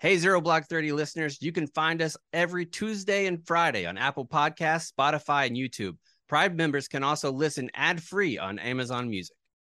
Hey, 0.00 0.16
Zero 0.16 0.40
Blog 0.40 0.64
30 0.64 0.92
listeners, 0.92 1.42
you 1.42 1.52
can 1.52 1.66
find 1.66 2.00
us 2.00 2.16
every 2.32 2.64
Tuesday 2.64 3.26
and 3.26 3.46
Friday 3.46 3.84
on 3.84 3.98
Apple 3.98 4.26
Podcasts, 4.26 4.90
Spotify, 4.90 5.46
and 5.46 5.54
YouTube. 5.54 5.98
Prime 6.26 6.56
members 6.56 6.88
can 6.88 7.04
also 7.04 7.30
listen 7.30 7.68
ad 7.74 8.02
free 8.02 8.38
on 8.38 8.58
Amazon 8.58 9.10
Music. 9.10 9.36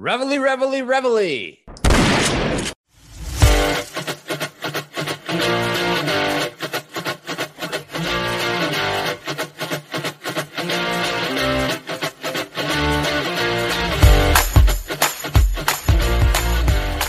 Reveille, 0.00 0.38
reveille, 0.38 0.84
reveille. 0.84 1.56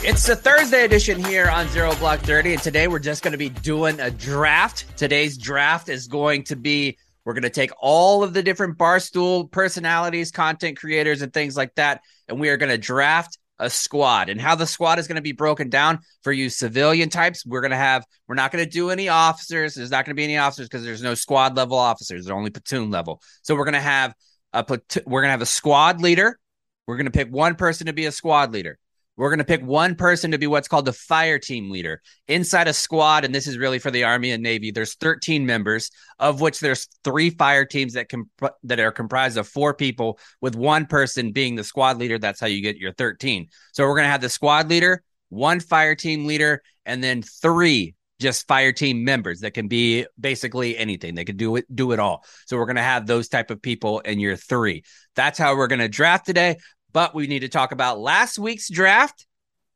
It's 0.03 0.25
the 0.25 0.35
Thursday 0.35 0.83
edition 0.83 1.23
here 1.23 1.47
on 1.47 1.67
Zero 1.69 1.93
Blog 1.97 2.21
30, 2.21 2.53
and 2.53 2.61
today 2.63 2.87
we're 2.87 2.97
just 2.97 3.21
going 3.21 3.33
to 3.33 3.37
be 3.37 3.49
doing 3.49 3.99
a 3.99 4.09
draft. 4.09 4.85
Today's 4.97 5.37
draft 5.37 5.89
is 5.89 6.07
going 6.07 6.45
to 6.45 6.55
be 6.55 6.97
we're 7.29 7.35
going 7.35 7.43
to 7.43 7.51
take 7.51 7.69
all 7.79 8.23
of 8.23 8.33
the 8.33 8.41
different 8.41 8.79
Barstool 8.79 9.51
personalities, 9.51 10.31
content 10.31 10.79
creators, 10.79 11.21
and 11.21 11.31
things 11.31 11.55
like 11.55 11.75
that, 11.75 12.01
and 12.27 12.39
we 12.39 12.49
are 12.49 12.57
going 12.57 12.71
to 12.71 12.77
draft 12.79 13.37
a 13.59 13.69
squad. 13.69 14.29
And 14.29 14.41
how 14.41 14.55
the 14.55 14.65
squad 14.65 14.97
is 14.97 15.07
going 15.07 15.17
to 15.17 15.21
be 15.21 15.31
broken 15.31 15.69
down 15.69 15.99
for 16.23 16.31
you 16.31 16.49
civilian 16.49 17.07
types, 17.07 17.45
we're 17.45 17.61
going 17.61 17.69
to 17.69 17.77
have, 17.77 18.03
we're 18.27 18.33
not 18.33 18.51
going 18.51 18.65
to 18.65 18.69
do 18.69 18.89
any 18.89 19.09
officers. 19.09 19.75
There's 19.75 19.91
not 19.91 20.05
going 20.05 20.15
to 20.15 20.19
be 20.19 20.23
any 20.23 20.39
officers 20.39 20.69
because 20.69 20.83
there's 20.83 21.03
no 21.03 21.13
squad 21.13 21.55
level 21.55 21.77
officers, 21.77 22.25
they're 22.25 22.35
only 22.35 22.49
platoon 22.49 22.89
level. 22.89 23.21
So 23.43 23.53
we're 23.53 23.65
going 23.65 23.73
to 23.75 23.79
have 23.79 24.15
a, 24.51 24.63
platoon, 24.63 25.03
we're 25.05 25.21
going 25.21 25.27
to 25.27 25.33
have 25.33 25.43
a 25.43 25.45
squad 25.45 26.01
leader. 26.01 26.39
We're 26.87 26.97
going 26.97 27.05
to 27.05 27.11
pick 27.11 27.29
one 27.29 27.53
person 27.53 27.85
to 27.85 27.93
be 27.93 28.07
a 28.07 28.11
squad 28.11 28.51
leader. 28.53 28.79
We're 29.19 29.29
going 29.29 29.39
to 29.39 29.43
pick 29.43 29.61
one 29.61 29.95
person 29.95 30.31
to 30.31 30.37
be 30.37 30.47
what's 30.47 30.69
called 30.69 30.85
the 30.85 30.93
fire 30.93 31.39
team 31.39 31.69
leader 31.69 32.01
inside 32.29 32.69
a 32.69 32.73
squad. 32.73 33.25
And 33.25 33.35
this 33.35 33.47
is 33.47 33.57
really 33.57 33.77
for 33.77 33.91
the 33.91 34.05
Army 34.05 34.31
and 34.31 34.41
Navy. 34.41 34.71
There's 34.71 34.95
13 34.95 35.45
members, 35.45 35.91
of 36.19 36.39
which 36.39 36.61
there's 36.61 36.87
three 37.03 37.29
fire 37.29 37.65
teams 37.65 37.93
that 37.93 38.07
comp- 38.07 38.29
that 38.63 38.79
are 38.79 38.93
comprised 38.93 39.37
of 39.37 39.45
four 39.45 39.73
people, 39.73 40.19
with 40.39 40.55
one 40.55 40.85
person 40.85 41.33
being 41.33 41.55
the 41.55 41.65
squad 41.65 41.97
leader. 41.97 42.17
That's 42.17 42.39
how 42.39 42.47
you 42.47 42.61
get 42.61 42.77
your 42.77 42.93
13. 42.93 43.49
So 43.73 43.85
we're 43.85 43.95
going 43.95 44.05
to 44.05 44.11
have 44.11 44.21
the 44.21 44.29
squad 44.29 44.69
leader, 44.69 45.03
one 45.27 45.59
fire 45.59 45.95
team 45.95 46.25
leader, 46.25 46.61
and 46.85 47.03
then 47.03 47.21
three 47.21 47.95
just 48.19 48.47
fire 48.47 48.71
team 48.71 49.03
members 49.03 49.39
that 49.41 49.53
can 49.53 49.67
be 49.67 50.05
basically 50.19 50.77
anything. 50.77 51.15
They 51.15 51.25
can 51.25 51.37
do 51.37 51.55
it, 51.55 51.65
do 51.73 51.93
it 51.93 51.99
all. 51.99 52.25
So 52.45 52.57
we're 52.57 52.65
going 52.65 52.75
to 52.75 52.81
have 52.81 53.07
those 53.07 53.29
type 53.29 53.49
of 53.49 53.61
people 53.61 53.99
in 53.99 54.19
your 54.19 54.35
three. 54.35 54.83
That's 55.15 55.39
how 55.39 55.55
we're 55.55 55.67
going 55.67 55.79
to 55.79 55.87
draft 55.87 56.25
today. 56.25 56.57
But 56.91 57.13
we 57.13 57.27
need 57.27 57.39
to 57.39 57.49
talk 57.49 57.71
about 57.71 57.99
last 57.99 58.39
week's 58.39 58.69
draft. 58.69 59.25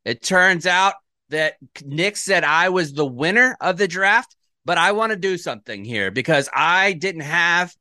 It 0.05 0.21
turns 0.21 0.65
out 0.65 0.95
that 1.29 1.55
Nick 1.85 2.17
said 2.17 2.43
I 2.43 2.69
was 2.69 2.93
the 2.93 3.05
winner 3.05 3.55
of 3.61 3.77
the 3.77 3.87
draft, 3.87 4.35
but 4.65 4.77
I 4.77 4.91
want 4.91 5.11
to 5.11 5.15
do 5.15 5.37
something 5.37 5.85
here 5.85 6.11
because 6.11 6.49
I 6.53 6.93
didn't 6.93 7.21
have 7.21 7.73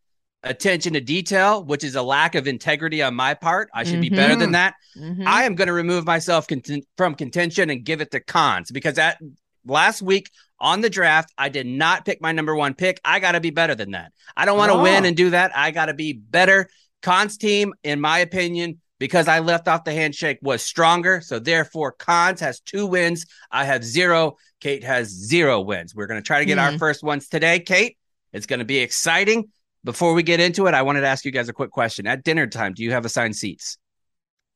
attention 0.43 0.95
to 0.95 1.01
detail, 1.01 1.65
which 1.65 1.85
is 1.85 1.95
a 1.95 2.03
lack 2.03 2.35
of 2.35 2.49
integrity 2.49 3.03
on 3.03 3.15
my 3.15 3.35
part. 3.35 3.71
I 3.73 3.85
should 3.85 3.95
mm-hmm. 3.95 4.01
be 4.01 4.11
better 4.11 4.37
than 4.37 4.53
that. 4.53 4.75
Mm-hmm. 4.97 5.27
I 5.27 5.45
am 5.45 5.55
going 5.55 5.69
to 5.69 5.73
remove 5.73 6.05
myself 6.05 6.49
cont- 6.49 6.87
from 6.97 7.15
contention 7.15 7.71
and 7.71 7.85
give 7.85 8.01
it 8.01 8.11
to 8.11 8.21
Cons 8.21 8.71
because 8.71 8.97
that 8.97 9.19
last 9.65 10.03
week 10.03 10.31
on 10.59 10.81
the 10.81 10.91
draft, 10.91 11.33
I 11.39 11.49
did 11.49 11.67
not 11.67 12.05
pick 12.05 12.21
my 12.21 12.33
number 12.33 12.55
one 12.55 12.75
pick. 12.75 13.01
I 13.05 13.21
got 13.21 13.33
to 13.33 13.41
be 13.41 13.51
better 13.51 13.75
than 13.75 13.93
that. 13.93 14.13
I 14.37 14.45
don't 14.45 14.59
want 14.59 14.73
to 14.73 14.79
oh. 14.79 14.83
win 14.83 15.05
and 15.05 15.17
do 15.17 15.31
that. 15.31 15.57
I 15.57 15.71
got 15.71 15.87
to 15.87 15.95
be 15.95 16.13
better. 16.13 16.69
Cons 17.03 17.37
team, 17.37 17.75
in 17.83 18.01
my 18.01 18.19
opinion, 18.19 18.81
because 19.03 19.27
I 19.27 19.41
left 19.41 19.67
off 19.67 19.83
the 19.83 19.93
handshake 19.93 20.39
was 20.43 20.63
stronger. 20.63 21.21
So 21.21 21.41
therefore, 21.41 21.91
Cons 21.91 22.39
has 22.39 22.61
two 22.61 22.87
wins. 22.87 23.27
I 23.51 23.65
have 23.65 23.83
zero. 23.83 24.37
Kate 24.61 24.85
has 24.85 25.09
zero 25.09 25.61
wins. 25.61 25.93
We're 25.93 26.07
going 26.07 26.23
to 26.23 26.25
try 26.25 26.39
to 26.39 26.45
get 26.45 26.59
mm. 26.59 26.63
our 26.63 26.71
hmm. 26.71 26.77
first 26.77 27.03
ones 27.03 27.27
today, 27.27 27.59
Kate. 27.59 27.99
It's 28.33 28.47
going 28.47 28.61
to 28.61 28.65
be 28.65 28.79
exciting. 28.79 29.51
Before 29.83 30.15
we 30.15 30.23
get 30.23 30.39
into 30.39 30.69
it, 30.69 30.75
I 30.75 30.83
wanted 30.83 31.01
to 31.01 31.09
ask 31.09 31.25
you 31.25 31.33
guys 31.33 31.49
a 31.49 31.53
quick 31.53 31.73
question. 31.73 32.07
At 32.07 32.23
dinner 32.23 32.47
time, 32.47 32.75
do 32.75 32.85
you 32.85 32.93
have 32.93 33.05
assigned 33.05 33.35
seats? 33.35 33.77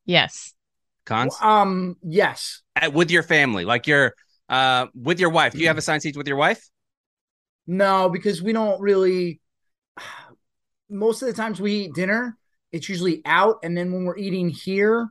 Yes. 0.04 0.54
Cons? 1.06 1.36
Um, 1.42 1.96
yes. 2.04 2.62
At, 2.76 2.92
with 2.92 3.10
your 3.10 3.24
family, 3.24 3.64
like 3.64 3.88
your 3.88 4.14
uh 4.48 4.86
with 4.94 5.18
your 5.18 5.30
wife. 5.30 5.54
Do 5.54 5.58
you 5.58 5.66
have 5.66 5.76
assigned 5.76 6.02
seats 6.02 6.16
with 6.16 6.28
your 6.28 6.36
wife? 6.36 6.64
No, 7.66 8.10
because 8.10 8.40
we 8.40 8.52
don't 8.52 8.80
really 8.80 9.40
most 10.88 11.20
of 11.22 11.26
the 11.26 11.34
times 11.34 11.60
we 11.60 11.72
eat 11.72 11.94
dinner 11.94 12.38
it's 12.76 12.88
usually 12.88 13.22
out. 13.24 13.58
And 13.62 13.76
then 13.76 13.92
when 13.92 14.04
we're 14.04 14.16
eating 14.18 14.48
here, 14.48 15.08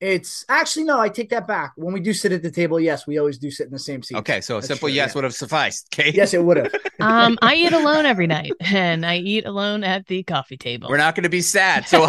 it's 0.00 0.46
actually 0.48 0.84
no, 0.84 0.98
I 0.98 1.10
take 1.10 1.28
that 1.28 1.46
back. 1.46 1.72
When 1.76 1.92
we 1.92 2.00
do 2.00 2.14
sit 2.14 2.32
at 2.32 2.42
the 2.42 2.50
table, 2.50 2.80
yes, 2.80 3.06
we 3.06 3.18
always 3.18 3.36
do 3.36 3.50
sit 3.50 3.66
in 3.66 3.72
the 3.72 3.78
same 3.78 4.02
seat. 4.02 4.16
Okay, 4.16 4.40
so 4.40 4.56
a 4.56 4.62
simple 4.62 4.88
true, 4.88 4.94
yes 4.94 5.10
yeah. 5.10 5.14
would 5.16 5.24
have 5.24 5.34
sufficed. 5.34 5.88
Okay. 6.00 6.12
Yes, 6.14 6.32
it 6.32 6.42
would 6.42 6.56
have. 6.56 6.72
um, 7.00 7.36
I 7.42 7.56
eat 7.56 7.72
alone 7.72 8.06
every 8.06 8.26
night, 8.26 8.52
and 8.60 9.04
I 9.04 9.16
eat 9.16 9.44
alone 9.44 9.84
at 9.84 10.06
the 10.06 10.22
coffee 10.22 10.56
table. 10.56 10.88
We're 10.88 10.96
not 10.96 11.14
going 11.14 11.24
to 11.24 11.30
be 11.30 11.42
sad. 11.42 11.86
So 11.86 12.06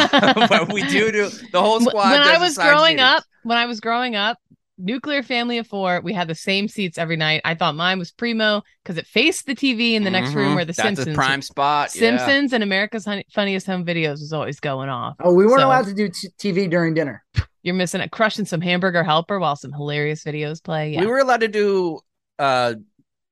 we 0.72 0.84
do 0.84 1.12
do 1.12 1.30
the 1.52 1.62
whole 1.62 1.82
squad. 1.82 2.12
When 2.12 2.22
I 2.22 2.38
was 2.38 2.58
growing 2.58 3.00
up, 3.00 3.24
when 3.44 3.58
I 3.58 3.66
was 3.66 3.82
growing 3.82 4.16
up, 4.16 4.38
nuclear 4.82 5.24
family 5.24 5.58
of 5.58 5.68
four. 5.68 6.02
We 6.02 6.14
had 6.14 6.28
the 6.28 6.36
same 6.36 6.68
seats 6.68 6.98
every 6.98 7.16
night. 7.16 7.42
I 7.46 7.56
thought 7.56 7.76
mine 7.76 8.00
was 8.00 8.12
primo 8.12 8.64
because 8.84 8.98
it 8.98 9.08
faced 9.08 9.46
the 9.46 9.56
TV 9.56 9.94
in 9.94 10.04
the 10.04 10.10
next 10.10 10.30
mm-hmm. 10.30 10.38
room 10.40 10.56
where 10.56 10.66
the 10.66 10.74
That's 10.74 10.88
Simpsons 10.88 11.16
prime 11.16 11.42
spot. 11.42 11.92
Simpsons 11.92 12.52
yeah. 12.52 12.56
and 12.56 12.64
America's 12.64 13.08
Funniest 13.34 13.68
Home 13.68 13.86
Videos 13.86 14.20
was 14.20 14.34
always 14.34 14.60
going 14.60 14.90
off. 14.90 15.16
Oh, 15.20 15.34
we 15.34 15.46
weren't 15.46 15.62
so, 15.62 15.68
allowed 15.68 15.86
to 15.86 15.94
do 15.94 16.10
t- 16.10 16.30
TV 16.38 16.70
during 16.70 16.94
dinner. 16.94 17.24
You're 17.64 17.76
missing 17.76 18.02
it. 18.02 18.12
Crushing 18.12 18.46
some 18.46 18.62
hamburger 18.62 19.04
helper 19.04 19.40
while 19.40 19.56
some 19.56 19.72
hilarious 19.72 20.24
videos 20.24 20.64
play. 20.64 20.94
Yeah. 20.94 21.02
We 21.02 21.08
were 21.08 21.20
allowed 21.20 21.42
to 21.42 21.48
do 21.48 22.00
uh 22.40 22.74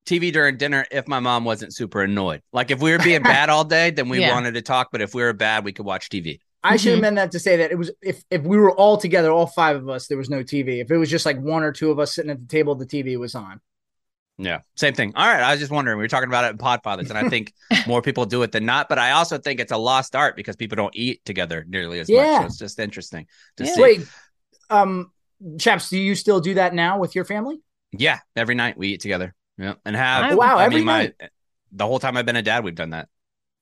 TV 0.05 0.33
during 0.33 0.57
dinner 0.57 0.85
if 0.91 1.07
my 1.07 1.19
mom 1.19 1.45
wasn't 1.45 1.73
super 1.73 2.01
annoyed. 2.01 2.41
Like 2.51 2.71
if 2.71 2.81
we 2.81 2.91
were 2.91 2.99
being 2.99 3.21
bad 3.23 3.49
all 3.49 3.63
day, 3.63 3.91
then 3.91 4.09
we 4.09 4.21
yeah. 4.21 4.33
wanted 4.33 4.55
to 4.55 4.61
talk. 4.61 4.89
But 4.91 5.01
if 5.01 5.13
we 5.13 5.21
were 5.21 5.33
bad, 5.33 5.63
we 5.63 5.71
could 5.71 5.85
watch 5.85 6.09
TV. 6.09 6.39
I 6.63 6.75
should 6.75 6.89
have 6.89 6.97
mm-hmm. 6.97 7.01
meant 7.01 7.15
that 7.15 7.31
to 7.31 7.39
say 7.39 7.57
that 7.57 7.71
it 7.71 7.77
was 7.77 7.91
if 8.01 8.23
if 8.29 8.41
we 8.41 8.57
were 8.57 8.71
all 8.71 8.97
together, 8.97 9.31
all 9.31 9.47
five 9.47 9.77
of 9.77 9.89
us, 9.89 10.07
there 10.07 10.17
was 10.17 10.29
no 10.29 10.43
TV. 10.43 10.81
If 10.81 10.91
it 10.91 10.97
was 10.97 11.09
just 11.09 11.25
like 11.25 11.39
one 11.39 11.63
or 11.63 11.71
two 11.71 11.91
of 11.91 11.99
us 11.99 12.13
sitting 12.13 12.31
at 12.31 12.39
the 12.39 12.47
table, 12.47 12.75
the 12.75 12.85
TV 12.85 13.17
was 13.17 13.35
on. 13.35 13.61
Yeah, 14.37 14.59
same 14.75 14.93
thing. 14.93 15.13
All 15.15 15.27
right, 15.27 15.41
I 15.41 15.51
was 15.51 15.59
just 15.59 15.71
wondering. 15.71 15.97
We 15.97 16.03
were 16.03 16.09
talking 16.09 16.29
about 16.29 16.45
it 16.45 16.51
in 16.51 16.57
Podfathers, 16.57 17.09
and 17.09 17.17
I 17.17 17.27
think 17.27 17.53
more 17.87 18.01
people 18.01 18.25
do 18.25 18.41
it 18.43 18.51
than 18.51 18.65
not. 18.65 18.87
But 18.87 18.97
I 18.97 19.11
also 19.11 19.37
think 19.37 19.59
it's 19.59 19.71
a 19.71 19.77
lost 19.77 20.15
art 20.15 20.35
because 20.35 20.55
people 20.55 20.77
don't 20.77 20.95
eat 20.95 21.23
together 21.25 21.65
nearly 21.67 21.99
as 21.99 22.09
yeah. 22.09 22.23
much. 22.23 22.41
So 22.41 22.45
it's 22.45 22.57
just 22.57 22.79
interesting 22.79 23.27
to 23.57 23.65
yeah. 23.65 23.73
see. 23.73 23.81
Wait, 23.81 24.07
um, 24.69 25.11
chaps, 25.59 25.89
do 25.89 25.97
you 25.97 26.15
still 26.15 26.39
do 26.39 26.53
that 26.55 26.73
now 26.73 26.99
with 26.99 27.15
your 27.15 27.25
family? 27.25 27.59
Yeah, 27.91 28.19
every 28.35 28.55
night 28.55 28.77
we 28.77 28.89
eat 28.89 29.01
together. 29.01 29.35
Yeah, 29.57 29.73
and 29.85 29.95
have 29.95 30.31
oh, 30.31 30.37
wow, 30.37 30.57
I 30.57 30.65
every 30.65 30.77
mean, 30.77 30.85
night. 30.85 31.15
My, 31.19 31.29
the 31.73 31.85
whole 31.85 31.99
time 31.99 32.15
I've 32.15 32.25
been 32.25 32.37
a 32.37 32.41
dad, 32.41 32.63
we've 32.63 32.75
done 32.75 32.91
that. 32.91 33.09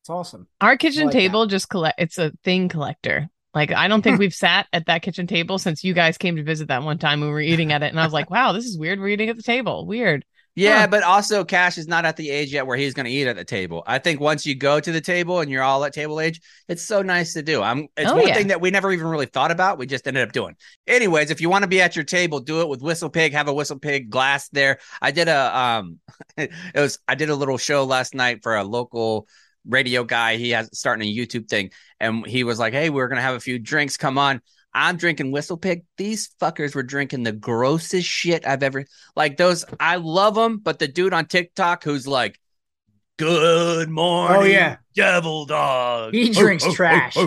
It's 0.07 0.09
awesome. 0.09 0.47
Our 0.61 0.77
kitchen 0.77 1.07
like 1.07 1.11
table 1.11 1.41
that. 1.41 1.51
just 1.51 1.69
collect. 1.69 1.99
It's 1.99 2.17
a 2.17 2.31
thing 2.45 2.69
collector. 2.69 3.27
Like 3.53 3.73
I 3.73 3.89
don't 3.89 4.01
think 4.01 4.19
we've 4.21 4.33
sat 4.33 4.65
at 4.71 4.85
that 4.85 5.01
kitchen 5.01 5.27
table 5.27 5.57
since 5.57 5.83
you 5.83 5.93
guys 5.93 6.17
came 6.17 6.37
to 6.37 6.43
visit 6.43 6.69
that 6.69 6.81
one 6.81 6.97
time 6.97 7.19
when 7.19 7.27
we 7.27 7.33
were 7.33 7.41
eating 7.41 7.73
at 7.73 7.83
it, 7.83 7.87
and 7.87 7.99
I 7.99 8.05
was 8.05 8.13
like, 8.13 8.29
"Wow, 8.29 8.53
this 8.53 8.63
is 8.63 8.77
weird. 8.77 9.01
We're 9.01 9.09
eating 9.09 9.27
at 9.27 9.35
the 9.35 9.43
table. 9.43 9.85
Weird." 9.85 10.23
Yeah, 10.55 10.79
huh. 10.79 10.87
but 10.87 11.03
also 11.03 11.43
Cash 11.43 11.77
is 11.77 11.89
not 11.89 12.05
at 12.05 12.15
the 12.15 12.29
age 12.29 12.53
yet 12.53 12.65
where 12.65 12.77
he's 12.77 12.93
going 12.93 13.05
to 13.05 13.11
eat 13.11 13.27
at 13.27 13.35
the 13.35 13.43
table. 13.43 13.83
I 13.85 13.99
think 13.99 14.21
once 14.21 14.45
you 14.45 14.55
go 14.55 14.79
to 14.79 14.91
the 14.93 15.01
table 15.01 15.41
and 15.41 15.51
you're 15.51 15.61
all 15.61 15.83
at 15.83 15.91
table 15.91 16.21
age, 16.21 16.39
it's 16.69 16.83
so 16.83 17.01
nice 17.01 17.33
to 17.33 17.43
do. 17.43 17.61
I'm. 17.61 17.89
It's 17.97 18.09
oh, 18.09 18.15
one 18.15 18.29
yeah. 18.29 18.33
thing 18.33 18.47
that 18.47 18.61
we 18.61 18.71
never 18.71 18.93
even 18.93 19.07
really 19.07 19.25
thought 19.25 19.51
about. 19.51 19.77
We 19.77 19.87
just 19.87 20.07
ended 20.07 20.25
up 20.25 20.31
doing. 20.31 20.55
Anyways, 20.87 21.31
if 21.31 21.41
you 21.41 21.49
want 21.49 21.63
to 21.63 21.67
be 21.67 21.81
at 21.81 21.97
your 21.97 22.05
table, 22.05 22.39
do 22.39 22.61
it 22.61 22.69
with 22.69 22.81
Whistle 22.81 23.09
Pig. 23.09 23.33
Have 23.33 23.49
a 23.49 23.53
Whistle 23.53 23.77
Pig 23.77 24.09
glass 24.09 24.47
there. 24.53 24.77
I 25.01 25.11
did 25.11 25.27
a 25.27 25.59
um, 25.59 25.99
it 26.37 26.49
was 26.73 26.97
I 27.09 27.15
did 27.15 27.29
a 27.29 27.35
little 27.35 27.57
show 27.57 27.83
last 27.83 28.15
night 28.15 28.39
for 28.41 28.55
a 28.55 28.63
local 28.63 29.27
radio 29.67 30.03
guy. 30.03 30.37
He 30.37 30.51
has 30.51 30.69
starting 30.73 31.07
a 31.07 31.15
YouTube 31.15 31.47
thing, 31.47 31.71
and 31.99 32.25
he 32.25 32.43
was 32.43 32.59
like, 32.59 32.73
"Hey, 32.73 32.89
we're 32.89 33.07
gonna 33.07 33.21
have 33.21 33.35
a 33.35 33.39
few 33.39 33.59
drinks. 33.59 33.97
Come 33.97 34.17
on." 34.17 34.41
I'm 34.73 34.97
drinking 34.97 35.31
Whistle 35.31 35.57
Pig. 35.57 35.85
These 35.97 36.29
fuckers 36.39 36.75
were 36.75 36.83
drinking 36.83 37.23
the 37.23 37.31
grossest 37.31 38.07
shit 38.07 38.45
I've 38.45 38.61
ever 38.63 38.85
like. 39.15 39.37
Those 39.37 39.65
I 39.79 39.95
love 39.95 40.35
them, 40.35 40.57
but 40.57 40.77
the 40.77 40.87
dude 40.87 41.13
on 41.13 41.25
TikTok 41.25 41.83
who's 41.83 42.07
like 42.07 42.39
Good 43.17 43.87
oh, 43.87 43.91
morning, 43.91 44.37
Oh, 44.37 44.43
yeah. 44.43 44.77
devil 44.93 45.45
dog. 45.47 46.13
He 46.13 46.29
drinks 46.29 46.71
trash. 46.75 47.17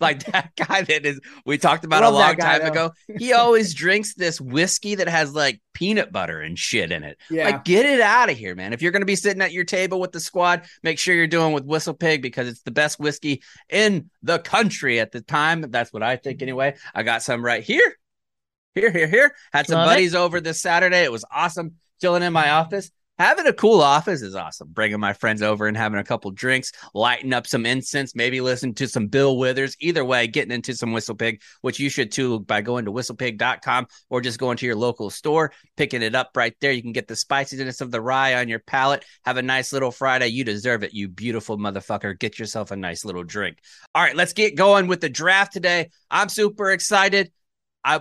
like 0.00 0.24
that 0.32 0.50
guy 0.56 0.82
that 0.82 1.06
is 1.06 1.20
we 1.46 1.58
talked 1.58 1.84
about 1.84 2.02
Love 2.02 2.12
a 2.12 2.16
long 2.16 2.34
guy, 2.34 2.58
time 2.58 2.62
though. 2.74 2.86
ago. 2.86 2.92
He 3.18 3.32
always 3.34 3.72
drinks 3.72 4.14
this 4.14 4.40
whiskey 4.40 4.96
that 4.96 5.06
has 5.06 5.32
like 5.34 5.60
peanut 5.74 6.10
butter 6.10 6.40
and 6.40 6.58
shit 6.58 6.90
in 6.90 7.04
it. 7.04 7.18
Yeah. 7.30 7.44
Like, 7.44 7.64
get 7.64 7.86
it 7.86 8.00
out 8.00 8.30
of 8.30 8.36
here, 8.36 8.56
man. 8.56 8.72
If 8.72 8.82
you're 8.82 8.90
going 8.90 9.02
to 9.02 9.06
be 9.06 9.14
sitting 9.14 9.40
at 9.40 9.52
your 9.52 9.62
table 9.64 10.00
with 10.00 10.10
the 10.10 10.18
squad, 10.18 10.64
make 10.82 10.98
sure 10.98 11.14
you're 11.14 11.28
doing 11.28 11.52
with 11.52 11.64
Whistle 11.64 11.94
Pig 11.94 12.20
because 12.20 12.48
it's 12.48 12.62
the 12.62 12.72
best 12.72 12.98
whiskey 12.98 13.42
in 13.68 14.10
the 14.24 14.40
country 14.40 14.98
at 14.98 15.12
the 15.12 15.20
time. 15.20 15.60
That's 15.60 15.92
what 15.92 16.02
I 16.02 16.16
think, 16.16 16.42
anyway. 16.42 16.74
I 16.92 17.04
got 17.04 17.22
some 17.22 17.44
right 17.44 17.62
here. 17.62 17.94
Here, 18.74 18.90
here, 18.90 19.06
here. 19.08 19.34
Had 19.52 19.68
some 19.68 19.76
Love 19.76 19.86
it. 19.86 19.90
buddies 19.92 20.14
over 20.16 20.40
this 20.40 20.60
Saturday. 20.60 21.04
It 21.04 21.12
was 21.12 21.24
awesome 21.32 21.76
chilling 22.00 22.24
in 22.24 22.32
my 22.32 22.50
office. 22.50 22.90
Having 23.18 23.48
a 23.48 23.52
cool 23.52 23.80
office 23.80 24.22
is 24.22 24.36
awesome. 24.36 24.68
Bringing 24.70 25.00
my 25.00 25.12
friends 25.12 25.42
over 25.42 25.66
and 25.66 25.76
having 25.76 25.98
a 25.98 26.04
couple 26.04 26.30
drinks, 26.30 26.70
lighting 26.94 27.32
up 27.32 27.48
some 27.48 27.66
incense, 27.66 28.14
maybe 28.14 28.40
listen 28.40 28.74
to 28.74 28.86
some 28.86 29.08
Bill 29.08 29.36
Withers. 29.36 29.76
Either 29.80 30.04
way, 30.04 30.28
getting 30.28 30.52
into 30.52 30.74
some 30.74 30.92
Whistle 30.92 31.16
Pig, 31.16 31.42
which 31.62 31.80
you 31.80 31.90
should 31.90 32.12
too 32.12 32.40
by 32.40 32.60
going 32.60 32.84
to 32.84 32.92
whistlepig.com 32.92 33.86
or 34.08 34.20
just 34.20 34.38
going 34.38 34.56
to 34.58 34.66
your 34.66 34.76
local 34.76 35.10
store, 35.10 35.52
picking 35.76 36.02
it 36.02 36.14
up 36.14 36.30
right 36.36 36.54
there. 36.60 36.70
You 36.70 36.82
can 36.82 36.92
get 36.92 37.08
the 37.08 37.16
spiciness 37.16 37.80
of 37.80 37.90
the 37.90 38.00
rye 38.00 38.36
on 38.36 38.48
your 38.48 38.60
palate. 38.60 39.04
Have 39.24 39.36
a 39.36 39.42
nice 39.42 39.72
little 39.72 39.90
Friday. 39.90 40.28
You 40.28 40.44
deserve 40.44 40.84
it, 40.84 40.94
you 40.94 41.08
beautiful 41.08 41.58
motherfucker. 41.58 42.16
Get 42.16 42.38
yourself 42.38 42.70
a 42.70 42.76
nice 42.76 43.04
little 43.04 43.24
drink. 43.24 43.58
All 43.96 44.02
right, 44.02 44.14
let's 44.14 44.32
get 44.32 44.54
going 44.54 44.86
with 44.86 45.00
the 45.00 45.08
draft 45.08 45.52
today. 45.52 45.90
I'm 46.08 46.28
super 46.28 46.70
excited. 46.70 47.32
I 47.84 48.00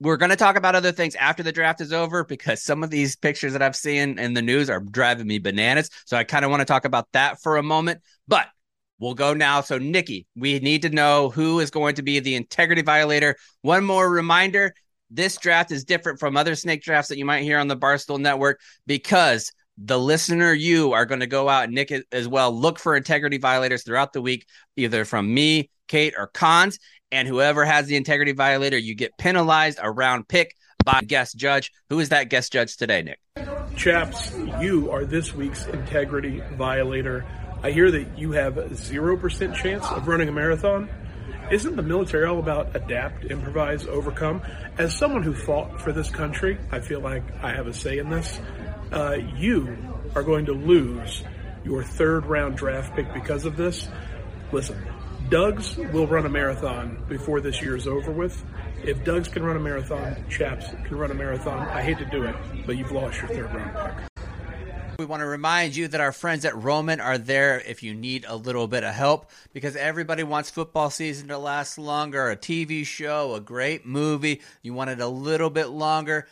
we're 0.00 0.16
going 0.16 0.30
to 0.30 0.36
talk 0.36 0.56
about 0.56 0.74
other 0.74 0.92
things 0.92 1.14
after 1.14 1.42
the 1.42 1.52
draft 1.52 1.80
is 1.80 1.92
over 1.92 2.24
because 2.24 2.62
some 2.62 2.82
of 2.82 2.90
these 2.90 3.16
pictures 3.16 3.52
that 3.52 3.62
I've 3.62 3.76
seen 3.76 4.18
in 4.18 4.34
the 4.34 4.42
news 4.42 4.68
are 4.68 4.80
driving 4.80 5.26
me 5.26 5.38
bananas. 5.38 5.90
So 6.04 6.16
I 6.16 6.24
kind 6.24 6.44
of 6.44 6.50
want 6.50 6.60
to 6.60 6.66
talk 6.66 6.84
about 6.84 7.08
that 7.12 7.40
for 7.40 7.56
a 7.56 7.62
moment. 7.62 8.00
But 8.26 8.48
we'll 8.98 9.14
go 9.14 9.34
now. 9.34 9.60
So, 9.60 9.78
Nikki, 9.78 10.26
we 10.36 10.58
need 10.58 10.82
to 10.82 10.90
know 10.90 11.30
who 11.30 11.60
is 11.60 11.70
going 11.70 11.94
to 11.96 12.02
be 12.02 12.20
the 12.20 12.34
integrity 12.34 12.82
violator. 12.82 13.36
One 13.62 13.84
more 13.84 14.10
reminder 14.10 14.74
this 15.10 15.36
draft 15.36 15.70
is 15.70 15.84
different 15.84 16.18
from 16.18 16.36
other 16.36 16.56
snake 16.56 16.82
drafts 16.82 17.08
that 17.08 17.18
you 17.18 17.24
might 17.24 17.42
hear 17.42 17.58
on 17.58 17.68
the 17.68 17.76
Barstool 17.76 18.18
Network 18.18 18.60
because 18.86 19.52
the 19.78 19.98
listener, 19.98 20.52
you 20.52 20.92
are 20.92 21.04
going 21.04 21.20
to 21.20 21.26
go 21.26 21.48
out 21.48 21.70
Nick 21.70 21.92
as 22.12 22.28
well. 22.28 22.52
Look 22.52 22.78
for 22.78 22.96
integrity 22.96 23.38
violators 23.38 23.82
throughout 23.82 24.12
the 24.12 24.22
week, 24.22 24.46
either 24.76 25.04
from 25.04 25.32
me, 25.32 25.70
Kate, 25.88 26.14
or 26.16 26.28
Cons. 26.28 26.78
And 27.14 27.28
whoever 27.28 27.64
has 27.64 27.86
the 27.86 27.94
integrity 27.94 28.32
violator, 28.32 28.76
you 28.76 28.96
get 28.96 29.16
penalized 29.16 29.78
a 29.80 29.88
round 29.88 30.26
pick 30.26 30.56
by 30.84 31.00
guest 31.06 31.36
judge. 31.36 31.70
Who 31.88 32.00
is 32.00 32.08
that 32.08 32.28
guest 32.28 32.52
judge 32.52 32.76
today, 32.76 33.02
Nick? 33.02 33.20
Chaps, 33.76 34.32
you 34.60 34.90
are 34.90 35.04
this 35.04 35.32
week's 35.32 35.64
integrity 35.66 36.42
violator. 36.54 37.24
I 37.62 37.70
hear 37.70 37.92
that 37.92 38.18
you 38.18 38.32
have 38.32 38.58
a 38.58 38.64
0% 38.70 39.54
chance 39.54 39.86
of 39.86 40.08
running 40.08 40.28
a 40.28 40.32
marathon. 40.32 40.90
Isn't 41.52 41.76
the 41.76 41.84
military 41.84 42.26
all 42.26 42.40
about 42.40 42.74
adapt, 42.74 43.26
improvise, 43.26 43.86
overcome? 43.86 44.42
As 44.76 44.92
someone 44.92 45.22
who 45.22 45.34
fought 45.34 45.80
for 45.80 45.92
this 45.92 46.10
country, 46.10 46.58
I 46.72 46.80
feel 46.80 46.98
like 46.98 47.22
I 47.44 47.52
have 47.52 47.68
a 47.68 47.72
say 47.72 47.98
in 47.98 48.10
this. 48.10 48.40
Uh, 48.90 49.18
you 49.36 49.76
are 50.16 50.24
going 50.24 50.46
to 50.46 50.52
lose 50.52 51.22
your 51.62 51.84
third 51.84 52.26
round 52.26 52.56
draft 52.56 52.96
pick 52.96 53.14
because 53.14 53.44
of 53.44 53.56
this. 53.56 53.88
Listen, 54.50 54.84
Doug's 55.30 55.76
will 55.76 56.06
run 56.06 56.26
a 56.26 56.28
marathon 56.28 57.02
before 57.08 57.40
this 57.40 57.62
year 57.62 57.76
is 57.76 57.86
over 57.86 58.12
with. 58.12 58.44
If 58.84 59.04
Doug's 59.04 59.28
can 59.28 59.42
run 59.42 59.56
a 59.56 59.60
marathon, 59.60 60.16
Chaps 60.28 60.66
can 60.84 60.98
run 60.98 61.10
a 61.10 61.14
marathon. 61.14 61.66
I 61.68 61.80
hate 61.80 61.98
to 61.98 62.04
do 62.04 62.24
it, 62.24 62.36
but 62.66 62.76
you've 62.76 62.92
lost 62.92 63.18
your 63.18 63.28
third 63.28 63.54
round 63.54 63.74
pick. 63.74 64.08
We 64.98 65.06
want 65.06 65.22
to 65.22 65.26
remind 65.26 65.74
you 65.74 65.88
that 65.88 66.00
our 66.00 66.12
friends 66.12 66.44
at 66.44 66.54
Roman 66.54 67.00
are 67.00 67.18
there 67.18 67.58
if 67.58 67.82
you 67.82 67.94
need 67.94 68.26
a 68.28 68.36
little 68.36 68.68
bit 68.68 68.84
of 68.84 68.94
help 68.94 69.30
because 69.52 69.74
everybody 69.74 70.22
wants 70.22 70.50
football 70.50 70.88
season 70.88 71.28
to 71.28 71.38
last 71.38 71.78
longer, 71.78 72.30
a 72.30 72.36
TV 72.36 72.86
show, 72.86 73.34
a 73.34 73.40
great 73.40 73.86
movie. 73.86 74.40
You 74.62 74.72
want 74.72 74.90
it 74.90 75.00
a 75.00 75.08
little 75.08 75.50
bit 75.50 75.70
longer. 75.70 76.28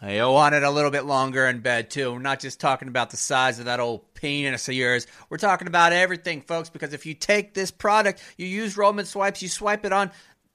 I 0.00 0.24
want 0.26 0.54
it 0.54 0.62
a 0.62 0.70
little 0.70 0.92
bit 0.92 1.06
longer 1.06 1.46
in 1.46 1.60
bed 1.60 1.90
too. 1.90 2.12
We're 2.12 2.20
not 2.20 2.38
just 2.38 2.60
talking 2.60 2.88
about 2.88 3.10
the 3.10 3.16
size 3.16 3.58
of 3.58 3.64
that 3.64 3.80
old 3.80 4.14
penis 4.14 4.68
of 4.68 4.74
yours. 4.74 5.06
We're 5.28 5.38
talking 5.38 5.66
about 5.66 5.92
everything, 5.92 6.42
folks, 6.42 6.70
because 6.70 6.92
if 6.92 7.04
you 7.04 7.14
take 7.14 7.52
this 7.52 7.72
product, 7.72 8.22
you 8.36 8.46
use 8.46 8.76
Roman 8.76 9.06
swipes, 9.06 9.42
you 9.42 9.48
swipe 9.48 9.84
it 9.84 9.92
on, 9.92 10.12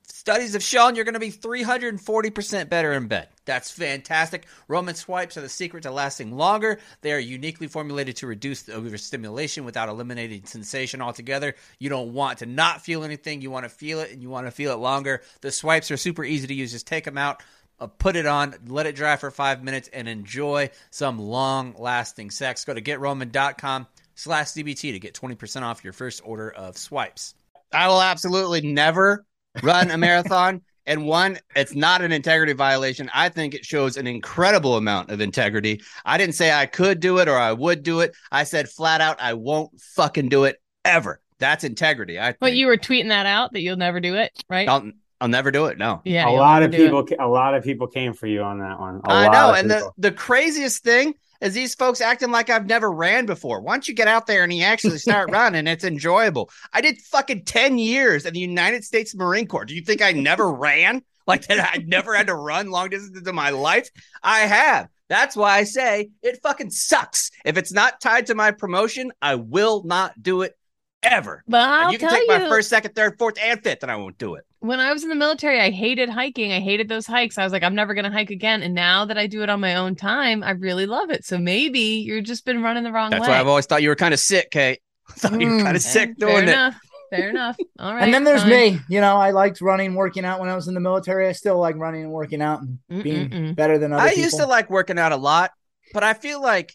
Studies 0.07 0.53
have 0.53 0.63
shown 0.63 0.95
you're 0.95 1.05
going 1.05 1.13
to 1.15 1.19
be 1.19 1.31
340% 1.31 2.69
better 2.69 2.93
in 2.93 3.07
bed. 3.07 3.29
That's 3.45 3.71
fantastic. 3.71 4.45
Roman 4.67 4.95
swipes 4.95 5.37
are 5.37 5.41
the 5.41 5.49
secret 5.49 5.83
to 5.83 5.91
lasting 5.91 6.37
longer. 6.37 6.79
They 7.01 7.13
are 7.13 7.19
uniquely 7.19 7.67
formulated 7.67 8.17
to 8.17 8.27
reduce 8.27 8.69
overstimulation 8.69 9.65
without 9.65 9.89
eliminating 9.89 10.45
sensation 10.45 11.01
altogether. 11.01 11.55
You 11.79 11.89
don't 11.89 12.13
want 12.13 12.39
to 12.39 12.45
not 12.45 12.81
feel 12.81 13.03
anything. 13.03 13.41
You 13.41 13.51
want 13.51 13.65
to 13.65 13.69
feel 13.69 13.99
it 13.99 14.11
and 14.11 14.21
you 14.21 14.29
want 14.29 14.47
to 14.47 14.51
feel 14.51 14.71
it 14.71 14.77
longer. 14.77 15.23
The 15.41 15.51
swipes 15.51 15.89
are 15.89 15.97
super 15.97 16.23
easy 16.23 16.47
to 16.47 16.53
use. 16.53 16.71
Just 16.71 16.87
take 16.87 17.05
them 17.05 17.17
out, 17.17 17.41
uh, 17.79 17.87
put 17.87 18.15
it 18.15 18.25
on, 18.25 18.55
let 18.67 18.85
it 18.85 18.95
dry 18.95 19.15
for 19.15 19.31
five 19.31 19.63
minutes, 19.63 19.89
and 19.93 20.07
enjoy 20.07 20.69
some 20.89 21.19
long 21.19 21.75
lasting 21.77 22.31
sex. 22.31 22.65
Go 22.65 22.73
to 22.73 22.81
getroman.com 22.81 23.87
slash 24.15 24.47
ZBT 24.47 24.91
to 24.91 24.99
get 24.99 25.13
20% 25.13 25.63
off 25.63 25.83
your 25.83 25.93
first 25.93 26.21
order 26.23 26.51
of 26.51 26.77
swipes. 26.77 27.35
I 27.71 27.87
will 27.87 28.01
absolutely 28.01 28.61
never 28.61 29.25
run 29.61 29.91
a 29.91 29.97
marathon. 29.97 30.61
And 30.85 31.05
one, 31.05 31.39
it's 31.55 31.73
not 31.73 32.01
an 32.01 32.11
integrity 32.11 32.51
violation. 32.51 33.09
I 33.13 33.29
think 33.29 33.55
it 33.55 33.63
shows 33.63 33.95
an 33.95 34.05
incredible 34.05 34.75
amount 34.75 35.11
of 35.11 35.21
integrity. 35.21 35.81
I 36.03 36.17
didn't 36.17 36.35
say 36.35 36.51
I 36.51 36.65
could 36.65 36.99
do 36.99 37.19
it 37.19 37.29
or 37.29 37.37
I 37.37 37.53
would 37.53 37.83
do 37.83 38.01
it. 38.01 38.13
I 38.29 38.43
said 38.43 38.67
flat 38.67 38.99
out, 38.99 39.21
I 39.21 39.33
won't 39.33 39.79
fucking 39.79 40.27
do 40.27 40.43
it 40.43 40.61
ever. 40.83 41.21
That's 41.39 41.63
integrity. 41.63 42.19
I 42.19 42.33
But 42.33 42.47
think. 42.47 42.57
you 42.57 42.67
were 42.67 42.75
tweeting 42.75 43.07
that 43.09 43.25
out 43.25 43.53
that 43.53 43.61
you'll 43.61 43.77
never 43.77 44.01
do 44.01 44.15
it, 44.15 44.31
right? 44.49 44.67
I'll, 44.67 44.91
I'll 45.23 45.29
never 45.29 45.51
do 45.51 45.67
it. 45.67 45.77
No. 45.77 46.01
yeah, 46.03 46.27
a 46.27 46.31
lot 46.31 46.63
of 46.63 46.71
do 46.71 46.77
it. 46.77 46.83
people, 46.83 47.07
a 47.17 47.29
lot 47.29 47.55
of 47.55 47.63
people 47.63 47.87
came 47.87 48.11
for 48.11 48.27
you 48.27 48.41
on 48.41 48.59
that 48.59 48.77
one. 48.77 48.99
A 49.05 49.09
I 49.09 49.27
lot 49.27 49.31
know. 49.31 49.49
of 49.51 49.55
And 49.55 49.71
the, 49.71 49.75
people. 49.75 49.93
the 49.97 50.11
craziest 50.11 50.83
thing 50.83 51.13
is 51.39 51.53
these 51.53 51.75
folks 51.75 52.01
acting 52.01 52.29
like 52.29 52.49
I've 52.49 52.65
never 52.65 52.91
ran 52.91 53.25
before. 53.25 53.61
Once 53.61 53.87
you 53.87 53.93
get 53.93 54.09
out 54.09 54.27
there 54.27 54.43
and 54.43 54.51
you 54.51 54.63
actually 54.63 54.97
start 54.97 55.31
running, 55.31 55.65
it's 55.65 55.85
enjoyable. 55.85 56.49
I 56.73 56.81
did 56.81 56.97
fucking 57.03 57.45
10 57.45 57.77
years 57.77 58.25
in 58.25 58.33
the 58.33 58.41
United 58.41 58.83
States 58.83 59.15
Marine 59.15 59.47
Corps. 59.47 59.63
Do 59.63 59.73
you 59.73 59.81
think 59.81 60.01
I 60.01 60.11
never 60.11 60.51
ran? 60.51 61.01
Like 61.25 61.47
that 61.47 61.71
I 61.73 61.77
never 61.77 62.13
had 62.13 62.27
to 62.27 62.35
run 62.35 62.69
long 62.69 62.89
distances 62.89 63.25
in 63.25 63.33
my 63.33 63.51
life? 63.51 63.87
I 64.21 64.39
have. 64.39 64.89
That's 65.07 65.37
why 65.37 65.55
I 65.57 65.63
say 65.63 66.09
it 66.21 66.39
fucking 66.43 66.71
sucks. 66.71 67.31
If 67.45 67.55
it's 67.57 67.71
not 67.71 68.01
tied 68.01 68.25
to 68.25 68.35
my 68.35 68.51
promotion, 68.51 69.13
I 69.21 69.35
will 69.35 69.83
not 69.85 70.21
do 70.21 70.41
it 70.41 70.53
ever. 71.01 71.41
But 71.47 71.61
I'll 71.61 71.91
you 71.93 71.97
can 71.97 72.09
tell 72.09 72.17
take 72.17 72.27
you, 72.27 72.39
my 72.39 72.49
first, 72.49 72.67
second, 72.69 72.93
third, 72.93 73.17
fourth, 73.17 73.35
and 73.41 73.63
fifth, 73.63 73.83
and 73.83 73.91
I 73.91 73.95
won't 73.95 74.17
do 74.17 74.35
it. 74.35 74.45
When 74.63 74.79
I 74.79 74.93
was 74.93 75.03
in 75.03 75.09
the 75.09 75.15
military, 75.15 75.59
I 75.59 75.71
hated 75.71 76.07
hiking. 76.09 76.53
I 76.53 76.59
hated 76.61 76.87
those 76.87 77.05
hikes. 77.05 77.37
I 77.37 77.43
was 77.43 77.51
like, 77.51 77.63
I'm 77.63 77.75
never 77.75 77.93
going 77.93 78.05
to 78.05 78.11
hike 78.11 78.29
again. 78.29 78.63
And 78.63 78.73
now 78.73 79.03
that 79.05 79.17
I 79.17 79.27
do 79.27 79.43
it 79.43 79.49
on 79.49 79.59
my 79.59 79.75
own 79.75 79.95
time, 79.95 80.41
I 80.41 80.51
really 80.51 80.85
love 80.85 81.09
it. 81.09 81.25
So 81.25 81.37
maybe 81.37 81.79
you've 81.79 82.23
just 82.23 82.45
been 82.45 82.63
running 82.63 82.83
the 82.83 82.91
wrong 82.93 83.09
That's 83.11 83.23
way. 83.23 83.27
why 83.33 83.39
I've 83.41 83.47
always 83.47 83.65
thought 83.65 83.81
you 83.81 83.89
were 83.89 83.95
kind 83.97 84.13
of 84.13 84.21
sick, 84.21 84.51
Kate. 84.51 84.79
I 85.09 85.13
thought 85.13 85.39
you 85.41 85.47
were 85.47 85.53
Mm. 85.57 85.63
kind 85.63 85.75
of 85.77 85.83
Eh, 85.85 85.89
sick 85.89 86.09
Fair 86.17 86.29
doing 86.29 86.43
it. 86.43 86.49
enough. 86.49 86.79
Fair 87.09 87.29
enough. 87.29 87.57
All 87.79 87.93
right. 87.93 88.03
and 88.03 88.13
then 88.13 88.23
there's 88.23 88.41
fine. 88.43 88.49
me. 88.51 88.79
You 88.87 89.01
know, 89.01 89.17
I 89.17 89.31
liked 89.31 89.59
running, 89.59 89.95
working 89.95 90.23
out 90.23 90.39
when 90.39 90.47
I 90.49 90.55
was 90.55 90.69
in 90.69 90.73
the 90.73 90.79
military. 90.79 91.27
I 91.27 91.33
still 91.33 91.59
like 91.59 91.75
running 91.75 92.03
and 92.03 92.11
working 92.11 92.41
out 92.41 92.61
and 92.61 92.79
being 93.03 93.29
Mm-mm-mm. 93.29 93.55
better 93.55 93.77
than 93.77 93.91
other 93.91 94.01
I 94.01 94.09
people. 94.09 94.23
used 94.23 94.37
to 94.37 94.45
like 94.47 94.69
working 94.69 94.97
out 94.97 95.11
a 95.11 95.17
lot, 95.17 95.51
but 95.93 96.03
I 96.03 96.13
feel 96.13 96.41
like, 96.41 96.73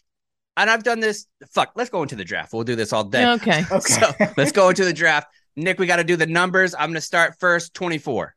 and 0.55 0.69
I've 0.69 0.83
done 0.83 0.99
this. 0.99 1.25
Fuck, 1.51 1.71
let's 1.75 1.89
go 1.89 2.03
into 2.03 2.15
the 2.15 2.23
draft. 2.23 2.53
We'll 2.53 2.63
do 2.63 2.75
this 2.75 2.93
all 2.93 3.03
day. 3.03 3.25
Okay. 3.31 3.63
Okay. 3.71 3.79
So 3.79 4.11
let's 4.37 4.51
go 4.51 4.69
into 4.69 4.85
the 4.85 4.93
draft. 4.93 5.27
Nick, 5.59 5.79
we 5.79 5.85
got 5.87 5.97
to 5.97 6.03
do 6.03 6.15
the 6.15 6.25
numbers. 6.27 6.73
I'm 6.73 6.89
going 6.89 6.93
to 6.95 7.01
start 7.01 7.35
first. 7.39 7.73
24. 7.73 8.35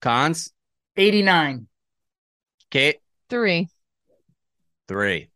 Cons, 0.00 0.52
89. 0.96 1.66
Kate, 2.70 2.98
Three. 3.30 3.68
three. 4.86 5.28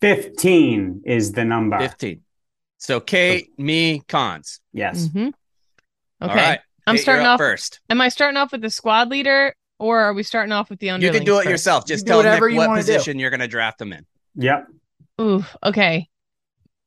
15 0.00 1.02
is 1.04 1.32
the 1.32 1.44
number. 1.44 1.78
15. 1.78 2.22
So 2.78 3.00
Kate, 3.00 3.50
me, 3.58 4.00
cons. 4.08 4.60
Yes. 4.72 5.06
Mm-hmm. 5.06 5.18
Okay. 5.18 5.32
All 6.22 6.28
right. 6.28 6.60
I'm 6.86 6.96
Kate, 6.96 7.02
starting 7.02 7.26
off. 7.26 7.38
first. 7.38 7.80
Am 7.90 8.00
I 8.00 8.08
starting 8.08 8.36
off 8.38 8.52
with 8.52 8.62
the 8.62 8.70
squad 8.70 9.10
leader 9.10 9.54
or 9.78 10.00
are 10.00 10.14
we 10.14 10.22
starting 10.22 10.52
off 10.52 10.70
with 10.70 10.80
the 10.80 10.90
under? 10.90 11.06
You 11.06 11.12
can 11.12 11.24
do 11.24 11.34
it 11.36 11.44
first? 11.44 11.50
yourself. 11.50 11.86
Just 11.86 12.04
You 12.06 12.08
tell 12.08 12.16
whatever 12.18 12.46
Nick 12.46 12.54
you 12.54 12.58
what 12.58 12.68
wanna 12.68 12.82
do. 12.82 12.86
position 12.92 13.18
you're 13.18 13.30
going 13.30 13.40
to 13.40 13.48
draft 13.48 13.78
them 13.78 13.92
in. 13.92 14.06
Yep. 14.36 14.66
Ooh, 15.20 15.44
okay. 15.62 16.08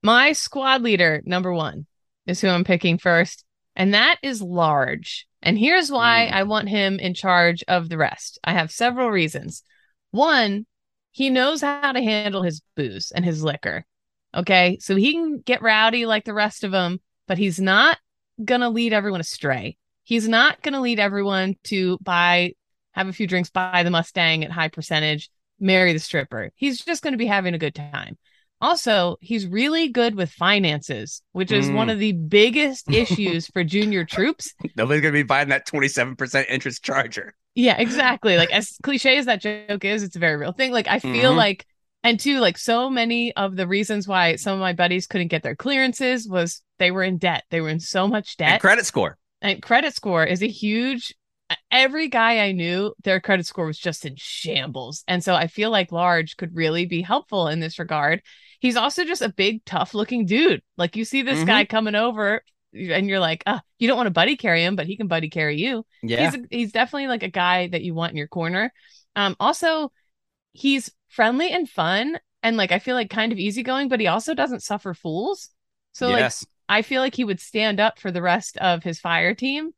My 0.01 0.33
squad 0.33 0.81
leader, 0.81 1.21
number 1.23 1.53
one, 1.53 1.85
is 2.25 2.41
who 2.41 2.47
I'm 2.47 2.63
picking 2.63 2.97
first, 2.97 3.43
and 3.75 3.93
that 3.93 4.17
is 4.23 4.41
large. 4.41 5.27
And 5.41 5.57
here's 5.57 5.91
why 5.91 6.29
Mm. 6.31 6.35
I 6.35 6.43
want 6.43 6.69
him 6.69 6.99
in 6.99 7.13
charge 7.13 7.63
of 7.67 7.89
the 7.89 7.97
rest. 7.97 8.39
I 8.43 8.53
have 8.53 8.71
several 8.71 9.09
reasons. 9.09 9.63
One, 10.11 10.65
he 11.11 11.29
knows 11.29 11.61
how 11.61 11.91
to 11.91 12.01
handle 12.01 12.43
his 12.43 12.61
booze 12.75 13.11
and 13.11 13.25
his 13.25 13.43
liquor. 13.43 13.85
Okay. 14.33 14.77
So 14.81 14.95
he 14.95 15.13
can 15.13 15.39
get 15.39 15.61
rowdy 15.61 16.05
like 16.05 16.25
the 16.25 16.33
rest 16.33 16.63
of 16.63 16.71
them, 16.71 17.01
but 17.27 17.37
he's 17.37 17.59
not 17.59 17.99
going 18.43 18.61
to 18.61 18.69
lead 18.69 18.93
everyone 18.93 19.21
astray. 19.21 19.77
He's 20.03 20.27
not 20.27 20.61
going 20.61 20.73
to 20.73 20.81
lead 20.81 20.99
everyone 20.99 21.55
to 21.65 21.97
buy, 22.01 22.53
have 22.91 23.07
a 23.07 23.13
few 23.13 23.27
drinks, 23.27 23.49
buy 23.49 23.83
the 23.83 23.91
Mustang 23.91 24.43
at 24.43 24.51
high 24.51 24.69
percentage, 24.69 25.29
marry 25.59 25.93
the 25.93 25.99
stripper. 25.99 26.51
He's 26.55 26.83
just 26.83 27.03
going 27.03 27.13
to 27.13 27.17
be 27.17 27.27
having 27.27 27.53
a 27.53 27.59
good 27.59 27.75
time. 27.75 28.17
Also, 28.63 29.17
he's 29.21 29.45
really 29.45 29.89
good 29.89 30.15
with 30.15 30.31
finances, 30.31 31.21
which 31.33 31.51
is 31.51 31.69
one 31.69 31.89
Mm. 31.89 31.91
of 31.93 31.99
the 31.99 32.13
biggest 32.13 32.89
issues 32.93 33.47
for 33.47 33.63
junior 33.63 34.05
troops. 34.05 34.53
Nobody's 34.77 35.01
gonna 35.01 35.11
be 35.11 35.23
buying 35.23 35.49
that 35.49 35.65
twenty 35.67 35.89
seven 35.89 36.15
percent 36.15 36.47
interest 36.49 36.83
charger. 36.83 37.35
Yeah, 37.55 37.75
exactly. 37.77 38.37
Like 38.37 38.51
as 38.51 38.77
cliche 38.83 39.17
as 39.17 39.25
that 39.25 39.41
joke 39.41 39.83
is, 39.85 40.01
it's 40.01 40.15
a 40.15 40.19
very 40.19 40.37
real 40.37 40.53
thing. 40.53 40.71
Like 40.71 40.87
I 40.87 40.99
feel 40.99 41.33
Mhm. 41.33 41.37
like 41.37 41.65
and 42.05 42.19
two, 42.19 42.39
like 42.39 42.57
so 42.57 42.89
many 42.89 43.33
of 43.35 43.55
the 43.55 43.67
reasons 43.67 44.07
why 44.07 44.35
some 44.37 44.53
of 44.53 44.59
my 44.59 44.73
buddies 44.73 45.07
couldn't 45.07 45.27
get 45.29 45.43
their 45.43 45.55
clearances 45.55 46.27
was 46.27 46.61
they 46.79 46.91
were 46.91 47.03
in 47.03 47.17
debt. 47.17 47.43
They 47.49 47.61
were 47.61 47.69
in 47.69 47.79
so 47.81 48.07
much 48.07 48.35
And 48.39 48.49
debt. 48.53 48.61
credit 48.61 48.85
score. 48.85 49.17
and 49.41 49.61
credit 49.61 49.93
score 49.93 50.23
is 50.25 50.41
a 50.41 50.47
huge 50.47 51.13
every 51.69 52.07
guy 52.07 52.39
I 52.39 52.51
knew, 52.51 52.93
their 53.03 53.19
credit 53.19 53.45
score 53.45 53.65
was 53.67 53.77
just 53.77 54.05
in 54.05 54.15
shambles. 54.17 55.03
And 55.07 55.23
so 55.23 55.35
I 55.35 55.47
feel 55.47 55.69
like 55.69 55.91
Large 55.91 56.37
could 56.37 56.55
really 56.55 56.85
be 56.85 57.01
helpful 57.01 57.47
in 57.47 57.59
this 57.59 57.77
regard. 57.77 58.21
He's 58.63 58.77
also 58.77 59.03
just 59.03 59.21
a 59.21 59.27
big, 59.27 59.63
tough 59.65 59.93
looking 59.93 60.25
dude. 60.25 60.61
Like 60.77 60.95
you 60.95 61.03
see 61.03 61.21
this 61.21 61.39
Mhm. 61.39 61.47
guy 61.47 61.65
coming 61.65 61.95
over 61.95 62.43
and 62.73 63.07
you're 63.09 63.19
like, 63.19 63.43
ah, 63.45 63.61
you 63.77 63.89
don't 63.89 63.97
want 63.97 64.07
to 64.07 64.11
buddy 64.11 64.37
carry 64.37 64.63
him, 64.63 64.77
but 64.77 64.87
he 64.87 64.95
can 64.95 65.07
buddy 65.07 65.29
carry 65.29 65.57
you. 65.59 65.85
Yeah. 66.01 66.31
He's 66.31 66.41
he's 66.49 66.71
definitely 66.71 67.07
like 67.07 67.23
a 67.23 67.29
guy 67.29 67.67
that 67.67 67.81
you 67.83 67.93
want 67.93 68.11
in 68.11 68.17
your 68.17 68.29
corner. 68.29 68.71
Um, 69.17 69.35
also, 69.37 69.91
he's 70.53 70.89
friendly 71.09 71.51
and 71.51 71.69
fun 71.69 72.17
and 72.41 72.55
like 72.55 72.71
I 72.71 72.79
feel 72.79 72.95
like 72.95 73.09
kind 73.09 73.33
of 73.33 73.37
easygoing, 73.37 73.89
but 73.89 73.99
he 73.99 74.07
also 74.07 74.33
doesn't 74.33 74.63
suffer 74.63 74.93
fools. 74.93 75.49
So 75.91 76.07
like. 76.09 76.31
I 76.69 76.81
feel 76.81 77.01
like 77.01 77.13
he 77.15 77.25
would 77.25 77.41
stand 77.41 77.81
up 77.81 77.99
for 77.99 78.09
the 78.11 78.21
rest 78.21 78.57
of 78.57 78.83
his 78.83 78.97
fire 78.97 79.35
team 79.35 79.71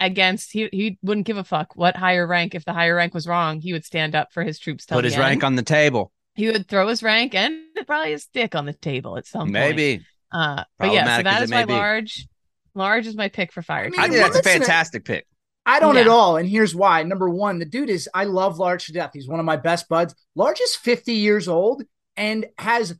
against 0.00 0.50
he 0.52 0.70
he 0.72 0.98
wouldn't 1.02 1.26
give 1.26 1.36
a 1.36 1.44
fuck 1.44 1.76
what 1.76 1.94
higher 1.96 2.26
rank 2.26 2.54
if 2.54 2.64
the 2.64 2.72
higher 2.72 2.96
rank 2.96 3.12
was 3.12 3.26
wrong 3.26 3.60
he 3.60 3.72
would 3.74 3.84
stand 3.84 4.14
up 4.14 4.32
for 4.32 4.42
his 4.42 4.58
troops 4.58 4.86
Put 4.86 5.04
his 5.04 5.12
end. 5.14 5.20
rank 5.20 5.44
on 5.44 5.54
the 5.54 5.62
table. 5.62 6.10
He 6.34 6.46
would 6.48 6.68
throw 6.68 6.88
his 6.88 7.02
rank 7.02 7.34
and 7.34 7.54
probably 7.86 8.12
his 8.12 8.26
dick 8.26 8.54
on 8.54 8.66
the 8.66 8.72
table 8.72 9.16
at 9.16 9.26
some 9.26 9.42
point 9.42 9.52
Maybe. 9.52 10.06
uh 10.32 10.64
but 10.78 10.92
yeah 10.92 11.04
so 11.16 11.22
Problematic 11.22 11.24
that 11.24 11.36
as 11.36 11.42
is 11.44 11.50
it 11.50 11.54
my 11.54 11.64
be. 11.64 11.72
large 11.72 12.28
large 12.74 13.06
is 13.06 13.14
my 13.16 13.28
pick 13.28 13.52
for 13.52 13.62
fire 13.62 13.86
I 13.86 13.88
mean, 13.90 14.00
I 14.00 14.08
think 14.08 14.22
that's 14.22 14.38
a 14.38 14.42
fantastic 14.42 15.04
pick. 15.04 15.26
I 15.64 15.78
don't 15.78 15.96
at 15.96 16.08
all. 16.08 16.38
And 16.38 16.48
here's 16.48 16.74
why. 16.74 17.04
Number 17.04 17.30
one, 17.30 17.60
the 17.60 17.64
dude 17.64 17.88
is, 17.88 18.08
I 18.12 18.24
love 18.24 18.58
Large 18.58 18.86
to 18.86 18.92
death. 18.92 19.10
He's 19.14 19.28
one 19.28 19.38
of 19.38 19.46
my 19.46 19.54
best 19.56 19.88
buds. 19.88 20.12
Large 20.34 20.60
is 20.60 20.74
50 20.74 21.12
years 21.12 21.46
old 21.46 21.84
and 22.16 22.46
has 22.58 22.96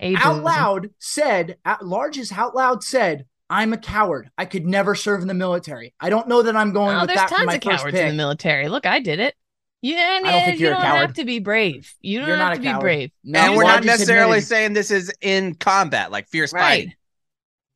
Ageism. 0.00 0.20
out 0.20 0.42
loud 0.44 0.90
said, 1.00 1.56
out, 1.64 1.84
Large 1.84 2.16
has 2.18 2.30
out 2.30 2.54
loud 2.54 2.84
said, 2.84 3.26
I'm 3.50 3.72
a 3.72 3.76
coward. 3.78 4.30
I 4.38 4.44
could 4.44 4.64
never 4.64 4.94
serve 4.94 5.22
in 5.22 5.26
the 5.28 5.34
military. 5.34 5.92
I 5.98 6.08
don't 6.08 6.28
know 6.28 6.42
that 6.42 6.54
I'm 6.54 6.72
going 6.72 6.94
Oh, 6.96 7.00
with 7.00 7.08
there's 7.08 7.18
that 7.18 7.30
for 7.30 7.34
tons 7.36 7.46
my 7.48 7.54
of 7.56 7.60
cowards 7.62 7.82
pick. 7.84 7.94
in 7.96 8.08
the 8.08 8.14
military 8.14 8.68
look 8.68 8.86
i 8.86 9.00
did 9.00 9.18
it 9.18 9.34
yeah 9.84 10.20
I 10.24 10.30
don't 10.32 10.44
think 10.46 10.58
you 10.60 10.66
you're 10.66 10.74
a 10.74 10.76
don't 10.76 10.84
have 10.84 10.94
coward. 10.96 11.14
to 11.16 11.24
be 11.24 11.38
brave 11.40 11.92
you 12.00 12.18
don't 12.18 12.28
You're 12.28 12.36
have 12.36 12.48
not 12.48 12.54
to 12.54 12.60
be 12.60 12.66
coward. 12.66 12.80
brave 12.80 13.10
No, 13.22 13.40
and 13.40 13.56
we're 13.56 13.64
not 13.64 13.84
necessarily 13.84 14.38
admitted- 14.38 14.46
saying 14.48 14.72
this 14.72 14.90
is 14.90 15.12
in 15.20 15.54
combat, 15.54 16.10
like 16.10 16.28
fierce 16.28 16.52
right 16.52 16.60
fighting. 16.62 16.94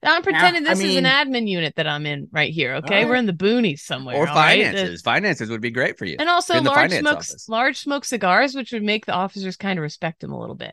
I'm 0.03 0.23
pretending 0.23 0.65
I 0.65 0.71
this 0.75 0.81
is 0.81 0.95
an 0.95 1.05
admin 1.05 1.49
unit 1.49 1.75
that 1.75 1.89
I'm 1.89 2.07
in 2.07 2.29
right 2.31 2.53
here. 2.53 2.75
Okay, 2.77 2.95
Alright. 2.95 3.09
we're 3.09 3.17
in 3.17 3.27
the 3.27 3.33
boonies 3.33 3.81
somewhere. 3.81 4.15
Or 4.17 4.29
all 4.29 4.35
right? 4.37 4.63
finances. 4.65 5.03
Finances 5.03 5.51
would 5.51 5.61
be 5.61 5.73
great 5.73 5.99
for 5.99 6.05
you. 6.05 6.15
And 6.21 6.29
also 6.29 6.53
You're 6.55 6.59
in 6.59 6.65
the 6.65 6.71
large 6.71 6.93
smokes 6.93 7.31
office. 7.33 7.49
large 7.49 7.79
smoke 7.79 8.05
cigars, 8.05 8.55
which 8.55 8.71
would 8.73 8.85
make 8.85 9.07
the 9.07 9.13
officers 9.13 9.57
kind 9.57 9.77
of 9.77 9.83
respect 9.83 10.23
him 10.23 10.31
a 10.31 10.39
little 10.39 10.55
bit. 10.55 10.73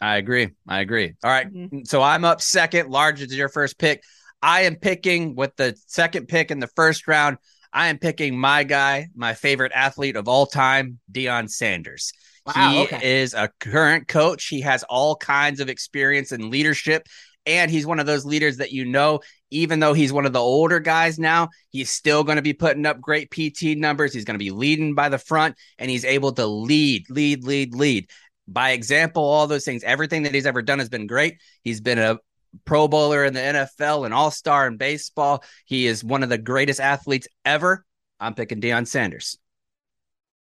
I 0.00 0.16
agree. 0.16 0.48
I 0.66 0.80
agree. 0.80 1.14
All 1.22 1.30
right. 1.30 1.48
Mhm. 1.52 1.86
So 1.86 2.02
I'm 2.02 2.24
up 2.24 2.42
second. 2.42 2.90
Large 2.90 3.22
is 3.22 3.36
your 3.36 3.48
first 3.48 3.78
pick. 3.78 4.02
I 4.42 4.62
am 4.62 4.74
picking 4.74 5.36
with 5.36 5.54
the 5.54 5.76
second 5.86 6.26
pick 6.26 6.50
in 6.50 6.58
the 6.58 6.66
first 6.74 7.06
round. 7.06 7.38
I 7.74 7.88
am 7.88 7.98
picking 7.98 8.38
my 8.38 8.62
guy, 8.62 9.08
my 9.16 9.34
favorite 9.34 9.72
athlete 9.74 10.16
of 10.16 10.28
all 10.28 10.46
time, 10.46 11.00
Deion 11.12 11.50
Sanders. 11.50 12.12
Wow, 12.46 12.70
he 12.70 12.82
okay. 12.84 13.20
is 13.20 13.34
a 13.34 13.50
current 13.58 14.06
coach. 14.06 14.46
He 14.46 14.60
has 14.60 14.84
all 14.84 15.16
kinds 15.16 15.60
of 15.60 15.68
experience 15.68 16.30
in 16.30 16.50
leadership. 16.50 17.06
And 17.46 17.70
he's 17.70 17.84
one 17.84 18.00
of 18.00 18.06
those 18.06 18.24
leaders 18.24 18.58
that 18.58 18.72
you 18.72 18.84
know, 18.84 19.20
even 19.50 19.80
though 19.80 19.92
he's 19.92 20.12
one 20.12 20.24
of 20.24 20.32
the 20.32 20.40
older 20.40 20.80
guys 20.80 21.18
now, 21.18 21.48
he's 21.70 21.90
still 21.90 22.24
going 22.24 22.36
to 22.36 22.42
be 22.42 22.54
putting 22.54 22.86
up 22.86 23.00
great 23.00 23.30
PT 23.30 23.76
numbers. 23.76 24.14
He's 24.14 24.24
going 24.24 24.38
to 24.38 24.44
be 24.44 24.50
leading 24.50 24.94
by 24.94 25.08
the 25.08 25.18
front 25.18 25.56
and 25.78 25.90
he's 25.90 26.04
able 26.04 26.32
to 26.32 26.46
lead, 26.46 27.10
lead, 27.10 27.44
lead, 27.44 27.74
lead 27.74 28.08
by 28.46 28.70
example, 28.70 29.22
all 29.22 29.46
those 29.46 29.64
things. 29.64 29.82
Everything 29.84 30.24
that 30.24 30.34
he's 30.34 30.46
ever 30.46 30.62
done 30.62 30.78
has 30.78 30.88
been 30.88 31.06
great. 31.06 31.40
He's 31.62 31.80
been 31.80 31.98
a 31.98 32.18
Pro 32.64 32.88
Bowler 32.88 33.24
in 33.24 33.34
the 33.34 33.40
NFL, 33.40 34.06
an 34.06 34.12
All 34.12 34.30
Star 34.30 34.66
in 34.66 34.76
baseball. 34.76 35.42
He 35.64 35.86
is 35.86 36.02
one 36.04 36.22
of 36.22 36.28
the 36.28 36.38
greatest 36.38 36.80
athletes 36.80 37.26
ever. 37.44 37.84
I'm 38.20 38.34
picking 38.34 38.60
Deion 38.60 38.86
Sanders. 38.86 39.38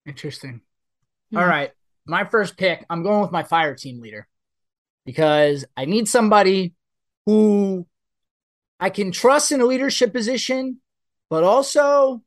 Interesting. 0.06 0.60
Hmm. 1.30 1.38
All 1.38 1.46
right. 1.46 1.70
My 2.06 2.24
first 2.24 2.56
pick, 2.56 2.84
I'm 2.90 3.02
going 3.02 3.22
with 3.22 3.30
my 3.30 3.44
fire 3.44 3.74
team 3.74 4.00
leader 4.00 4.26
because 5.06 5.64
I 5.76 5.84
need 5.84 6.08
somebody 6.08 6.74
who 7.26 7.86
I 8.80 8.90
can 8.90 9.12
trust 9.12 9.52
in 9.52 9.60
a 9.60 9.64
leadership 9.66 10.12
position, 10.12 10.80
but 11.30 11.44
also 11.44 12.22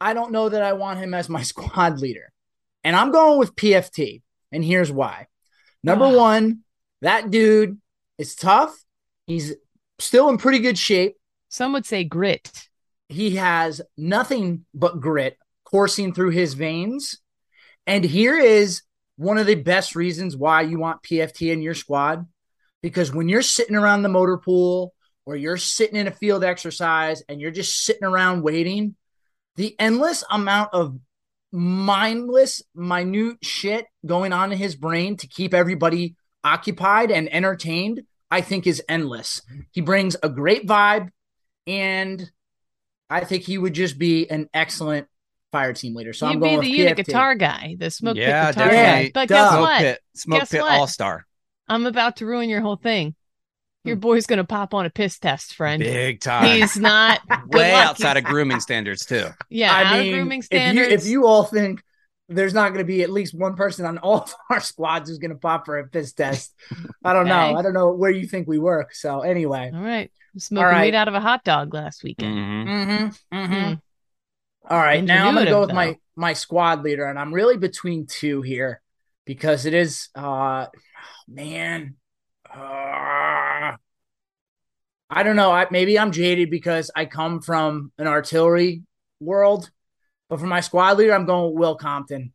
I 0.00 0.14
don't 0.14 0.30
know 0.30 0.48
that 0.48 0.62
I 0.62 0.74
want 0.74 1.00
him 1.00 1.12
as 1.14 1.28
my 1.28 1.42
squad 1.52 1.98
leader. 1.98 2.32
And 2.84 2.94
I'm 2.94 3.10
going 3.10 3.38
with 3.38 3.56
PFT. 3.56 4.22
And 4.52 4.64
here's 4.64 4.92
why. 4.92 5.26
Number 5.82 6.06
Ah. 6.06 6.16
one, 6.16 6.60
that 7.02 7.30
dude 7.30 7.80
is 8.16 8.34
tough. 8.36 8.74
He's 9.28 9.54
still 9.98 10.30
in 10.30 10.38
pretty 10.38 10.58
good 10.58 10.78
shape. 10.78 11.14
Some 11.50 11.74
would 11.74 11.84
say 11.84 12.02
grit. 12.02 12.50
He 13.10 13.36
has 13.36 13.82
nothing 13.96 14.64
but 14.74 15.00
grit 15.00 15.36
coursing 15.64 16.14
through 16.14 16.30
his 16.30 16.54
veins. 16.54 17.18
And 17.86 18.02
here 18.02 18.38
is 18.38 18.82
one 19.16 19.36
of 19.36 19.46
the 19.46 19.54
best 19.54 19.94
reasons 19.94 20.34
why 20.34 20.62
you 20.62 20.78
want 20.78 21.02
PFT 21.02 21.52
in 21.52 21.60
your 21.60 21.74
squad. 21.74 22.26
Because 22.82 23.12
when 23.12 23.28
you're 23.28 23.42
sitting 23.42 23.76
around 23.76 24.02
the 24.02 24.08
motor 24.08 24.38
pool 24.38 24.94
or 25.26 25.36
you're 25.36 25.58
sitting 25.58 25.96
in 25.96 26.06
a 26.06 26.12
field 26.12 26.42
exercise 26.42 27.22
and 27.28 27.38
you're 27.38 27.50
just 27.50 27.84
sitting 27.84 28.04
around 28.04 28.42
waiting, 28.42 28.96
the 29.56 29.76
endless 29.78 30.24
amount 30.30 30.70
of 30.72 30.98
mindless, 31.52 32.62
minute 32.74 33.36
shit 33.42 33.84
going 34.06 34.32
on 34.32 34.52
in 34.52 34.58
his 34.58 34.74
brain 34.74 35.18
to 35.18 35.26
keep 35.26 35.52
everybody 35.52 36.16
occupied 36.44 37.10
and 37.10 37.30
entertained, 37.30 38.02
I 38.30 38.40
think 38.42 38.66
is 38.66 38.82
endless. 38.88 39.42
He 39.70 39.80
brings 39.80 40.16
a 40.22 40.28
great 40.28 40.66
vibe, 40.66 41.10
and 41.66 42.30
I 43.08 43.24
think 43.24 43.44
he 43.44 43.56
would 43.58 43.72
just 43.74 43.98
be 43.98 44.28
an 44.30 44.48
excellent 44.52 45.06
fire 45.50 45.72
team 45.72 45.94
leader. 45.94 46.12
So 46.12 46.26
You'd 46.26 46.34
I'm 46.34 46.40
be 46.40 46.48
the 46.50 46.56
with 46.58 46.66
unit 46.68 46.96
guitar 46.96 47.34
guy, 47.34 47.76
the 47.78 47.90
smoke 47.90 48.16
pit 48.16 48.26
guitar 48.26 48.52
definitely. 48.52 48.76
guy. 48.76 49.10
But 49.14 49.28
Duh. 49.28 49.34
guess 49.34 49.50
Smoke 49.50 49.60
what? 49.62 49.78
Pit, 49.78 50.00
Smoke 50.14 50.38
Guess 50.40 50.50
Pit? 50.50 50.60
All 50.60 50.86
Star. 50.86 51.26
I'm 51.68 51.86
about 51.86 52.16
to 52.16 52.26
ruin 52.26 52.48
your 52.50 52.60
whole 52.60 52.76
thing. 52.76 53.14
Your 53.84 53.96
Hmm. 53.96 54.00
boy's 54.00 54.26
gonna 54.26 54.44
pop 54.44 54.74
on 54.74 54.84
a 54.84 54.90
piss 54.90 55.18
test, 55.18 55.54
friend. 55.54 55.82
Big 55.82 56.20
time. 56.20 56.44
He's 56.60 56.76
not 56.76 57.20
Way 57.48 57.72
luck. 57.72 57.86
outside 57.86 58.16
of 58.18 58.24
grooming 58.24 58.60
standards, 58.60 59.06
too. 59.06 59.26
Yeah, 59.48 59.72
I 59.72 59.84
out 59.84 59.98
mean, 60.00 60.08
of 60.12 60.14
grooming 60.18 60.38
if 60.40 60.44
you 60.52 60.58
standards. 60.58 61.04
if 61.06 61.10
you 61.10 61.26
all 61.26 61.44
think 61.44 61.82
there's 62.28 62.54
not 62.54 62.68
going 62.68 62.78
to 62.78 62.84
be 62.84 63.02
at 63.02 63.10
least 63.10 63.34
one 63.34 63.54
person 63.56 63.86
on 63.86 63.98
all 63.98 64.22
of 64.22 64.34
our 64.50 64.60
squads 64.60 65.08
who's 65.08 65.18
going 65.18 65.30
to 65.30 65.36
pop 65.38 65.66
for 65.66 65.78
a 65.78 65.86
piss 65.88 66.12
test, 66.12 66.54
I 67.04 67.12
don't 67.12 67.26
Okay. 67.26 67.30
know. 67.30 67.56
I 67.56 67.62
don't 67.62 67.74
know 67.74 67.92
where 67.92 68.10
you 68.10 68.26
think 68.26 68.46
we 68.46 68.58
work. 68.58 68.94
So 68.94 69.20
anyway, 69.20 69.70
all 69.74 69.80
right, 69.80 70.10
smoking 70.36 70.64
All 70.64 70.70
right. 70.72 70.86
weed 70.86 70.94
out 70.94 71.08
of 71.08 71.14
a 71.14 71.20
hot 71.20 71.44
dog 71.44 71.72
last 71.74 72.02
weekend. 72.02 72.36
Mhm. 72.36 73.12
Mm-hmm, 73.32 73.54
Hmm. 73.54 73.74
All 74.70 74.78
right, 74.78 75.02
now 75.04 75.28
I'm 75.28 75.34
gonna 75.34 75.46
go 75.50 75.60
with 75.60 75.70
Ingenuitive, 75.70 75.74
my 75.74 75.96
my 76.16 76.32
squad 76.34 76.82
leader, 76.82 77.06
and 77.06 77.18
I'm 77.18 77.32
really 77.32 77.56
between 77.56 78.06
two 78.06 78.42
here 78.42 78.82
because 79.24 79.64
it 79.64 79.72
is, 79.72 80.08
uh, 80.14 80.66
man, 81.26 81.94
uh, 82.54 83.76
I 85.10 85.22
don't 85.22 85.36
know. 85.36 85.50
I, 85.50 85.66
maybe 85.70 85.98
I'm 85.98 86.12
jaded 86.12 86.50
because 86.50 86.90
I 86.94 87.06
come 87.06 87.40
from 87.40 87.92
an 87.98 88.06
artillery 88.06 88.82
world, 89.20 89.70
but 90.28 90.40
for 90.40 90.46
my 90.46 90.60
squad 90.60 90.98
leader, 90.98 91.14
I'm 91.14 91.26
going 91.26 91.50
with 91.52 91.58
Will 91.60 91.76
Compton. 91.76 92.32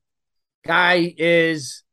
Guy 0.66 1.14
is 1.18 1.84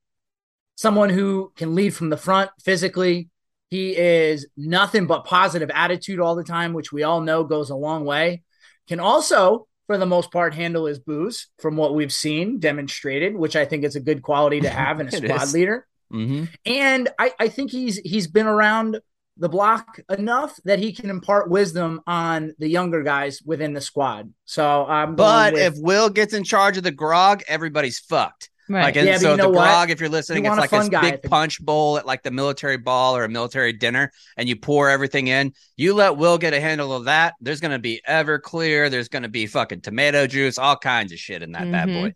someone 0.77 1.11
who 1.11 1.53
can 1.57 1.75
lead 1.75 1.91
from 1.95 2.11
the 2.11 2.17
front 2.17 2.51
physically. 2.63 3.29
He 3.69 3.97
is 3.97 4.47
nothing 4.57 5.07
but 5.07 5.25
positive 5.25 5.71
attitude 5.73 6.21
all 6.21 6.35
the 6.35 6.45
time, 6.45 6.73
which 6.73 6.93
we 6.93 7.03
all 7.03 7.21
know 7.21 7.45
goes 7.45 7.71
a 7.71 7.77
long 7.77 8.05
way. 8.05 8.43
Can 8.89 8.99
also, 9.01 9.69
for 9.87 9.99
the 9.99 10.07
most 10.07 10.33
part, 10.33 10.55
handle 10.55 10.87
his 10.87 10.99
booze 10.99 11.49
from 11.59 11.77
what 11.77 11.95
we've 11.95 12.13
seen 12.13 12.59
demonstrated, 12.59 13.37
which 13.37 13.55
I 13.57 13.65
think 13.65 13.85
is 13.85 13.95
a 13.97 14.01
good 14.01 14.23
quality 14.23 14.61
to 14.63 14.71
have 14.71 15.01
in 15.01 15.09
a 15.09 15.13
squad 15.13 15.43
is. 15.43 15.55
leader. 15.55 15.87
Mhm. 16.13 16.49
And 16.67 17.09
I, 17.19 17.33
I 17.39 17.49
think 17.49 17.71
he's 17.71 17.99
he's 17.99 18.27
been 18.27 18.47
around 18.49 18.99
the 19.37 19.49
block 19.49 19.99
enough 20.11 20.59
that 20.65 20.79
he 20.79 20.93
can 20.93 21.09
impart 21.11 21.49
wisdom 21.49 22.01
on 22.07 22.53
the 22.59 22.69
younger 22.69 23.03
guys 23.03 23.41
within 23.45 23.73
the 23.73 23.81
squad. 23.81 24.33
So 24.45 24.85
I'm 24.87 25.17
But 25.17 25.53
going 25.53 25.63
if 25.65 25.75
Will 25.79 26.11
gets 26.11 26.35
in 26.35 26.45
charge 26.45 26.77
of 26.77 26.83
the 26.83 26.91
grog, 26.91 27.43
everybody's 27.49 27.99
fucked. 27.99 28.51
Right. 28.69 28.83
Like, 28.83 28.97
and 28.97 29.07
Yeah, 29.07 29.17
so 29.19 29.33
you 29.33 29.37
know 29.37 29.45
the 29.45 29.49
what? 29.51 29.65
grog, 29.65 29.91
if 29.91 29.99
you're 29.99 30.09
listening, 30.09 30.45
You 30.45 30.51
it's 30.53 30.59
want 30.59 30.73
a 30.73 30.77
like 30.77 30.91
this 30.93 31.01
big 31.21 31.23
punch 31.29 31.61
bowl 31.61 31.99
at 31.99 32.07
like 32.07 32.23
the 32.23 32.31
military 32.31 32.77
ball 32.77 33.17
or 33.17 33.25
a 33.25 33.29
military 33.29 33.73
dinner, 33.73 34.13
and 34.37 34.49
you 34.49 34.55
pour 34.55 34.89
everything 34.89 35.27
in. 35.27 35.55
You 35.77 35.95
let 35.95 36.17
Will 36.17 36.39
get 36.39 36.53
a 36.55 36.61
handle 36.61 36.93
of 36.93 37.07
that. 37.07 37.35
There's 37.41 37.61
going 37.61 37.73
to 37.73 37.81
be 37.81 38.01
Everclear. 38.09 38.89
There's 38.89 39.09
going 39.09 39.25
to 39.25 39.29
be 39.29 39.47
fucking 39.47 39.81
tomato 39.81 40.27
juice, 40.29 40.57
all 40.57 40.77
kinds 40.77 41.11
of 41.13 41.19
shit 41.19 41.43
in 41.43 41.51
that 41.53 41.69
bad 41.73 41.89
Mhm. 41.89 42.01
boy. 42.03 42.15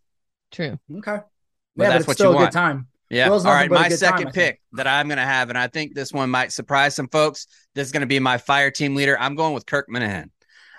True. 0.52 0.78
okay, 0.99 1.23
But 1.75 1.85
yeah, 1.85 1.88
that's 1.88 1.92
but 1.94 1.97
it's 1.99 2.06
what 2.06 2.16
still 2.18 2.26
you 2.30 2.33
a 2.33 2.37
want. 2.37 2.52
good 2.52 2.56
time. 2.59 2.87
Yeah. 3.14 3.28
All 3.30 3.38
right. 3.44 3.71
My 3.71 3.88
good 3.88 4.00
time, 4.00 4.18
second 4.18 4.33
pick 4.33 4.61
that 4.73 4.87
I'm 4.87 5.06
going 5.09 5.18
to 5.18 5.25
have, 5.25 5.49
and 5.49 5.56
I 5.59 5.68
think 5.68 5.94
this 5.94 6.12
one 6.12 6.30
might 6.30 6.52
surprise 6.52 6.97
some 6.97 7.09
folks. 7.09 7.47
This 7.75 7.87
is 7.87 7.92
going 7.92 8.00
to 8.00 8.06
be 8.06 8.18
my 8.18 8.38
fire 8.38 8.71
team 8.71 8.94
leader. 8.94 9.16
I'm 9.18 9.37
going 9.37 9.54
with 9.54 9.66
Kirk 9.66 9.88
Minihane. 9.88 10.30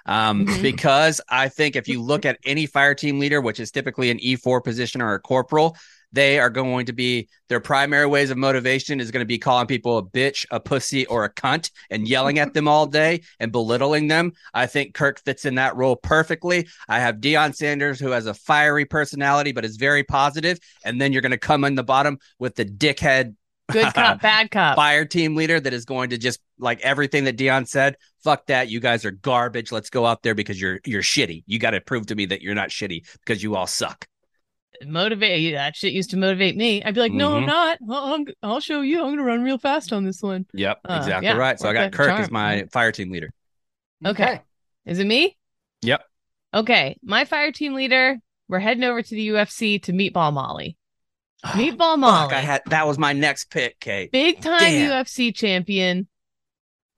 Um, 0.07 0.45
Mhm. 0.45 0.61
because 0.61 1.19
I 1.29 1.49
think 1.49 1.75
if 1.75 1.87
you 1.87 1.99
look 2.01 2.25
at 2.25 2.37
any 2.45 2.67
fire 2.67 2.93
team 2.93 3.17
leader, 3.19 3.41
which 3.41 3.59
is 3.59 3.71
typically 3.71 4.11
an 4.11 4.19
E4 4.19 4.61
position 4.63 5.01
or 5.01 5.15
a 5.15 5.19
corporal, 5.19 5.75
they 6.15 6.39
are 6.39 6.49
going 6.49 6.85
to 6.87 6.93
be 6.93 7.29
their 7.49 7.59
primary 7.59 8.07
ways 8.07 8.31
of 8.31 8.37
motivation 8.37 8.99
is 8.99 9.11
going 9.11 9.21
to 9.21 9.27
be 9.27 9.37
calling 9.37 9.67
people 9.67 9.97
a 9.97 10.03
bitch, 10.03 10.45
a 10.49 10.59
pussy, 10.59 11.05
or 11.05 11.25
a 11.25 11.33
cunt 11.33 11.69
and 11.89 12.07
yelling 12.07 12.39
at 12.39 12.53
them 12.53 12.67
all 12.67 12.87
day 12.87 13.21
and 13.39 13.51
belittling 13.51 14.07
them. 14.07 14.31
I 14.53 14.65
think 14.65 14.93
Kirk 14.93 15.19
fits 15.23 15.45
in 15.45 15.55
that 15.55 15.75
role 15.75 15.95
perfectly. 15.95 16.67
I 16.87 16.99
have 16.99 17.17
Deion 17.17 17.55
Sanders, 17.55 17.99
who 17.99 18.11
has 18.11 18.25
a 18.25 18.33
fiery 18.33 18.85
personality 18.85 19.51
but 19.51 19.65
is 19.65 19.75
very 19.77 20.03
positive. 20.03 20.57
and 20.83 20.99
then 20.99 21.13
you're 21.13 21.21
going 21.21 21.31
to 21.31 21.37
come 21.37 21.63
in 21.65 21.75
the 21.75 21.83
bottom 21.83 22.17
with 22.39 22.55
the 22.55 22.65
dickhead 22.65 23.35
Good 23.71 23.93
cop, 23.95 24.21
bad 24.21 24.51
cop. 24.51 24.75
fire 24.75 25.05
team 25.05 25.35
leader 25.35 25.59
that 25.59 25.73
is 25.73 25.85
going 25.85 26.11
to 26.11 26.17
just 26.17 26.39
like 26.59 26.81
everything 26.81 27.23
that 27.23 27.37
Deion 27.37 27.67
said. 27.67 27.97
Fuck 28.23 28.45
that, 28.47 28.69
you 28.69 28.79
guys 28.79 29.05
are 29.05 29.11
garbage. 29.11 29.71
Let's 29.71 29.89
go 29.89 30.05
out 30.05 30.21
there 30.23 30.35
because 30.35 30.59
you're 30.61 30.79
you're 30.85 31.01
shitty. 31.01 31.43
You 31.47 31.59
got 31.59 31.71
to 31.71 31.81
prove 31.81 32.05
to 32.07 32.15
me 32.15 32.25
that 32.27 32.41
you're 32.41 32.55
not 32.55 32.69
shitty 32.69 33.07
because 33.25 33.41
you 33.41 33.55
all 33.55 33.67
suck. 33.67 34.05
Motivate 34.85 35.53
that 35.53 35.75
shit 35.75 35.93
used 35.93 36.09
to 36.11 36.17
motivate 36.17 36.55
me. 36.55 36.83
I'd 36.83 36.93
be 36.95 36.99
like, 37.01 37.11
no, 37.11 37.35
I'm 37.35 37.43
Mhm. 37.43 37.47
not. 37.47 37.77
I'll, 37.89 38.13
I'm- 38.13 38.25
I'll 38.43 38.59
show 38.59 38.81
you. 38.81 39.03
I'm 39.03 39.11
gonna 39.11 39.23
run 39.23 39.43
real 39.43 39.57
fast 39.57 39.93
on 39.93 40.03
this 40.05 40.21
one. 40.21 40.45
Yep, 40.53 40.79
Uh, 40.87 40.95
exactly 41.01 41.27
yeah, 41.27 41.35
right. 41.37 41.59
So 41.59 41.69
I 41.69 41.73
got 41.73 41.91
that 41.91 41.93
Kirk 41.93 42.11
as 42.19 42.31
my 42.31 42.65
fire 42.71 42.91
team 42.91 43.11
leader. 43.11 43.29
Okay. 44.05 44.41
Is 44.85 44.99
it 44.99 45.07
me? 45.07 45.37
Yep. 45.81 46.03
Okay. 46.53 46.97
My 47.03 47.25
fire 47.25 47.51
team 47.51 47.73
leader. 47.73 48.17
We're 48.47 48.59
heading 48.59 48.83
over 48.83 49.01
to 49.01 49.09
the 49.15 49.29
UFC 49.29 49.81
to 49.83 49.91
Meatball 49.91 50.31
Molly. 50.31 50.77
Meatball 51.43 51.97
Molly. 51.97 52.29
Fuck, 52.29 52.33
I 52.33 52.41
had 52.41 52.61
that 52.67 52.85
was 52.87 52.97
my 52.99 53.13
next 53.13 53.49
pick, 53.51 53.79
Kate. 53.79 54.11
big 54.11 54.41
time 54.41 54.59
Damn. 54.59 54.91
UFC 55.05 55.35
champion, 55.35 56.07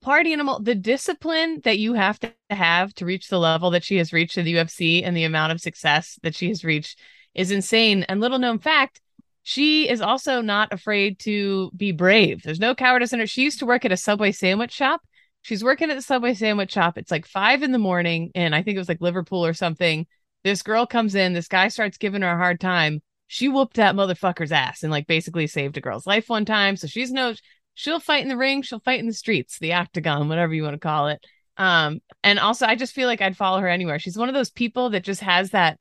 party 0.01 0.34
animal. 0.34 0.60
The 0.62 0.75
discipline 0.75 1.62
that 1.63 1.79
you 1.79 1.93
have 1.93 2.19
to 2.19 2.34
have 2.50 2.93
to 2.96 3.05
reach 3.05 3.27
the 3.29 3.39
level 3.39 3.72
that 3.72 3.84
she 3.84 3.98
has 3.98 4.12
reached 4.13 4.38
in 4.38 4.46
the 4.46 4.53
UFC 4.55 5.03
and 5.05 5.15
the 5.15 5.24
amount 5.24 5.51
of 5.53 5.60
success 5.62 6.19
that 6.24 6.36
she 6.36 6.48
has 6.50 6.63
reached 6.63 7.00
is 7.38 7.51
insane. 7.51 8.03
And 8.03 8.20
little 8.20 8.39
known 8.39 8.60
fact, 8.60 9.00
she 9.44 9.88
is 9.88 10.01
also 10.01 10.41
not 10.41 10.74
afraid 10.74 11.20
to 11.20 11.72
be 11.77 11.94
brave. 11.94 12.44
There's 12.44 12.60
no 12.60 12.75
cowardice 12.75 13.13
in 13.13 13.20
her. 13.20 13.27
She 13.27 13.44
used 13.44 13.60
to 13.60 13.65
work 13.65 13.86
at 13.86 13.94
a 13.94 13.98
Subway 13.98 14.34
sandwich 14.34 14.74
shop. 14.74 15.01
She's 15.44 15.63
working 15.63 15.89
at 15.89 15.96
the 15.96 16.01
Subway 16.01 16.34
sandwich 16.34 16.74
shop. 16.74 16.98
It's 16.98 17.12
like 17.12 17.25
five 17.25 17.63
in 17.63 17.72
the 17.72 17.77
morning, 17.77 18.32
and 18.36 18.53
I 18.53 18.62
think 18.62 18.75
it 18.75 18.79
was 18.79 18.89
like 18.89 19.00
Liverpool 19.00 19.46
or 19.46 19.53
something. 19.53 20.06
This 20.44 20.62
girl 20.62 20.86
comes 20.86 21.15
in. 21.15 21.32
This 21.32 21.48
guy 21.48 21.70
starts 21.70 21.98
giving 21.98 22.24
her 22.24 22.32
a 22.32 22.38
hard 22.38 22.60
time. 22.60 23.01
She 23.27 23.48
whooped 23.48 23.75
that 23.75 23.96
motherfucker's 23.96 24.51
ass 24.51 24.84
and 24.84 24.91
like 24.91 25.08
basically 25.08 25.48
saved 25.48 25.77
a 25.77 25.82
girl's 25.82 26.08
life 26.08 26.27
one 26.27 26.46
time. 26.46 26.75
So 26.75 26.88
she's 26.88 27.12
no, 27.12 27.34
she'll 27.74 28.00
fight 28.00 28.24
in 28.24 28.29
the 28.29 28.38
ring, 28.38 28.62
she'll 28.62 28.79
fight 28.79 29.00
in 29.00 29.08
the 29.08 29.13
streets, 29.13 29.60
the 29.60 29.74
octagon, 29.74 30.27
whatever 30.27 30.53
you 30.53 30.63
want 30.63 30.74
to 30.74 30.79
call 30.79 31.08
it. 31.08 31.25
Um, 31.58 32.01
and 32.24 32.39
also 32.39 32.65
I 32.65 32.75
just 32.75 32.94
feel 32.94 33.08
like 33.08 33.22
I'd 33.22 33.38
follow 33.38 33.60
her 33.60 33.67
anywhere. 33.67 34.00
She's 34.00 34.17
one 34.17 34.29
of 34.29 34.36
those 34.36 34.50
people 34.50 34.91
that 34.91 35.03
just 35.03 35.22
has 35.22 35.51
that 35.51 35.79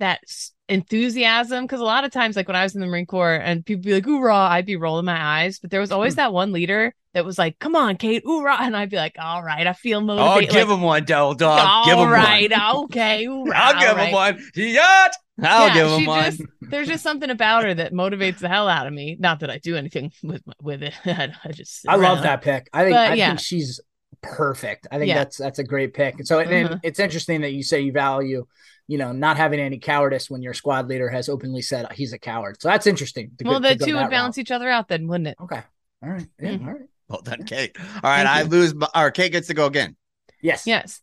that 0.00 0.20
enthusiasm 0.68 1.64
because 1.64 1.80
a 1.80 1.84
lot 1.84 2.04
of 2.04 2.10
times 2.10 2.36
like 2.36 2.48
when 2.48 2.56
i 2.56 2.62
was 2.62 2.74
in 2.74 2.80
the 2.80 2.86
marine 2.86 3.06
corps 3.06 3.34
and 3.34 3.64
people 3.66 3.82
be 3.82 3.92
like 3.92 4.04
hoorah 4.04 4.34
i'd 4.34 4.66
be 4.66 4.76
rolling 4.76 5.04
my 5.04 5.20
eyes 5.42 5.58
but 5.58 5.70
there 5.70 5.80
was 5.80 5.92
always 5.92 6.14
that 6.16 6.32
one 6.32 6.52
leader 6.52 6.94
that 7.12 7.24
was 7.24 7.38
like 7.38 7.58
come 7.58 7.76
on 7.76 7.96
kate 7.96 8.22
hoorah 8.24 8.56
and 8.60 8.76
i'd 8.76 8.90
be 8.90 8.96
like 8.96 9.14
all 9.20 9.42
right 9.42 9.66
i 9.66 9.72
feel 9.72 9.98
Oh, 9.98 10.02
motivated 10.02 10.50
give 10.54 10.68
like, 10.68 10.76
him 10.78 10.82
one, 10.82 11.04
Devil 11.04 11.34
Dog. 11.34 11.84
give 11.86 11.98
him 11.98 12.08
right 12.08 12.50
one. 12.50 12.76
okay 12.84 13.24
hoorah, 13.26 13.52
I'll 13.56 13.80
give 13.80 13.88
all 13.90 13.96
right. 13.96 14.08
him 14.08 14.12
one. 14.14 14.38
Yacht. 14.54 15.10
I'll 15.42 15.68
Yeah, 15.68 15.74
give 15.74 15.86
him 15.90 16.06
one. 16.06 16.24
just- 16.24 16.42
there's 16.62 16.88
just 16.88 17.02
something 17.02 17.30
about 17.30 17.64
her 17.64 17.74
that 17.74 17.92
motivates 17.92 18.38
the 18.38 18.48
hell 18.48 18.68
out 18.68 18.86
of 18.86 18.92
me 18.92 19.16
not 19.20 19.40
that 19.40 19.50
i 19.50 19.58
do 19.58 19.76
anything 19.76 20.12
with 20.22 20.42
with 20.62 20.82
it 20.82 20.94
i 21.04 21.52
just 21.52 21.86
I 21.88 21.96
love 21.96 22.22
that 22.22 22.40
pick. 22.42 22.68
I 22.72 22.84
think 22.84 22.94
But, 22.94 23.10
I 23.12 23.14
yeah. 23.14 23.28
think 23.28 23.40
she's 23.40 23.80
perfect. 24.22 24.86
I 24.90 24.98
think 24.98 25.08
Yeah. 25.08 25.16
that's 25.18 25.36
that's 25.36 25.58
a 25.58 25.64
great 25.64 25.92
pick. 25.92 26.14
And 26.18 26.26
so 26.26 26.38
and 26.40 26.68
Mhm. 26.70 26.80
it's 26.82 26.98
interesting 26.98 27.42
that 27.42 27.52
you 27.52 27.62
say 27.62 27.80
you 27.80 27.92
value, 27.92 28.46
you 28.86 28.98
know, 28.98 29.12
not 29.12 29.36
having 29.36 29.60
any 29.60 29.78
cowardice 29.78 30.28
when 30.28 30.42
your 30.42 30.54
squad 30.54 30.88
leader 30.88 31.08
has 31.08 31.28
openly 31.28 31.62
said 31.62 31.86
he's 31.92 32.12
a 32.12 32.18
coward. 32.18 32.60
So 32.60 32.68
that's 32.68 32.86
interesting. 32.86 33.30
to 33.38 33.44
well 33.48 33.60
the 33.60 33.76
to 33.76 33.84
two 33.84 33.92
that 33.94 34.02
would 34.04 34.10
balance 34.10 34.36
route. 34.36 34.42
each 34.42 34.50
other 34.50 34.68
out 34.68 34.88
then 34.88 35.06
wouldn't 35.08 35.28
it 35.28 35.36
Okay. 35.40 35.62
All 36.02 36.10
right. 36.10 36.26
Yeah. 36.40 36.50
Mhm. 36.50 36.66
All 36.66 36.72
right. 36.74 36.82
Well 37.08 37.22
done, 37.22 37.44
Kate. 37.44 37.76
All 37.78 37.84
right, 38.02 38.24
Thank 38.24 38.28
I 38.28 38.42
you. 38.42 38.48
lose. 38.48 38.74
my- 38.74 38.88
Or 38.94 39.10
Kate 39.10 39.32
gets 39.32 39.48
to 39.48 39.54
go 39.54 39.66
again. 39.66 39.96
Yes. 40.42 40.66
Yes. 40.66 41.00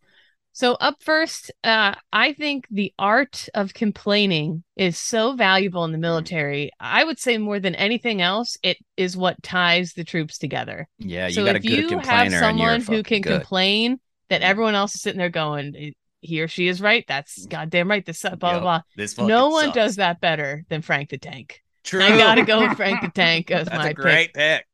So 0.53 0.73
up 0.73 1.01
first, 1.01 1.49
uh, 1.63 1.95
I 2.11 2.33
think 2.33 2.67
the 2.69 2.93
art 2.99 3.47
of 3.53 3.73
complaining 3.73 4.63
is 4.75 4.97
so 4.97 5.33
valuable 5.33 5.85
in 5.85 5.93
the 5.93 5.97
military. 5.97 6.71
I 6.79 7.03
would 7.05 7.19
say 7.19 7.37
more 7.37 7.59
than 7.61 7.73
anything 7.73 8.21
else, 8.21 8.57
it 8.61 8.77
is 8.97 9.15
what 9.15 9.41
ties 9.41 9.93
the 9.93 10.03
troops 10.03 10.37
together. 10.37 10.89
Yeah, 10.99 11.27
you 11.27 11.33
so 11.35 11.45
got 11.45 11.55
a 11.55 11.59
if 11.59 11.63
good 11.63 11.71
you 11.71 11.87
complainer. 11.87 12.11
have 12.11 12.21
and 12.25 12.31
you're 12.33 12.41
someone 12.41 12.81
who 12.81 13.01
can 13.03 13.21
good. 13.21 13.39
complain 13.39 13.99
that 14.29 14.41
everyone 14.41 14.75
else 14.75 14.93
is 14.95 15.01
sitting 15.01 15.19
there 15.19 15.29
going, 15.29 15.93
he 16.21 16.41
or 16.41 16.47
she 16.47 16.67
is 16.67 16.81
right. 16.81 17.03
That's 17.07 17.45
mm. 17.45 17.49
goddamn 17.49 17.89
right. 17.89 18.05
This 18.05 18.21
blah 18.21 18.35
blah 18.35 18.59
blah. 18.59 18.81
This 18.95 19.17
No 19.17 19.49
one 19.49 19.65
sucks. 19.65 19.75
does 19.75 19.95
that 19.97 20.21
better 20.21 20.63
than 20.69 20.81
Frank 20.81 21.09
the 21.09 21.17
Tank. 21.17 21.61
True. 21.83 22.01
I 22.03 22.15
gotta 22.17 22.43
go 22.43 22.61
with 22.67 22.77
Frank 22.77 23.01
the 23.01 23.09
Tank 23.13 23.51
as 23.51 23.65
That's 23.67 23.77
my 23.77 23.85
a 23.85 23.87
pick. 23.89 23.97
great 23.97 24.33
pick. 24.33 24.65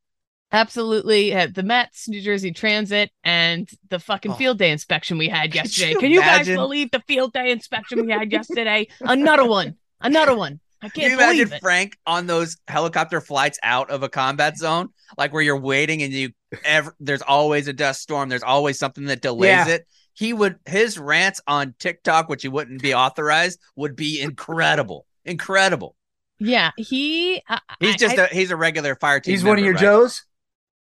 Absolutely. 0.51 1.33
At 1.33 1.53
the 1.55 1.63
Mets, 1.63 2.07
New 2.07 2.21
Jersey 2.21 2.51
Transit, 2.51 3.11
and 3.23 3.69
the 3.89 3.99
fucking 3.99 4.31
Oh. 4.31 4.35
field 4.35 4.57
day 4.57 4.71
inspection 4.71 5.17
we 5.17 5.27
had 5.27 5.53
yesterday. 5.55 5.91
you 5.91 5.99
Can 5.99 6.11
you 6.11 6.21
guys 6.21 6.45
believe 6.47 6.91
the 6.91 7.01
field 7.01 7.33
day 7.33 7.51
inspection 7.51 8.05
we 8.05 8.11
had 8.11 8.31
yesterday? 8.31 8.87
Another 9.01 9.45
one. 9.45 9.75
Another 9.99 10.35
one. 10.35 10.59
I 10.81 10.89
Can 10.89 11.01
can't 11.01 11.11
you 11.13 11.17
imagine 11.17 11.53
it. 11.53 11.59
Frank 11.61 11.97
on 12.05 12.27
those 12.27 12.57
helicopter 12.67 13.19
flights 13.19 13.57
out 13.63 13.89
of 13.89 14.03
a 14.03 14.09
combat 14.09 14.57
zone, 14.57 14.89
like 15.17 15.33
where 15.33 15.41
you're 15.41 15.59
waiting 15.59 16.03
and 16.03 16.13
you 16.13 16.29
ever 16.63 16.95
there's 16.99 17.23
always 17.23 17.67
a 17.67 17.73
dust 17.73 18.01
storm, 18.01 18.29
there's 18.29 18.43
always 18.43 18.77
something 18.77 19.05
that 19.05 19.21
delays 19.21 19.49
Yeah. 19.49 19.67
it. 19.69 19.87
He 20.17 20.33
would 20.33 20.57
his 20.65 20.97
rants 20.97 21.41
on 21.45 21.75
TikTok, 21.77 22.27
which 22.27 22.41
he 22.41 22.47
wouldn't 22.47 22.81
be 22.81 22.93
authorized, 22.95 23.59
would 23.75 23.95
be 23.95 24.19
incredible, 24.19 25.05
incredible. 25.25 25.95
Yeah, 26.39 26.71
he. 26.75 27.43
I, 27.47 27.59
He's 27.79 27.95
just 27.97 28.17
I, 28.17 28.25
a 28.25 28.27
he's 28.27 28.49
a 28.49 28.55
regular 28.55 28.95
fire 28.95 29.19
team. 29.19 29.33
He's 29.33 29.43
one 29.43 29.59
of 29.59 29.63
your 29.63 29.73
right? 29.75 29.81
Joes. 29.81 30.23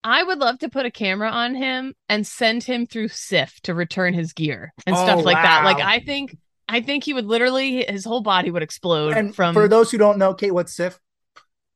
I 0.04 0.22
would 0.22 0.38
love 0.38 0.58
to 0.58 0.68
put 0.68 0.84
a 0.84 0.90
camera 0.90 1.30
on 1.30 1.54
him 1.54 1.94
and 2.08 2.26
send 2.26 2.64
him 2.64 2.86
through 2.86 3.08
CIF 3.08 3.60
to 3.62 3.72
return 3.74 4.14
his 4.14 4.32
gear 4.32 4.74
and 4.86 4.96
Oh, 4.96 5.04
stuff 5.04 5.24
like 5.24 5.36
that. 5.36 5.64
Like. 5.64 5.78
I 5.78 6.00
think, 6.00 6.36
I 6.68 6.80
think 6.80 7.04
he 7.04 7.14
would 7.14 7.24
literally 7.26 7.84
his 7.88 8.04
whole 8.04 8.20
body 8.20 8.50
would 8.50 8.62
explode 8.64 9.16
And 9.16 9.34
from. 9.34 9.54
for 9.54 9.68
those 9.68 9.90
who 9.90 9.98
don't 9.98 10.18
know, 10.18 10.34
Kate, 10.34 10.50
what's 10.52 10.74
CIF? 10.76 10.98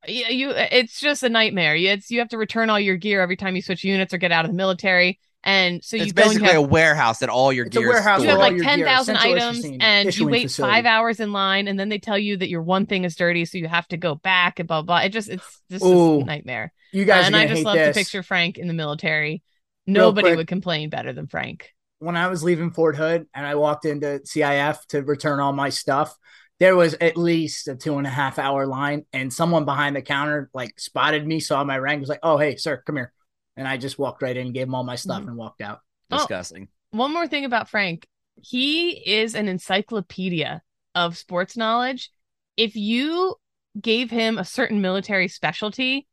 you, 0.06 0.24
you 0.26 0.50
it's 0.54 1.00
just 1.00 1.22
a 1.22 1.28
nightmare. 1.28 1.74
It's 1.76 2.10
you 2.10 2.18
have 2.20 2.28
to 2.30 2.38
return 2.38 2.70
all 2.70 2.78
your 2.80 2.96
gear 2.96 3.20
every 3.20 3.36
time 3.36 3.56
you 3.56 3.62
switch 3.62 3.84
units 3.84 4.14
or 4.14 4.18
get 4.18 4.32
out 4.32 4.44
of 4.44 4.50
the 4.50 4.56
military. 4.56 5.18
And 5.46 5.82
so 5.84 5.96
It's 5.96 6.08
you 6.08 6.12
go 6.12 6.28
and 6.28 6.34
you 6.34 6.40
basically 6.40 6.48
have 6.48 6.56
a 6.56 6.62
warehouse 6.62 7.20
that 7.20 7.30
all 7.30 7.52
your 7.52 7.66
gear 7.66 7.92
is 7.94 7.94
warehouse 7.94 8.22
you 8.22 8.28
have 8.28 8.38
like 8.40 8.56
your 8.56 8.64
ten 8.64 8.80
gear, 8.80 8.86
thousand 8.86 9.16
central 9.16 9.34
items, 9.34 9.64
and 9.80 10.18
you 10.18 10.28
wait 10.28 10.50
facility. 10.50 10.74
five 10.74 10.86
hours 10.86 11.20
in 11.20 11.32
line, 11.32 11.68
and 11.68 11.78
then 11.78 11.88
they 11.88 11.98
tell 11.98 12.18
you 12.18 12.36
that 12.36 12.48
your 12.48 12.62
one 12.62 12.86
thing 12.86 13.04
is 13.04 13.16
dirty, 13.16 13.44
so 13.46 13.58
you 13.58 13.68
have 13.68 13.88
to 13.88 13.96
go 13.96 14.16
back 14.16 14.58
and 14.58 14.68
blah 14.68 14.82
blah. 14.82 14.98
It 14.98 15.10
just 15.10 15.28
it's 15.30 15.62
just 15.70 15.84
Ooh, 15.84 16.20
a 16.20 16.24
nightmare. 16.24 16.72
You 16.92 17.04
guys 17.04 17.26
and 17.26 17.36
I 17.36 17.46
just 17.46 17.64
love 17.64 17.74
this. 17.76 17.94
to 17.94 18.00
picture 18.00 18.22
Frank 18.22 18.58
in 18.58 18.68
the 18.68 18.74
military. 18.74 19.42
Nobody 19.86 20.34
would 20.34 20.48
complain 20.48 20.90
better 20.90 21.12
than 21.12 21.28
Frank. 21.28 21.72
when 21.98 22.16
I 22.16 22.28
was 22.28 22.42
leaving 22.42 22.70
Fort 22.70 22.96
Hood 22.96 23.26
and 23.34 23.46
I 23.46 23.54
walked 23.54 23.84
into 23.84 24.20
CIF 24.24 24.84
to 24.88 25.02
return 25.02 25.40
all 25.40 25.52
my 25.52 25.70
stuff, 25.70 26.16
there 26.58 26.76
was 26.76 26.94
at 27.00 27.16
least 27.16 27.68
a 27.68 27.76
two 27.76 27.98
and 27.98 28.06
a 28.06 28.10
half 28.10 28.38
hour 28.38 28.66
line, 28.66 29.04
and 29.12 29.32
someone 29.32 29.64
behind 29.64 29.96
the 29.96 30.02
counter 30.02 30.50
like 30.54 30.78
spotted 30.78 31.26
me, 31.26 31.40
saw 31.40 31.64
my 31.64 31.78
rank, 31.78 32.00
was 32.00 32.08
like, 32.08 32.20
"Oh, 32.22 32.38
hey, 32.38 32.56
sir, 32.56 32.82
come 32.86 32.96
here," 32.96 33.12
and 33.56 33.66
I 33.66 33.76
just 33.76 33.98
walked 33.98 34.22
right 34.22 34.36
in, 34.36 34.52
gave 34.52 34.66
him 34.66 34.74
all 34.74 34.84
my 34.84 34.96
stuff, 34.96 35.22
Mhm. 35.22 35.28
and 35.28 35.36
walked 35.36 35.60
out. 35.60 35.80
Oh. 36.10 36.18
Disgusting. 36.18 36.68
One 36.90 37.12
more 37.12 37.26
thing 37.26 37.44
about 37.44 37.68
Frank. 37.68 38.06
He 38.42 38.90
is 38.90 39.34
an 39.34 39.48
encyclopedia 39.48 40.62
of 40.94 41.16
sports 41.16 41.56
knowledge. 41.56 42.10
If 42.56 42.76
you 42.76 43.34
gave 43.80 44.10
him 44.10 44.38
a 44.38 44.44
certain 44.44 44.80
military 44.80 45.28
specialty, 45.28 46.06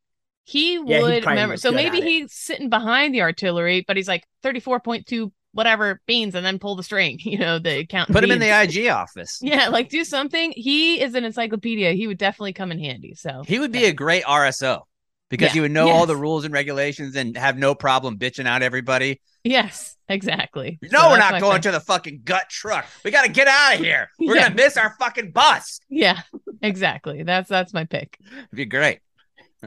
he 0.46 0.74
he'd 0.74 0.80
would 0.80 1.26
remember. 1.26 1.58
So 1.58 1.72
maybe 1.72 1.98
at 2.00 2.04
it. 2.04 2.08
he's 2.10 2.34
sitting 2.34 2.70
behind 2.70 3.14
the 3.14 3.22
artillery, 3.22 3.84
but 3.88 3.96
he's 3.98 4.08
like 4.08 4.26
34.2 4.44 5.32
whatever 5.54 6.02
beans 6.08 6.34
and 6.34 6.44
then 6.46 6.58
pull 6.60 6.76
the 6.76 6.82
string, 6.84 7.20
you 7.24 7.38
know, 7.38 7.60
the 7.60 7.86
count. 7.86 8.10
Put 8.12 8.24
him 8.24 8.32
in 8.32 8.40
the. 8.40 8.50
IG 8.50 8.88
office. 8.88 9.40
Yeah, 9.42 9.68
like 9.70 9.90
do 9.90 10.04
something. 10.04 10.52
He 10.56 11.02
is 11.02 11.14
an 11.16 11.24
encyclopedia. 11.24 11.92
He 11.94 12.08
would 12.08 12.18
definitely 12.18 12.54
come 12.54 12.72
in 12.72 12.80
handy. 12.80 13.14
So 13.16 13.44
He 13.46 13.60
would 13.60 13.72
be 13.72 13.86
a 13.86 13.94
great 13.94 14.24
RSO 14.24 14.82
because 15.30 15.48
Yeah. 15.50 15.54
he 15.54 15.60
would 15.62 15.72
know 15.72 15.90
all 15.90 16.06
the 16.06 16.16
rules 16.16 16.46
and 16.46 16.54
regulations 16.54 17.16
and 17.16 17.36
have 17.38 17.58
no 17.58 17.74
problem 17.76 18.18
bitching 18.18 18.48
out 18.48 18.62
everybody. 18.62 19.22
yes, 19.44 19.98
exactly. 20.08 20.80
No, 20.84 21.00
So 21.02 21.10
we're 21.10 21.18
not 21.18 21.42
going 21.42 21.62
to 21.64 21.72
the 21.72 21.80
fucking 21.80 22.22
gut 22.24 22.50
truck. 22.50 22.86
We 23.04 23.12
got 23.12 23.24
to 23.26 23.32
get 23.32 23.48
out 23.48 23.76
of 23.76 23.80
here. 23.80 24.10
We're 24.20 24.36
Yeah. 24.36 24.44
gonna 24.44 24.56
miss 24.56 24.78
our 24.78 24.96
fucking 25.00 25.32
bus. 25.32 25.80
Yeah, 25.90 26.22
exactly. 26.62 27.24
That's 27.24 27.50
that's 27.50 27.74
my 27.74 27.84
pick. 27.86 28.18
It'd 28.32 28.50
be 28.54 28.66
great. 28.66 29.00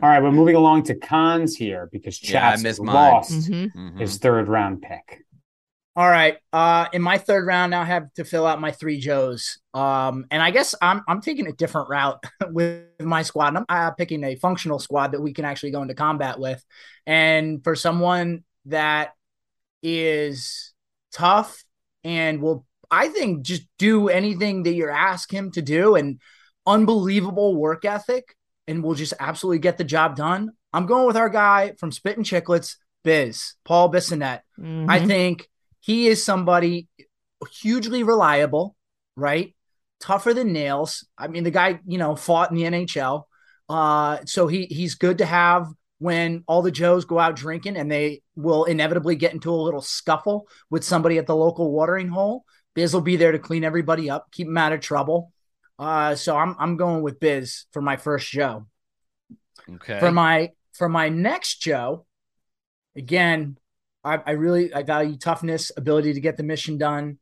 All 0.03 0.09
right, 0.11 0.23
we're 0.23 0.31
moving 0.33 0.57
along 0.57 0.83
to 0.85 0.95
cons 0.95 1.57
here 1.57 1.88
because 1.90 2.23
Yeah, 2.23 2.49
I 2.49 2.51
Chats 2.53 2.62
missed 2.62 2.81
lost 2.81 3.33
Mhm. 3.33 3.73
Mhm. 3.75 3.99
his 4.01 4.19
third 4.19 4.47
round 4.49 4.83
pick. 4.83 5.25
All 5.97 6.09
right. 6.09 6.37
Uh, 6.53 6.87
in 6.93 7.01
my 7.01 7.17
third 7.17 7.47
round, 7.47 7.71
now 7.71 7.81
I 7.81 7.87
have 7.87 8.13
to 8.15 8.25
fill 8.25 8.47
out 8.47 8.61
my 8.61 8.71
three 8.71 9.01
Joes. 9.01 9.59
Um, 9.73 10.27
and 10.31 10.43
I 10.43 10.51
guess 10.51 10.75
I'm 10.83 11.03
I'm 11.09 11.23
taking 11.23 11.47
a 11.47 11.53
different 11.53 11.89
route 11.89 12.23
with 12.51 12.83
my 13.01 13.23
squad. 13.23 13.57
I'm 13.57 13.65
uh, 13.67 13.93
picking 13.93 14.23
a 14.23 14.37
functional 14.37 14.79
squad 14.79 15.13
that 15.13 15.23
we 15.23 15.33
can 15.33 15.47
actually 15.47 15.71
go 15.71 15.81
into 15.81 15.95
combat 15.95 16.39
with. 16.39 16.63
And 17.07 17.65
for 17.65 17.75
someone 17.75 18.45
that 18.67 19.15
is 19.83 20.75
tough 21.13 21.65
and 22.05 22.43
will, 22.43 22.67
I 22.91 23.09
think, 23.09 23.43
just 23.43 23.63
do 23.79 24.11
anything 24.11 24.65
that 24.65 24.75
you 24.75 24.91
ask 24.91 25.33
him 25.33 25.51
to 25.53 25.63
do, 25.63 25.95
and 25.95 26.21
unbelievable 26.67 27.57
work 27.57 27.87
ethic, 27.87 28.37
and 28.69 28.83
will 28.83 28.95
just 28.95 29.15
absolutely 29.19 29.61
get 29.61 29.79
the 29.79 29.85
job 29.85 30.15
done. 30.15 30.51
I'm 30.75 30.85
going 30.85 31.07
with 31.07 31.17
our 31.17 31.31
guy 31.31 31.73
from 31.79 31.91
Spit 31.91 32.19
and 32.19 32.27
Chicklets, 32.27 32.77
Biz, 33.03 33.55
Paul 33.65 33.91
Bissonnette. 33.91 34.43
Mhm. 34.61 34.91
I 34.91 35.01
think 35.05 35.49
he 35.87 36.09
is 36.09 36.22
somebody 36.22 36.88
hugely 37.53 38.03
reliable, 38.03 38.75
right? 39.14 39.55
Tougher 40.01 40.35
than 40.35 40.53
nails. 40.53 41.07
I 41.16 41.29
mean, 41.29 41.44
the 41.44 41.53
guy, 41.53 41.79
you 41.87 41.96
know, 41.96 42.16
fought 42.16 42.51
in 42.51 42.57
the 42.57 42.64
NHL. 42.64 43.22
Uh, 43.68 44.18
so 44.27 44.49
he 44.49 44.66
he's 44.66 44.96
good 44.96 45.18
to 45.18 45.25
have 45.25 45.68
when 45.99 46.42
all 46.49 46.62
the 46.62 46.72
Joes 46.72 47.05
go 47.05 47.20
out 47.20 47.37
drinking 47.37 47.77
and 47.77 47.90
they 47.90 48.22
will 48.35 48.64
inevitably 48.64 49.14
get 49.14 49.33
into 49.33 49.51
a 49.51 49.55
little 49.55 49.81
scuffle 49.81 50.49
with 50.70 50.83
somebody 50.83 51.18
at 51.18 51.27
the 51.27 51.37
local 51.37 51.70
watering 51.70 52.09
hole. 52.09 52.44
Biz 52.75 52.92
will 52.92 53.01
be 53.01 53.14
there 53.14 53.31
to 53.31 53.38
clean 53.38 53.62
everybody 53.62 54.11
up, 54.11 54.33
keep 54.33 54.49
them 54.49 54.59
out 54.59 54.72
of 54.72 54.81
trouble. 54.81 55.33
Uh, 55.79 56.16
so 56.16 56.37
I'm 56.37 56.57
I'm 56.59 56.77
going 56.77 57.03
with 57.03 57.20
Biz 57.20 57.66
for 57.72 57.81
my 57.81 57.96
first 57.96 58.29
Joe. 58.29 58.66
Okay. 59.72 60.01
For 60.01 60.11
my 60.11 60.51
for 60.72 60.88
my 60.88 61.11
next 61.11 61.62
Joe, 61.62 62.07
again, 62.96 63.57
I, 64.07 64.21
I 64.27 64.31
really 64.33 64.73
I 64.75 64.85
value 64.85 65.16
toughness, 65.19 65.73
ability 65.77 66.14
to 66.14 66.21
get 66.23 66.38
the 66.38 66.45
mission 66.45 66.79
done, 66.79 67.19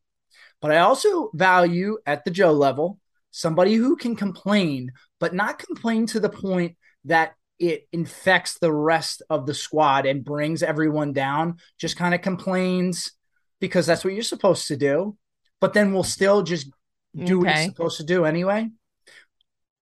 but 0.61 0.71
I 0.71 0.79
also 0.79 1.31
value 1.33 1.97
at 2.05 2.25
the 2.25 2.31
Joe 2.31 2.53
level 2.53 2.99
somebody 3.31 3.75
who 3.75 3.97
can 3.97 4.15
complain, 4.15 4.91
but 5.19 5.33
not 5.33 5.59
complain 5.59 6.07
to 6.07 6.19
the 6.21 6.29
point 6.29 6.77
that 7.05 7.35
it 7.59 7.87
infects 7.91 8.59
the 8.59 8.71
rest 8.73 9.23
of 9.29 9.45
the 9.45 9.53
squad 9.53 10.05
and 10.05 10.25
brings 10.25 10.63
everyone 10.63 11.13
down. 11.13 11.57
Just 11.77 11.97
kind 11.97 12.15
of 12.15 12.21
complains 12.21 13.11
because 13.59 13.85
that's 13.85 14.05
what 14.05 14.13
you're 14.13 14.23
supposed 14.23 14.67
to 14.69 14.77
do, 14.77 15.17
but 15.61 15.73
then 15.73 15.93
we'll 15.93 16.03
still 16.03 16.43
just 16.43 16.71
do 17.23 17.39
what 17.39 17.49
Okay. 17.49 17.51
he's 17.51 17.65
supposed 17.65 17.97
to 17.97 18.05
do 18.05 18.25
anyway. 18.25 18.69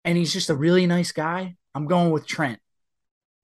And 0.06 0.18
he's 0.18 0.34
just 0.34 0.50
a 0.50 0.56
really 0.56 0.86
nice 0.86 1.12
guy. 1.12 1.56
I'm 1.76 1.88
going 1.88 2.12
with 2.12 2.28
Trent 2.28 2.60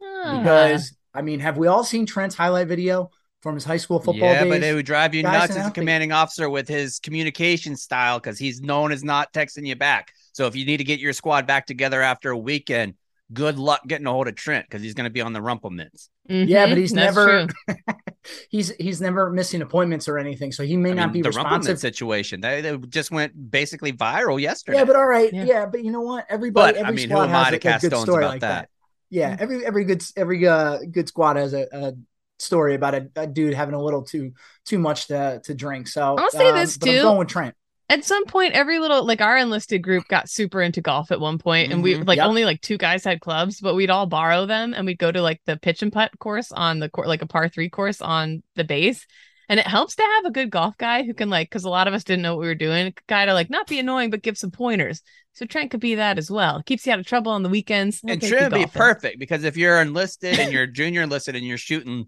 Ah. 0.01 0.31
because 0.31 0.93
I 1.13 1.21
mean, 1.21 1.39
have 1.39 1.57
we 1.57 1.67
all 1.67 1.83
seen 1.83 2.05
Trent's 2.05 2.35
highlight 2.35 2.67
video 2.67 3.11
from 3.41 3.55
his 3.55 3.63
high 3.63 3.77
school 3.77 3.99
football 3.99 4.29
yeah, 4.29 4.43
days? 4.43 4.51
but 4.51 4.63
it 4.63 4.73
would 4.73 4.85
drive 4.85 5.13
you 5.15 5.23
Guy's 5.23 5.49
nuts 5.49 5.57
as 5.57 5.67
a 5.67 5.71
commanding 5.71 6.11
officer 6.11 6.49
with 6.49 6.67
his 6.67 6.99
communication 6.99 7.75
style 7.75 8.19
because 8.19 8.37
he's 8.37 8.61
known 8.61 8.91
as 8.91 9.03
not 9.03 9.31
texting 9.33 9.65
you 9.65 9.75
back. 9.75 10.11
So 10.33 10.45
if 10.47 10.55
you 10.55 10.65
need 10.65 10.77
to 10.77 10.83
get 10.83 10.99
your 10.99 11.13
squad 11.13 11.47
back 11.47 11.65
together 11.65 12.01
after 12.01 12.31
a 12.31 12.37
weekend, 12.37 12.95
good 13.31 13.57
luck 13.59 13.81
getting 13.87 14.07
a 14.07 14.11
hold 14.11 14.27
of 14.27 14.35
Trent 14.35 14.65
because 14.67 14.81
he's 14.81 14.93
going 14.93 15.05
to 15.05 15.09
be 15.11 15.21
on 15.21 15.33
the 15.33 15.41
Rumple 15.41 15.69
Minze. 15.69 16.09
Yeah, 16.27 16.67
but 16.67 16.77
he's 16.77 16.91
that's 16.91 17.15
never 17.15 17.47
he's 18.49 18.69
he's 18.75 19.01
never 19.01 19.31
missing 19.31 19.61
appointments 19.61 20.07
or 20.07 20.17
anything, 20.17 20.51
so 20.51 20.63
he 20.63 20.77
may 20.77 20.91
I 20.91 20.93
not 20.93 21.07
mean, 21.07 21.13
be 21.13 21.21
the 21.23 21.29
responsive. 21.29 21.79
Situation 21.79 22.41
they, 22.41 22.61
they 22.61 22.77
just 22.77 23.09
went 23.09 23.49
basically 23.51 23.93
viral 23.93 24.39
yesterday. 24.39 24.77
Yeah, 24.79 24.85
but 24.85 24.95
all 24.95 25.07
right, 25.07 25.33
Yeah. 25.33 25.43
yeah. 25.45 25.65
but 25.65 25.83
you 25.83 25.91
know 25.91 26.01
what? 26.01 26.25
Everybody, 26.29 26.73
But, 26.73 26.85
I 26.85 26.87
every 26.89 26.95
mean, 26.97 27.09
who 27.09 27.15
squad 27.15 27.29
am 27.29 27.35
I 27.35 27.39
has 27.39 27.47
to 27.47 27.53
a, 27.53 27.57
a 27.57 27.59
cast 27.59 27.81
good 27.81 27.91
stones 27.91 28.03
story 28.03 28.23
about 28.23 28.31
like 28.33 28.41
that? 28.41 28.61
that. 28.61 28.69
Yeah, 29.09 29.35
every 29.39 29.65
every 29.65 29.85
good 29.85 30.03
every 30.15 30.47
uh, 30.47 30.77
good 30.91 31.07
squad 31.07 31.35
has 31.37 31.53
a, 31.53 31.67
a 31.71 31.93
story 32.39 32.75
about 32.75 32.95
a, 32.95 33.07
a 33.15 33.27
dude 33.27 33.53
having 33.53 33.75
a 33.75 33.81
little 33.81 34.03
too 34.03 34.31
too 34.65 34.79
much 34.79 35.07
to 35.07 35.41
to 35.43 35.53
drink. 35.53 35.87
So 35.87 36.15
I'll 36.17 36.31
say 36.31 36.49
um, 36.49 36.55
this, 36.55 36.77
but 36.77 36.89
I'm 36.89 36.95
too. 36.95 37.01
going 37.01 37.17
with 37.19 37.27
Trent. 37.27 37.55
At 37.91 38.05
some 38.05 38.25
point, 38.25 38.53
every 38.53 38.77
little 38.77 39.03
like 39.03 39.19
our 39.19 39.35
enlisted 39.37 39.81
group 39.81 40.07
got 40.07 40.29
super 40.29 40.61
into 40.61 40.79
golf 40.79 41.11
at 41.11 41.19
one 41.19 41.39
point, 41.39 41.71
and 41.73 41.81
we 41.81 41.95
Mhm. 41.95 42.07
like 42.07 42.17
Yep. 42.17 42.27
only 42.27 42.45
like 42.45 42.61
two 42.61 42.77
guys 42.77 43.03
had 43.03 43.19
clubs, 43.19 43.59
but 43.59 43.73
we'd 43.73 43.89
all 43.89 44.05
borrow 44.05 44.45
them, 44.45 44.73
and 44.75 44.85
we'd 44.85 44.99
go 44.99 45.11
to 45.11 45.21
like 45.23 45.41
the 45.47 45.57
pitch 45.57 45.81
and 45.81 45.91
putt 45.91 46.11
course 46.19 46.51
on 46.51 46.79
the 46.79 46.89
court, 46.89 47.07
like 47.07 47.23
a 47.23 47.27
par 47.27 47.49
three 47.49 47.69
course 47.69 47.99
on 48.01 48.43
the 48.55 48.63
base. 48.63 49.07
And 49.51 49.59
it 49.59 49.65
helps 49.65 49.95
to 49.95 50.03
have 50.03 50.25
a 50.25 50.31
good 50.31 50.51
golf 50.51 50.77
guy 50.77 51.01
who 51.01 51.15
can 51.15 51.31
like, 51.31 51.49
because 51.49 51.63
a 51.63 51.69
lot 51.71 51.87
of 51.87 51.95
us 51.95 52.03
didn't 52.03 52.21
know 52.21 52.35
what 52.35 52.41
we 52.41 52.45
were 52.47 52.53
doing, 52.53 52.85
a 52.85 52.93
guy 53.07 53.25
to 53.25 53.33
like 53.33 53.49
not 53.49 53.65
be 53.65 53.79
annoying 53.79 54.11
but 54.11 54.21
give 54.21 54.37
some 54.37 54.51
pointers. 54.51 55.01
So 55.33 55.47
Trent 55.47 55.71
could 55.71 55.79
be 55.79 55.95
that 55.95 56.19
as 56.19 56.29
well. 56.29 56.61
Keeps 56.61 56.85
you 56.85 56.93
out 56.93 56.99
of 56.99 57.07
trouble 57.07 57.31
on 57.31 57.41
the 57.41 57.49
weekends. 57.49 58.01
He'll 58.01 58.11
and 58.11 58.21
Trent 58.21 58.51
would 58.51 58.53
be 58.53 58.65
golfing. 58.65 58.79
perfect 58.79 59.17
because 59.17 59.43
if 59.45 59.57
you're 59.57 59.81
enlisted 59.81 60.37
and 60.37 60.53
you're 60.53 60.67
junior 60.67 61.01
enlisted 61.01 61.35
and 61.35 61.43
you're 61.47 61.57
shooting 61.57 62.05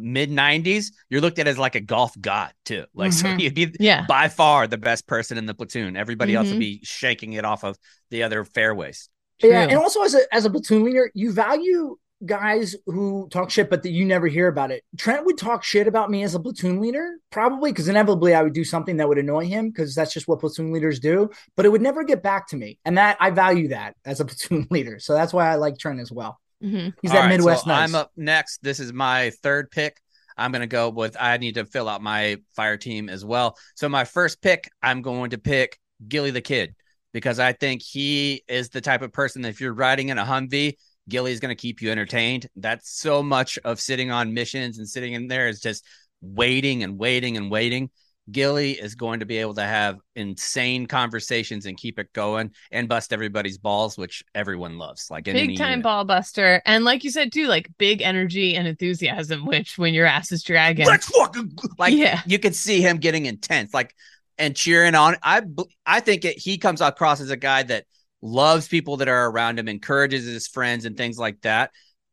mid 0.00 0.30
90s, 0.30 0.92
you're 1.08 1.20
looked 1.20 1.38
at 1.38 1.46
as 1.46 1.58
like 1.58 1.74
a 1.74 1.80
golf 1.80 2.12
god 2.20 2.52
too. 2.64 2.84
Like 2.94 3.12
so 3.12 3.26
Mhm. 3.28 3.40
you'd 3.40 3.54
be 3.54 3.72
Yeah. 3.78 4.04
by 4.06 4.28
far 4.28 4.66
the 4.66 4.78
best 4.78 5.06
person 5.06 5.38
in 5.38 5.46
the 5.46 5.54
platoon. 5.54 5.96
Everybody 5.96 6.34
else 6.34 6.48
Mhm. 6.48 6.52
would 6.52 6.60
be 6.60 6.80
shaking 6.82 7.34
it 7.34 7.44
off 7.44 7.64
of 7.64 7.78
the 8.10 8.22
other 8.22 8.44
fairways. 8.44 9.08
Yeah, 9.42 9.62
and 9.62 9.74
also 9.78 10.02
as 10.02 10.14
a 10.14 10.20
as 10.34 10.44
a 10.44 10.50
platoon 10.50 10.84
leader, 10.84 11.10
you 11.14 11.32
value 11.32 11.96
guys 12.26 12.76
who 12.84 13.26
talk 13.30 13.48
shit, 13.48 13.70
but 13.70 13.82
that 13.82 13.92
you 13.92 14.04
never 14.04 14.26
hear 14.26 14.46
about 14.46 14.70
it. 14.70 14.84
Trent 14.98 15.24
would 15.24 15.38
talk 15.38 15.64
shit 15.64 15.86
about 15.88 16.10
me 16.10 16.22
as 16.22 16.34
a 16.34 16.38
platoon 16.40 16.78
leader, 16.78 17.16
probably 17.30 17.72
because 17.72 17.88
inevitably 17.88 18.34
I 18.34 18.42
would 18.42 18.52
do 18.52 18.62
something 18.64 18.98
that 18.98 19.08
would 19.08 19.16
annoy 19.16 19.46
him 19.46 19.70
because 19.70 19.94
that's 19.94 20.12
just 20.12 20.28
what 20.28 20.40
platoon 20.40 20.70
leaders 20.70 21.00
do. 21.00 21.30
But 21.56 21.64
it 21.64 21.70
would 21.70 21.80
never 21.80 22.04
get 22.04 22.22
back 22.22 22.48
to 22.48 22.56
me, 22.56 22.78
and 22.84 22.98
that 22.98 23.16
I 23.20 23.30
value 23.30 23.68
that 23.68 23.96
as 24.04 24.20
a 24.20 24.24
platoon 24.26 24.66
leader. 24.70 24.98
So 24.98 25.14
that's 25.14 25.32
why 25.32 25.50
I 25.50 25.54
like 25.54 25.78
Trent 25.78 25.98
as 26.00 26.12
well. 26.12 26.38
Mhm. 26.62 26.94
He's 27.00 27.10
All 27.10 27.16
that 27.16 27.22
right, 27.22 27.28
Midwest 27.30 27.64
so 27.64 27.70
nice. 27.70 27.88
I'm 27.88 27.94
up 27.94 28.12
next. 28.16 28.62
This 28.62 28.80
is 28.80 28.92
my 28.92 29.30
third 29.42 29.70
pick. 29.70 30.00
I'm 30.36 30.52
going 30.52 30.60
to 30.60 30.66
go 30.66 30.88
with, 30.88 31.16
I 31.20 31.36
need 31.36 31.56
to 31.56 31.66
fill 31.66 31.88
out 31.88 32.02
my 32.02 32.38
fire 32.56 32.76
team 32.76 33.08
as 33.08 33.24
well. 33.24 33.56
So 33.74 33.88
my 33.88 34.04
first 34.04 34.40
pick, 34.40 34.70
I'm 34.82 35.02
going 35.02 35.30
to 35.30 35.38
pick 35.38 35.78
Gillie 36.08 36.30
the 36.30 36.40
Kid 36.40 36.74
because 37.12 37.38
I 37.38 37.52
think 37.52 37.82
he 37.82 38.42
is 38.48 38.70
the 38.70 38.80
type 38.80 39.02
of 39.02 39.12
person 39.12 39.42
that 39.42 39.50
if 39.50 39.60
you're 39.60 39.74
riding 39.74 40.08
in 40.08 40.18
a 40.18 40.24
Humvee, 40.24 40.74
Gillie 41.08 41.32
is 41.32 41.40
going 41.40 41.54
to 41.54 41.60
keep 41.60 41.82
you 41.82 41.90
entertained. 41.90 42.46
That's 42.56 42.90
so 42.90 43.22
much 43.22 43.58
of 43.64 43.80
sitting 43.80 44.10
on 44.10 44.32
missions 44.32 44.78
and 44.78 44.88
sitting 44.88 45.12
in 45.12 45.28
there 45.28 45.48
is 45.48 45.60
just 45.60 45.84
waiting 46.22 46.84
and 46.84 46.98
waiting 46.98 47.36
and 47.36 47.50
waiting. 47.50 47.90
Gillie 48.32 48.72
is 48.72 48.94
going 48.94 49.20
to 49.20 49.26
be 49.26 49.38
able 49.38 49.54
to 49.54 49.62
have 49.62 49.98
insane 50.16 50.86
conversations 50.86 51.66
and 51.66 51.76
keep 51.76 51.98
it 51.98 52.12
going 52.12 52.50
and 52.70 52.88
bust 52.88 53.12
everybody's 53.12 53.58
balls, 53.58 53.96
which 53.98 54.22
everyone 54.34 54.78
loves. 54.78 55.10
Like 55.10 55.28
in 55.28 55.34
Big 55.34 55.56
time 55.58 55.70
unit. 55.70 55.82
ball 55.84 56.04
buster. 56.04 56.62
And 56.66 56.84
like 56.84 57.04
you 57.04 57.10
said 57.10 57.32
too, 57.32 57.46
like 57.46 57.68
big 57.78 58.02
energy 58.02 58.56
and 58.56 58.66
enthusiasm, 58.68 59.46
which 59.46 59.78
when 59.78 59.94
your 59.94 60.06
ass 60.06 60.32
is 60.32 60.42
dragging. 60.42 60.86
Let's 60.86 61.06
fucking 61.08 61.52
like 61.78 61.94
Yeah. 61.94 62.20
you 62.26 62.38
could 62.38 62.54
see 62.54 62.80
him 62.80 62.98
getting 62.98 63.26
intense, 63.26 63.72
like 63.74 63.94
and 64.38 64.56
cheering 64.56 64.94
on. 64.94 65.16
I 65.22 65.42
I 65.84 66.00
think 66.00 66.24
it, 66.24 66.38
he 66.38 66.58
comes 66.58 66.80
across 66.80 67.20
as 67.20 67.30
a 67.30 67.36
guy 67.36 67.62
that 67.64 67.84
loves 68.22 68.68
people 68.68 68.98
that 68.98 69.08
are 69.08 69.30
around 69.30 69.58
him, 69.58 69.68
encourages 69.68 70.24
his 70.26 70.46
friends 70.46 70.84
and 70.84 70.96
things 70.96 71.18
like 71.18 71.40
that. 71.42 71.70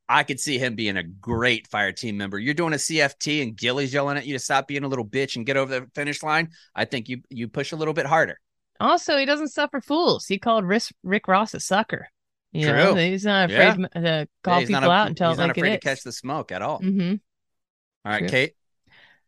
I 0.10 0.24
could 0.24 0.40
see 0.40 0.58
him 0.58 0.76
being 0.76 0.96
a 0.98 1.04
great 1.04 1.68
fire 1.68 1.92
team 1.92 2.18
member. 2.18 2.40
You're 2.40 2.54
doing 2.54 2.74
a 2.74 2.78
CFT 2.78 3.42
and 3.44 3.58
Gillie's 3.58 3.94
yelling 3.94 4.18
at 4.18 4.26
you 4.26 4.34
to 4.34 4.40
stop 4.40 4.68
being 4.68 4.84
a 4.84 4.88
little 4.88 5.06
bitch 5.06 5.36
and 5.36 5.46
get 5.46 5.58
over 5.58 5.80
the 5.82 5.88
finish 5.94 6.24
line. 6.24 6.50
I 6.74 6.86
think 6.86 7.10
you 7.10 7.22
you 7.30 7.48
push 7.48 7.72
a 7.72 7.76
little 7.76 7.94
bit 7.94 8.06
harder. 8.06 8.40
Also, 8.80 9.18
he 9.18 9.26
doesn't 9.26 9.50
suffer 9.50 9.82
fools. 9.82 10.28
He 10.28 10.38
called 10.40 10.64
Rick, 10.66 10.84
Rick 11.04 11.28
Ross 11.28 11.54
a 11.54 11.60
sucker. 11.60 12.08
You 12.54 12.68
know, 12.68 12.94
True. 12.94 12.96
he's 12.96 13.26
not 13.26 13.50
Yeah. 13.50 13.74
afraid 13.74 13.90
to 13.92 13.98
uh, 13.98 14.02
Yeah, 14.02 14.26
call 14.44 14.62
people 14.62 14.76
a- 14.84 14.90
out 14.90 15.08
and 15.08 15.18
tell 15.18 15.32
he's 15.32 15.40
not 15.40 15.48
like 15.50 15.58
afraid 15.58 15.72
to 15.72 15.80
catch 15.80 16.04
the 16.04 16.12
smoke 16.12 16.52
at 16.52 16.62
all. 16.62 16.78
hmm 16.78 17.16
All 18.06 18.12
right, 18.12 18.20
True. 18.20 18.28
Kate. 18.30 18.54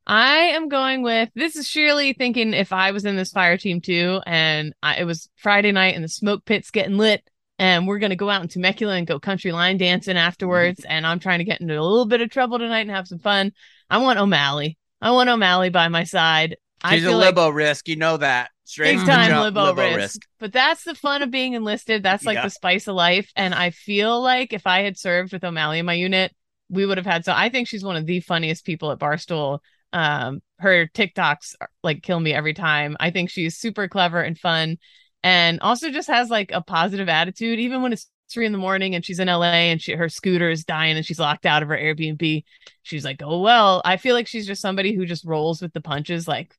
I 0.08 0.38
am 0.56 0.70
going 0.70 1.04
with 1.04 1.30
this 1.36 1.56
is 1.56 1.68
Shirley 1.68 2.14
thinking 2.14 2.54
if 2.54 2.74
I 2.74 2.92
was 2.92 3.06
in 3.06 3.16
this 3.16 3.32
fire 3.32 3.58
team 3.58 3.82
too, 3.82 4.22
and 4.26 4.74
I, 4.82 5.02
it 5.02 5.04
was 5.04 5.30
Friday 5.36 5.72
night 5.72 5.94
and 5.96 6.04
the 6.04 6.08
smoke 6.10 6.46
pit's 6.46 6.72
getting 6.72 6.98
lit, 6.98 7.29
and 7.60 7.88
we're 7.88 8.00
gonna 8.00 8.16
go 8.16 8.30
out 8.30 8.42
in 8.42 8.48
Temecula 8.48 8.96
and 8.96 9.06
go 9.06 9.20
country 9.20 9.52
line 9.52 9.78
dancing 9.78 10.18
afterwards, 10.18 10.84
and 10.88 11.06
I'm 11.06 11.20
trying 11.20 11.40
to 11.40 11.46
get 11.46 11.62
into 11.62 11.74
a 11.74 11.82
little 11.84 12.06
bit 12.06 12.22
of 12.22 12.30
trouble 12.30 12.58
tonight 12.58 12.82
and 12.82 12.92
have 12.92 13.08
some 13.08 13.20
fun. 13.20 13.52
I 13.90 13.98
want 14.00 14.18
O'Malley. 14.18 14.78
I 15.02 15.12
want 15.12 15.30
O'Malley 15.30 15.70
by 15.70 15.88
my 15.90 16.06
side. 16.06 16.56
I 16.84 16.96
She's 16.96 17.04
a 17.06 17.10
feel 17.10 17.18
like 17.18 17.36
libo 17.36 17.50
risk. 17.50 17.88
You 17.88 17.98
know 17.98 18.18
that. 18.18 18.50
Straight 18.64 18.98
big 18.98 19.06
time 19.06 19.30
jump, 19.30 19.56
libo, 19.56 19.74
risk. 19.96 20.22
But 20.40 20.54
that's 20.54 20.84
the 20.84 20.96
fun 20.96 21.22
of 21.22 21.32
being 21.32 21.54
enlisted. 21.54 22.04
That's 22.04 22.24
like 22.26 22.36
Yeah. 22.36 22.44
the 22.44 22.50
spice 22.52 22.88
of 22.88 22.96
life. 22.96 23.32
And 23.36 23.54
I 23.54 23.72
feel 23.72 24.22
like 24.22 24.54
if 24.54 24.68
I 24.68 24.84
had 24.84 24.98
served 24.98 25.34
with 25.34 25.44
O'Malley 25.44 25.80
in 25.80 25.86
my 25.86 25.94
unit, 25.96 26.34
we 26.70 26.86
would 26.86 26.98
have 26.98 27.06
had 27.06 27.26
so 27.26 27.34
I 27.36 27.50
think 27.50 27.68
she's 27.68 27.84
one 27.84 27.96
of 27.96 28.06
the 28.06 28.20
funniest 28.22 28.64
people 28.64 28.92
at 28.92 29.00
Barstool. 29.00 29.60
Um, 29.92 30.42
her 30.60 30.86
TikToks 30.86 31.56
are, 31.60 31.70
like 31.84 32.04
kill 32.04 32.20
me 32.20 32.32
every 32.32 32.54
time. 32.54 32.96
I 33.00 33.10
think 33.10 33.32
she's 33.32 33.58
super 33.58 33.88
clever 33.88 34.22
and 34.22 34.38
fun 34.38 34.78
and 35.24 35.60
also 35.62 35.92
just 35.92 36.08
has 36.08 36.30
like 36.30 36.52
a 36.52 36.62
positive 36.62 37.10
attitude, 37.10 37.60
even 37.60 37.82
when 37.82 37.94
it's 37.94 38.08
three 38.30 38.46
in 38.46 38.52
the 38.52 38.58
morning 38.58 38.96
and 38.96 39.04
she's 39.04 39.20
in 39.20 39.28
LA 39.28 39.72
and 39.72 39.82
she 39.82 39.94
her 39.94 40.10
scooter 40.10 40.50
is 40.50 40.64
dying 40.64 40.96
and 40.96 41.06
she's 41.06 41.20
locked 41.20 41.46
out 41.46 41.64
of 41.64 41.70
her 41.70 41.78
Airbnb. 41.78 42.44
She's 42.84 43.04
like, 43.04 43.22
Oh 43.24 43.42
well, 43.42 43.82
I 43.84 43.98
feel 43.98 44.16
like 44.16 44.28
she's 44.28 44.48
just 44.48 44.62
somebody 44.62 44.94
who 44.94 45.06
just 45.06 45.26
rolls 45.26 45.62
with 45.62 45.74
the 45.74 45.82
punches, 45.82 46.28
like 46.28 46.56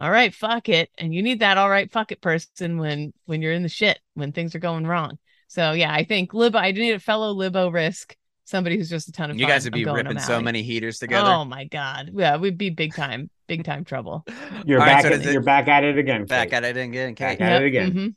all 0.00 0.10
right, 0.10 0.34
fuck 0.34 0.68
it. 0.68 0.90
And 0.98 1.14
you 1.14 1.22
need 1.22 1.40
that 1.40 1.58
all 1.58 1.70
right, 1.70 1.90
fuck 1.90 2.12
it 2.12 2.20
person 2.20 2.78
when 2.78 3.12
when 3.26 3.40
you're 3.40 3.52
in 3.52 3.62
the 3.62 3.68
shit, 3.68 3.98
when 4.14 4.32
things 4.32 4.54
are 4.54 4.60
going 4.60 4.86
wrong. 4.86 5.18
So 5.48 5.72
yeah, 5.72 5.92
I 5.92 6.04
think 6.04 6.34
Libo 6.34 6.58
I 6.58 6.72
need 6.72 6.92
a 6.92 6.98
fellow 6.98 7.32
Libo 7.32 7.68
risk 7.68 8.16
somebody 8.44 8.76
who's 8.76 8.88
just 8.90 9.08
a 9.08 9.12
ton 9.12 9.30
of 9.30 9.36
You 9.36 9.44
fun. 9.46 9.50
guys 9.54 9.64
would 9.64 9.72
be 9.72 9.84
ripping 9.84 10.18
so 10.18 10.40
many 10.40 10.62
heaters 10.62 10.98
together. 10.98 11.30
Oh 11.30 11.44
my 11.44 11.64
god, 11.64 12.10
yeah, 12.14 12.36
we'd 12.36 12.58
be 12.58 12.70
big 12.70 12.94
time, 12.94 13.30
big 13.46 13.64
time 13.64 13.84
trouble. 13.84 14.24
You're 14.64 14.80
All 14.80 14.86
right, 14.86 14.94
back. 14.94 15.02
so 15.02 15.08
at, 15.08 15.26
it- 15.26 15.32
you're 15.32 15.42
back 15.42 15.68
at 15.68 15.84
it 15.84 15.98
again. 15.98 16.24
Back 16.26 16.50
Kate. 16.50 16.64
at 16.64 16.64
it 16.64 16.76
again, 16.76 17.14
Kate. 17.14 17.24
Back 17.24 17.38
Kate. 17.38 17.44
at 17.46 17.62
it 17.62 17.66
again. 17.66 17.92
mhm. 17.92 18.14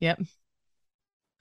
Yep. 0.00 0.20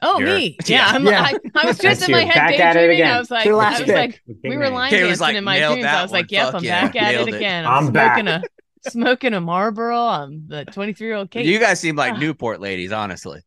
Oh 0.01 0.19
You're- 0.19 0.33
me, 0.35 0.57
Yeah. 0.65 0.77
yeah. 0.77 0.95
I'm, 0.95 1.05
Yeah. 1.05 1.21
I, 1.23 1.33
I 1.55 1.65
was 1.65 1.77
just 1.79 1.99
That's 1.99 2.05
in 2.05 2.11
my 2.11 2.19
you. 2.21 2.25
head 2.27 2.33
Back 2.35 2.59
at 2.59 2.75
it 2.75 2.79
daydreaming. 2.79 2.95
again. 3.01 3.13
I 3.15 3.19
was 3.19 3.29
like, 3.31 3.47
I 3.47 3.51
was 3.51 3.79
pick. 3.81 3.87
like, 3.95 4.21
we 4.43 4.55
were 4.57 4.63
name. 4.63 4.73
line 4.73 4.91
was 4.93 4.99
dancing 5.01 5.19
like, 5.21 5.35
in 5.35 5.43
my 5.43 5.59
dreams. 5.59 5.85
I 5.85 6.01
was 6.01 6.11
like, 6.11 6.31
yep, 6.31 6.45
Fuck 6.47 6.55
I'm 6.55 6.63
yeah, 6.63 6.81
back 6.85 6.95
at 6.95 7.13
it 7.13 7.15
nailed 7.17 7.27
it. 7.29 7.33
again. 7.35 7.65
I'm 7.65 7.87
I'm 7.87 7.91
back. 7.91 8.15
smoking 8.15 8.27
a 8.29 8.41
smoking 8.89 9.33
a 9.33 9.41
Marlboro. 9.41 9.97
I'm 9.97 10.47
the 10.47 10.63
23 10.65 11.05
year 11.07 11.15
old 11.17 11.31
Kate. 11.31 11.45
You 11.45 11.59
guys 11.59 11.81
seem 11.81 11.97
like 11.97 12.13
Ah. 12.13 12.17
Newport 12.17 12.61
ladies, 12.61 12.93
honestly. 12.93 13.41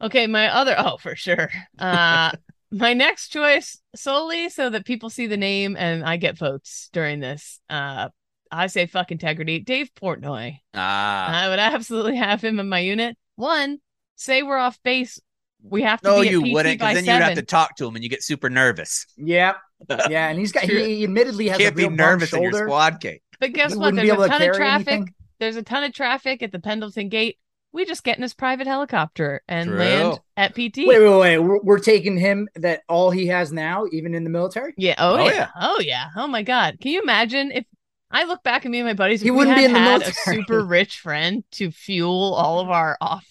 Okay, 0.00 0.26
my 0.26 0.48
other 0.48 0.74
oh 0.76 0.96
for 0.96 1.14
sure. 1.14 1.50
Uh 1.78 2.32
my 2.72 2.94
next 2.94 3.28
choice 3.28 3.78
solely 3.94 4.48
so 4.48 4.70
that 4.70 4.84
people 4.86 5.10
see 5.10 5.26
the 5.26 5.36
name 5.36 5.76
and 5.78 6.02
I 6.04 6.16
get 6.16 6.38
votes 6.38 6.88
during 6.92 7.20
this. 7.20 7.60
Uh 7.70 8.08
I 8.50 8.66
say 8.66 8.86
fuck 8.86 9.10
integrity. 9.12 9.60
Dave 9.60 9.90
Portnoy. 9.94 10.58
Ah. 10.74 11.44
I 11.44 11.48
would 11.48 11.58
absolutely 11.58 12.16
have 12.16 12.42
him 12.42 12.58
in 12.60 12.68
my 12.68 12.80
unit. 12.80 13.16
One, 13.36 13.78
say 14.16 14.42
we're 14.42 14.58
off 14.58 14.78
base. 14.82 15.18
We 15.62 15.82
have 15.82 16.00
to 16.02 16.08
No, 16.08 16.20
be 16.22 16.28
you 16.28 16.42
PT 16.42 16.52
wouldn't, 16.52 16.78
because 16.80 16.94
then 16.96 17.04
you'd 17.04 17.22
have 17.22 17.34
to 17.36 17.42
talk 17.42 17.76
to 17.76 17.86
him 17.86 17.94
and 17.94 18.02
you 18.02 18.10
get 18.10 18.22
super 18.22 18.50
nervous. 18.50 19.06
Yeah, 19.16 19.54
yeah, 20.10 20.28
and 20.28 20.38
he's 20.38 20.50
got 20.52 20.64
True. 20.64 20.76
he, 20.82 20.96
he 20.96 21.04
admittedly 21.04 21.48
has 21.48 21.58
Can't 21.58 21.72
a 21.72 21.76
be 21.76 21.82
real 21.84 21.90
bum 21.90 21.96
nervous 21.96 22.32
in 22.32 22.42
your 22.42 22.52
shoulder. 22.52 22.66
squad, 22.66 23.00
Kate. 23.00 23.22
But 23.40 23.52
guess 23.52 23.72
He 23.72 23.78
what? 23.78 23.94
wouldn't 23.94 23.96
There's 23.96 24.06
be 24.06 24.10
a 24.10 24.14
able 24.14 24.24
to 24.24 24.28
ton 24.28 24.42
of 24.42 24.46
carry 24.46 24.56
traffic. 24.56 24.88
anything. 24.88 25.14
There's 25.38 25.56
a 25.56 25.62
ton 25.62 25.84
of 25.84 25.92
traffic 25.92 26.42
at 26.42 26.52
the 26.52 26.58
Pendleton 26.60 27.08
Gate. 27.08 27.38
We 27.72 27.84
just 27.86 28.04
get 28.04 28.16
in 28.18 28.22
his 28.22 28.34
private 28.34 28.66
helicopter 28.66 29.42
and 29.48 29.68
True. 29.70 29.78
land 29.78 30.20
at 30.36 30.52
PT. 30.54 30.78
Wait, 30.86 30.98
wait, 31.00 31.18
wait. 31.18 31.38
We're, 31.38 31.60
we're 31.62 31.78
taking 31.78 32.18
him 32.18 32.48
that 32.56 32.82
all 32.88 33.10
he 33.10 33.26
has 33.28 33.50
now, 33.52 33.86
even 33.92 34.14
in 34.14 34.24
the 34.24 34.30
military. 34.30 34.74
Yeah. 34.76 34.94
Oh, 34.98 35.14
Oh, 35.14 35.24
yeah. 35.24 35.32
yeah. 35.34 35.48
Oh 35.60 35.80
yeah. 35.80 36.06
Oh 36.16 36.26
my 36.26 36.42
God. 36.42 36.78
Can 36.80 36.92
you 36.92 37.00
imagine 37.02 37.50
if 37.52 37.64
I 38.10 38.24
look 38.24 38.42
back 38.42 38.66
at 38.66 38.70
me 38.70 38.80
and 38.80 38.86
my 38.86 38.92
buddies? 38.92 39.22
If 39.22 39.24
He 39.24 39.30
we 39.30 39.38
wouldn't 39.38 39.56
had 39.56 39.60
be 39.62 39.64
in 39.66 39.72
the 39.72 39.78
had 39.78 40.02
a 40.02 40.04
military. 40.04 40.36
super 40.36 40.64
rich 40.64 40.98
friend 41.00 41.44
to 41.52 41.70
fuel 41.70 42.34
all 42.34 42.60
of 42.60 42.68
our 42.68 42.98
off, 43.00 43.26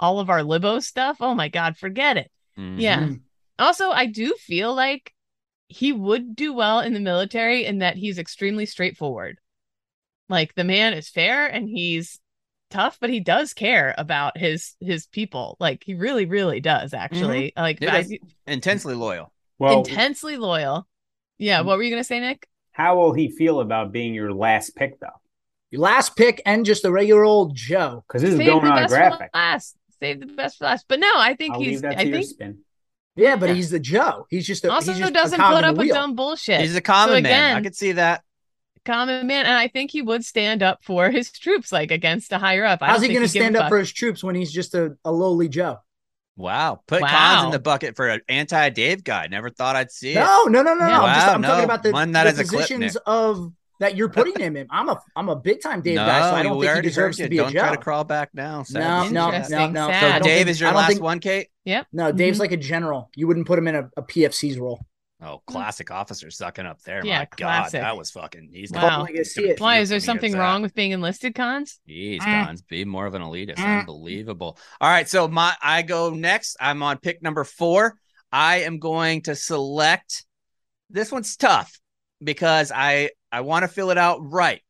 all 0.00 0.20
of 0.20 0.30
our 0.30 0.42
libo 0.42 0.80
stuff. 0.80 1.18
Oh 1.20 1.34
my 1.34 1.48
God. 1.48 1.76
Forget 1.76 2.16
it. 2.16 2.30
Yeah. 2.56 3.00
Mhm. 3.00 3.20
Also, 3.58 3.90
I 3.90 4.06
do 4.06 4.34
feel 4.38 4.74
like 4.74 5.12
he 5.68 5.92
would 5.92 6.34
do 6.34 6.54
well 6.54 6.80
in 6.80 6.94
the 6.94 7.00
military 7.00 7.66
in 7.66 7.78
that 7.78 7.96
he's 7.96 8.18
extremely 8.18 8.64
straightforward. 8.66 9.38
Like 10.30 10.54
the 10.54 10.64
man 10.64 10.94
is 10.94 11.10
fair 11.10 11.46
and 11.46 11.68
he's 11.68 12.18
tough, 12.72 12.98
but 13.00 13.10
he 13.10 13.20
does 13.20 13.54
care 13.54 13.94
about 13.96 14.36
his 14.36 14.74
his 14.80 15.06
people. 15.06 15.56
Like 15.60 15.82
he 15.84 15.94
really, 15.94 16.26
really 16.26 16.60
does 16.60 16.92
mm-hmm. 16.92 17.02
actually. 17.02 17.52
Like 17.56 17.78
I- 17.82 18.18
Intensely 18.46 18.94
loyal. 18.94 19.32
Well, 19.58 19.78
intensely 19.78 20.36
loyal. 20.36 20.88
Yeah. 21.38 21.58
Mm-hmm. 21.58 21.68
What 21.68 21.76
were 21.76 21.82
you 21.84 21.90
gonna 21.90 22.04
say, 22.04 22.18
Nick? 22.18 22.48
how 22.72 22.96
will 22.96 23.12
he 23.12 23.28
feel 23.28 23.60
about 23.60 23.92
being 23.92 24.14
your 24.14 24.32
last 24.32 24.74
pick, 24.74 24.98
though? 24.98 25.20
Your 25.70 25.82
last 25.82 26.16
pick 26.16 26.42
and 26.44 26.66
just 26.66 26.84
a 26.84 26.90
regular 26.90 27.24
old 27.24 27.54
Joe. 27.54 28.02
Because 28.06 28.22
this 28.22 28.32
is 28.32 28.38
Save 28.38 28.46
going 28.46 28.64
the 28.64 28.70
on 28.70 28.78
a 28.78 28.80
best 28.82 28.92
for 28.92 28.98
graphic. 28.98 29.30
last. 29.34 29.76
Save 30.00 30.20
the 30.20 30.26
best 30.26 30.58
for 30.58 30.64
last. 30.64 30.86
But 30.88 31.00
no, 31.00 31.10
I 31.14 31.34
think 31.34 31.54
I'll 31.54 31.60
he's. 31.60 31.68
leave 31.68 31.82
that 31.82 31.92
to 31.92 32.00
I 32.00 32.02
your 32.02 32.16
think 32.18 32.26
spin. 32.26 32.58
Yeah, 33.14 33.36
but 33.36 33.50
Yeah. 33.50 33.54
he's 33.54 33.70
the 33.70 33.78
Joe. 33.78 34.26
He's 34.30 34.46
just 34.46 34.64
a, 34.64 34.72
also 34.72 34.92
he's 34.92 35.00
just 35.00 35.12
doesn't 35.12 35.38
a 35.40 35.42
put 35.42 35.56
in 35.58 35.62
the 35.62 35.68
up 35.68 35.76
with 35.76 35.88
dumb 35.88 36.14
bullshit. 36.14 36.60
He's 36.60 36.74
a 36.74 36.80
common 36.80 37.22
man. 37.22 37.56
I 37.56 37.60
could 37.62 37.76
see 37.76 37.92
that. 37.92 38.22
Common 38.84 39.26
man, 39.26 39.46
and 39.46 39.54
I 39.56 39.68
think 39.68 39.90
he 39.90 40.02
would 40.02 40.24
stand 40.24 40.62
up 40.62 40.80
for 40.82 41.10
his 41.10 41.30
troops, 41.30 41.72
like 41.72 41.90
against 41.90 42.32
a 42.32 42.38
higher 42.38 42.64
up. 42.64 42.82
I 42.82 42.86
How's 42.88 43.02
he 43.02 43.08
going 43.08 43.20
to 43.20 43.20
he'd 43.20 43.32
give 43.32 43.42
a 43.42 43.44
stand 43.44 43.56
up 43.56 43.68
for 43.68 43.78
his 43.78 43.92
troops 43.92 44.22
when 44.24 44.34
he's 44.34 44.52
just 44.52 44.74
a, 44.74 44.96
a 45.04 45.12
lowly 45.12 45.48
Joe? 45.48 45.78
Wow. 46.36 46.80
Put 46.86 47.02
Wow. 47.02 47.08
cons 47.08 47.44
in 47.46 47.50
the 47.52 47.58
bucket 47.58 47.94
for 47.96 48.08
an 48.08 48.20
anti 48.28 48.70
Dave 48.70 49.04
guy. 49.04 49.26
Never 49.30 49.50
thought 49.50 49.76
I'd 49.76 49.90
see 49.92 50.12
it. 50.12 50.16
No, 50.16 50.44
no, 50.44 50.62
no, 50.62 50.74
no, 50.74 50.86
Yeah. 50.86 50.96
no. 50.96 51.04
I'm, 51.04 51.14
just, 51.14 51.28
I'm 51.28 51.40
no. 51.42 51.48
talking 51.48 51.64
about 51.64 51.82
the, 51.82 51.90
Run 51.92 52.12
that 52.12 52.24
the 52.24 52.28
as 52.42 52.48
clip, 52.48 52.62
positions 52.62 52.94
Nick. 52.94 53.02
of 53.06 53.52
that 53.80 53.96
you're 53.96 54.08
putting 54.08 54.38
him 54.38 54.56
in. 54.56 54.66
I'm 54.70 54.88
a 54.88 55.00
I'm 55.16 55.28
a 55.28 55.36
big 55.36 55.60
time 55.60 55.82
Dave 55.82 55.96
no, 55.96 56.06
guy, 56.06 56.30
so 56.30 56.36
I 56.36 56.42
don't 56.44 56.60
think 56.60 56.74
he 56.76 56.80
deserves 56.82 57.18
heard 57.18 57.24
to 57.24 57.24
you. 57.24 57.28
be 57.30 57.36
Don't 57.38 57.48
a 57.50 57.52
Joe. 57.52 57.58
try 57.60 57.70
to 57.72 57.76
crawl 57.82 58.04
back 58.04 58.30
now. 58.32 58.58
No, 58.58 58.64
Sad. 58.64 59.12
no, 59.12 59.26
no, 59.30 59.34
Interesting. 59.34 59.72
no. 59.72 59.88
Sad. 59.88 60.22
So 60.22 60.28
Dave 60.28 60.36
think- 60.38 60.48
is 60.50 60.60
your 60.60 60.72
last 60.72 60.88
think- 60.88 61.02
one, 61.02 61.18
Kate? 61.20 61.48
Yep. 61.64 61.86
No, 61.92 62.12
Dave's 62.12 62.38
Mhm. 62.38 62.40
like 62.40 62.52
a 62.52 62.56
general. 62.56 63.10
You 63.16 63.26
wouldn't 63.26 63.46
put 63.46 63.58
him 63.58 63.68
in 63.68 63.74
a, 63.74 63.90
a 63.96 64.02
PFC's 64.02 64.56
role. 64.58 64.80
Oh, 65.24 65.40
classic 65.46 65.90
officer 65.92 66.30
sucking 66.30 66.66
up 66.66 66.82
there. 66.82 67.00
Yeah, 67.04 67.20
My 67.20 67.24
classic. 67.26 67.80
God, 67.80 67.86
that 67.86 67.96
was 67.96 68.10
fucking. 68.10 68.50
He's 68.52 68.72
Wow. 68.72 68.80
gonna- 68.80 69.02
Like 69.04 69.14
I 69.14 69.18
he's 69.18 69.34
see 69.34 69.42
gonna 69.42 69.52
it. 69.54 69.60
Why 69.60 69.78
is 69.78 69.88
there 69.88 70.00
something 70.00 70.32
wrong 70.32 70.62
that. 70.62 70.66
with 70.66 70.74
being 70.74 70.90
enlisted, 70.90 71.34
cons? 71.36 71.78
Jeez, 71.88 72.18
Mm. 72.20 72.46
Cons, 72.46 72.62
be 72.62 72.84
more 72.84 73.06
of 73.06 73.14
an 73.14 73.22
elitist. 73.22 73.56
Mm. 73.56 73.80
Unbelievable. 73.80 74.58
All 74.80 74.90
right, 74.90 75.08
so 75.08 75.28
my 75.28 75.54
I 75.62 75.82
go 75.82 76.10
next. 76.10 76.56
I'm 76.58 76.82
on 76.82 76.98
pick 76.98 77.22
number 77.22 77.44
four. 77.44 77.96
I 78.32 78.62
am 78.62 78.78
going 78.80 79.22
to 79.22 79.36
select. 79.36 80.24
This 80.90 81.12
one's 81.12 81.36
tough 81.36 81.78
because 82.22 82.72
I 82.74 83.10
I 83.30 83.42
want 83.42 83.62
to 83.62 83.68
fill 83.68 83.90
it 83.90 83.98
out 83.98 84.18
right, 84.22 84.62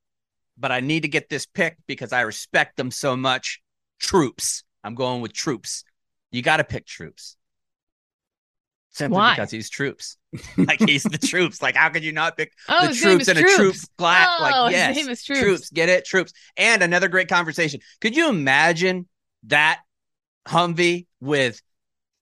but 0.59 0.71
I 0.71 0.81
need 0.81 1.01
to 1.03 1.09
get 1.09 1.29
this 1.31 1.47
pick 1.47 1.79
because 1.87 2.13
I 2.13 2.21
respect 2.23 2.77
them 2.77 2.91
so 2.91 3.17
much. 3.17 3.61
Troops. 4.01 4.65
I'm 4.85 4.95
going 4.95 5.23
with 5.23 5.33
troops. 5.33 5.85
You 6.31 6.43
got 6.43 6.59
to 6.59 6.65
pick 6.65 6.87
troops. 6.87 7.37
Simply 8.93 9.17
Why? 9.17 9.35
because 9.35 9.51
he's 9.51 9.71
troops. 9.71 10.17
like 10.57 10.81
he's 10.81 11.03
the 11.03 11.19
troops. 11.19 11.63
Like 11.63 11.75
how 11.77 11.89
could 11.89 12.05
you 12.05 12.13
not 12.13 12.37
pick 12.37 12.53
Oh, 12.69 12.89
the 12.89 12.95
troops 12.95 13.23
is 13.23 13.29
and 13.29 13.39
Troops. 13.39 13.55
a 13.55 13.57
troop 13.57 13.77
glass. 13.99 14.29
Oh, 14.39 14.43
like 14.43 14.73
his 14.73 14.73
yes, 14.81 14.97
name 14.97 15.09
is 15.09 15.25
Troops. 15.25 15.71
Get 15.71 15.89
it? 15.89 16.05
Troops. 16.05 16.33
And 16.57 16.83
another 16.83 17.09
great 17.09 17.29
conversation. 17.29 17.81
Could 18.01 18.15
you 18.17 18.29
imagine 18.29 19.09
that 19.45 19.81
Humvee 20.47 21.07
with 21.21 21.61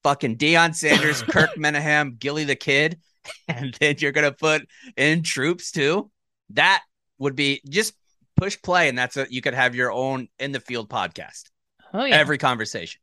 fucking 0.04 0.36
Deion 0.36 0.74
Sanders, 0.74 1.22
Kirk 1.28 1.50
Minihane, 1.56 2.18
Gillie 2.18 2.44
the 2.44 2.56
Kid, 2.56 3.00
and 3.48 3.74
then 3.80 3.96
you're 3.98 4.12
gonna 4.12 4.32
put 4.32 4.62
in 4.96 5.22
troops 5.22 5.72
too? 5.72 6.10
That 6.50 6.82
would 7.18 7.34
be 7.36 7.60
just 7.68 7.94
push 8.36 8.56
play, 8.62 8.88
and 8.88 8.96
that's 8.96 9.16
a 9.16 9.26
you 9.28 9.40
could 9.42 9.54
have 9.54 9.74
your 9.74 9.90
own 9.92 10.28
in 10.38 10.52
the 10.52 10.60
field 10.60 10.88
podcast. 10.88 11.50
Oh 11.92 12.04
yeah. 12.04 12.16
Every 12.16 12.38
conversation. 12.38 13.00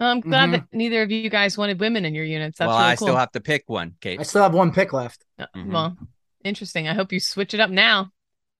Well, 0.00 0.08
I'm 0.08 0.20
glad 0.20 0.48
Mhm. 0.48 0.52
that 0.52 0.64
neither 0.72 1.02
of 1.02 1.10
you 1.10 1.28
guys 1.28 1.58
wanted 1.58 1.78
women 1.78 2.04
in 2.06 2.14
your 2.14 2.24
units. 2.24 2.58
That's 2.58 2.68
well, 2.68 2.78
really 2.78 2.90
I 2.92 2.96
cool. 2.96 3.06
still 3.08 3.16
have 3.16 3.32
to 3.32 3.40
pick 3.40 3.64
one, 3.68 3.94
Kate. 4.00 4.18
I 4.18 4.22
still 4.22 4.42
have 4.42 4.54
one 4.54 4.72
pick 4.72 4.92
left. 4.94 5.24
Uh, 5.38 5.46
Mhm. 5.54 5.72
Well, 5.72 5.98
interesting. 6.42 6.88
I 6.88 6.94
hope 6.94 7.12
you 7.12 7.20
switch 7.20 7.52
it 7.52 7.60
up 7.60 7.68
now. 7.70 8.10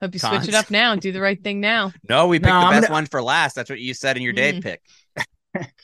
Hope 0.03 0.13
you 0.15 0.21
switch 0.21 0.49
it 0.49 0.55
up 0.55 0.71
now 0.71 0.93
and 0.93 1.01
do 1.01 1.13
the 1.13 1.21
right 1.21 1.43
thing 1.43 1.61
now. 1.61 1.93
No, 2.09 2.27
we 2.29 2.39
picked 2.39 2.49
No, 2.49 2.61
the 2.61 2.67
I'm 2.67 2.73
best 2.75 2.83
gonna- 2.89 2.93
one 2.95 3.07
for 3.07 3.23
last. 3.23 3.55
That's 3.55 3.71
what 3.71 3.81
you 3.81 3.95
said 3.95 4.17
in 4.19 4.23
your 4.23 4.33
Dave 4.35 4.57
Mm. 4.57 4.63
pick. 4.63 4.83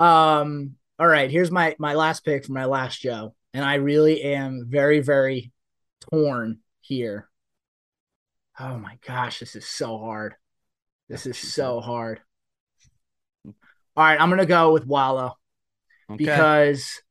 Um, 0.00 0.76
all 0.98 1.06
right, 1.06 1.30
here's 1.30 1.50
my 1.50 1.76
my 1.78 1.94
last 1.94 2.24
pick 2.24 2.44
for 2.44 2.52
my 2.52 2.64
last 2.64 3.00
Joe, 3.00 3.34
and 3.54 3.64
I 3.64 3.74
really 3.74 4.22
am 4.22 4.66
very 4.68 4.98
very 5.00 5.52
torn 6.10 6.58
here. 6.80 7.28
Oh 8.58 8.78
my 8.78 8.98
gosh, 9.06 9.38
this 9.38 9.54
is 9.54 9.66
so 9.66 9.98
hard. 9.98 10.34
This 11.08 11.26
is 11.26 11.38
so 11.38 11.80
hard. 11.80 12.20
All 13.96 14.04
right, 14.04 14.20
I'm 14.20 14.30
gonna 14.30 14.46
go 14.46 14.72
with 14.72 14.86
Wallo 14.86 15.36
Okay. 16.10 16.16
because 16.16 17.02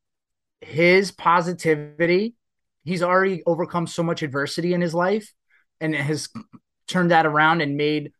his 0.61 1.11
positivity, 1.11 2.35
he's 2.83 3.03
already 3.03 3.43
overcome 3.45 3.87
so 3.87 4.03
much 4.03 4.23
adversity 4.23 4.73
in 4.73 4.81
his 4.81 4.93
life 4.93 5.33
and 5.79 5.95
has 5.95 6.29
turned 6.87 7.11
that 7.11 7.25
around 7.25 7.61
and 7.61 7.77
made 7.77 8.11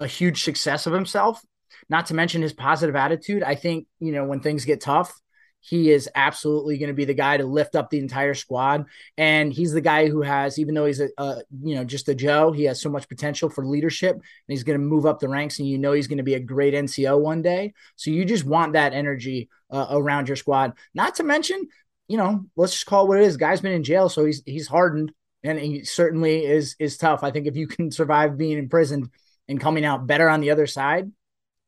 a 0.00 0.06
huge 0.06 0.42
success 0.42 0.86
of 0.86 0.92
himself. 0.92 1.40
Not 1.88 2.06
to 2.06 2.14
mention 2.14 2.42
his 2.42 2.52
positive 2.52 2.96
attitude. 2.96 3.42
I 3.42 3.54
think, 3.54 3.86
you 3.98 4.12
know, 4.12 4.24
when 4.24 4.40
things 4.40 4.64
get 4.64 4.80
tough, 4.80 5.18
he 5.64 5.92
is 5.92 6.10
absolutely 6.16 6.76
going 6.76 6.88
to 6.88 6.94
be 6.94 7.04
the 7.04 7.14
guy 7.14 7.36
to 7.36 7.44
lift 7.44 7.76
up 7.76 7.88
the 7.88 8.00
entire 8.00 8.34
squad. 8.34 8.86
And 9.16 9.52
he's 9.52 9.72
the 9.72 9.80
guy 9.80 10.08
who 10.08 10.22
has, 10.22 10.58
even 10.58 10.74
though 10.74 10.86
he's 10.86 11.00
a, 11.00 11.08
a 11.18 11.42
you 11.62 11.76
know, 11.76 11.84
just 11.84 12.08
a 12.08 12.16
Joe, 12.16 12.50
he 12.50 12.64
has 12.64 12.80
so 12.80 12.90
much 12.90 13.08
potential 13.08 13.48
for 13.48 13.64
leadership 13.64 14.16
and 14.16 14.22
he's 14.48 14.64
going 14.64 14.78
to 14.78 14.84
move 14.84 15.06
up 15.06 15.20
the 15.20 15.28
ranks. 15.28 15.60
And 15.60 15.68
you 15.68 15.78
know, 15.78 15.92
he's 15.92 16.08
going 16.08 16.18
to 16.18 16.24
be 16.24 16.34
a 16.34 16.40
great 16.40 16.74
NCO 16.74 17.20
one 17.20 17.42
day. 17.42 17.74
So 17.94 18.10
you 18.10 18.24
just 18.24 18.44
want 18.44 18.72
that 18.72 18.92
energy 18.92 19.48
uh, 19.70 19.86
around 19.90 20.28
your 20.28 20.36
squad. 20.36 20.72
Not 20.94 21.14
to 21.16 21.22
mention, 21.22 21.68
you 22.08 22.16
know, 22.16 22.44
let's 22.56 22.72
just 22.72 22.86
call 22.86 23.04
it 23.04 23.08
what 23.08 23.18
it 23.18 23.24
is. 23.24 23.36
Guy's 23.36 23.60
been 23.60 23.72
in 23.72 23.84
jail, 23.84 24.08
so 24.08 24.24
he's 24.24 24.42
he's 24.44 24.66
hardened, 24.66 25.12
and 25.44 25.58
he 25.58 25.84
certainly 25.84 26.44
is 26.44 26.74
is 26.80 26.96
tough. 26.96 27.22
I 27.22 27.30
think 27.30 27.46
if 27.46 27.56
you 27.56 27.68
can 27.68 27.90
survive 27.92 28.36
being 28.36 28.58
imprisoned 28.58 29.10
and 29.48 29.60
coming 29.60 29.84
out 29.84 30.06
better 30.06 30.28
on 30.28 30.40
the 30.40 30.50
other 30.50 30.66
side, 30.66 31.10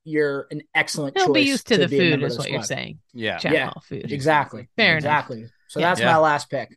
you're 0.05 0.47
an 0.51 0.63
excellent 0.75 1.17
He'll 1.17 1.27
choice. 1.29 1.35
be 1.35 1.41
used 1.49 1.67
to, 1.69 1.77
the 1.77 1.89
food, 1.89 2.23
is 2.23 2.39
what 2.39 2.51
you're 2.51 2.63
saying. 2.63 3.01
yeah. 3.13 3.39
Chow 3.39 3.53
Yeah. 3.53 3.71
food. 3.83 4.13
Exactly. 4.13 4.69
Fair 4.77 4.93
enough. 4.99 4.99
exactly. 5.05 5.47
So 5.69 5.81
Yeah. 5.81 5.87
that's 5.89 6.01
Yeah. 6.01 6.13
my 6.13 6.19
last 6.19 6.51
pick. 6.51 6.77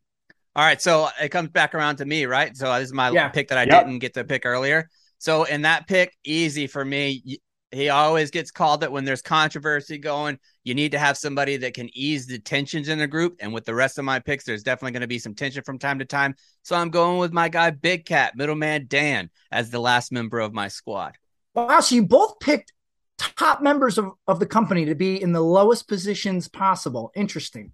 All 0.55 0.63
right, 0.63 0.81
so 0.81 1.09
it 1.21 1.29
comes 1.29 1.49
back 1.49 1.75
around 1.75 1.97
to 1.97 2.05
me, 2.05 2.25
right? 2.25 2.55
So 2.57 2.73
this 2.79 2.85
is 2.85 2.93
my 2.93 3.11
Yeah. 3.11 3.27
pick 3.29 3.49
that 3.49 3.57
I 3.57 3.63
Yep. 3.63 3.85
didn't 3.85 3.99
get 3.99 4.13
to 4.15 4.23
pick 4.23 4.45
earlier. 4.45 4.89
So 5.19 5.43
in 5.43 5.63
that 5.63 5.87
pick, 5.87 6.15
easy 6.23 6.67
for 6.67 6.83
me. 6.83 7.37
He 7.71 7.89
always 7.89 8.31
gets 8.31 8.49
called 8.49 8.81
it 8.83 8.91
when 8.91 9.03
there's 9.03 9.21
controversy 9.21 9.97
going. 9.97 10.39
You 10.63 10.73
need 10.73 10.93
to 10.93 10.99
have 10.99 11.17
somebody 11.17 11.57
that 11.57 11.73
can 11.73 11.89
ease 11.93 12.25
the 12.25 12.39
tensions 12.39 12.87
in 12.87 12.97
the 12.97 13.07
group. 13.07 13.35
And 13.41 13.53
with 13.53 13.65
the 13.65 13.75
rest 13.75 13.99
of 13.99 14.05
my 14.05 14.19
picks, 14.19 14.45
there's 14.45 14.63
definitely 14.63 14.93
going 14.93 15.01
to 15.01 15.07
be 15.07 15.19
some 15.19 15.35
tension 15.35 15.63
from 15.63 15.77
time 15.77 15.99
to 15.99 16.05
time. 16.05 16.35
So 16.63 16.77
I'm 16.77 16.89
going 16.89 17.17
with 17.19 17.33
my 17.33 17.49
guy 17.49 17.71
Big 17.71 18.05
Cat, 18.05 18.37
middleman 18.37 18.85
Dan, 18.87 19.29
as 19.51 19.69
the 19.69 19.79
last 19.81 20.13
member 20.13 20.39
of 20.39 20.53
my 20.53 20.69
squad. 20.69 21.17
Wow, 21.53 21.81
so 21.81 21.95
you 21.95 22.05
both 22.05 22.39
picked 22.39 22.71
top 23.17 23.61
members 23.61 23.97
of, 23.97 24.11
of 24.27 24.39
the 24.39 24.45
company 24.45 24.85
to 24.85 24.95
be 24.95 25.21
in 25.21 25.31
the 25.31 25.41
lowest 25.41 25.87
positions 25.87 26.47
possible. 26.47 27.11
Interesting. 27.15 27.71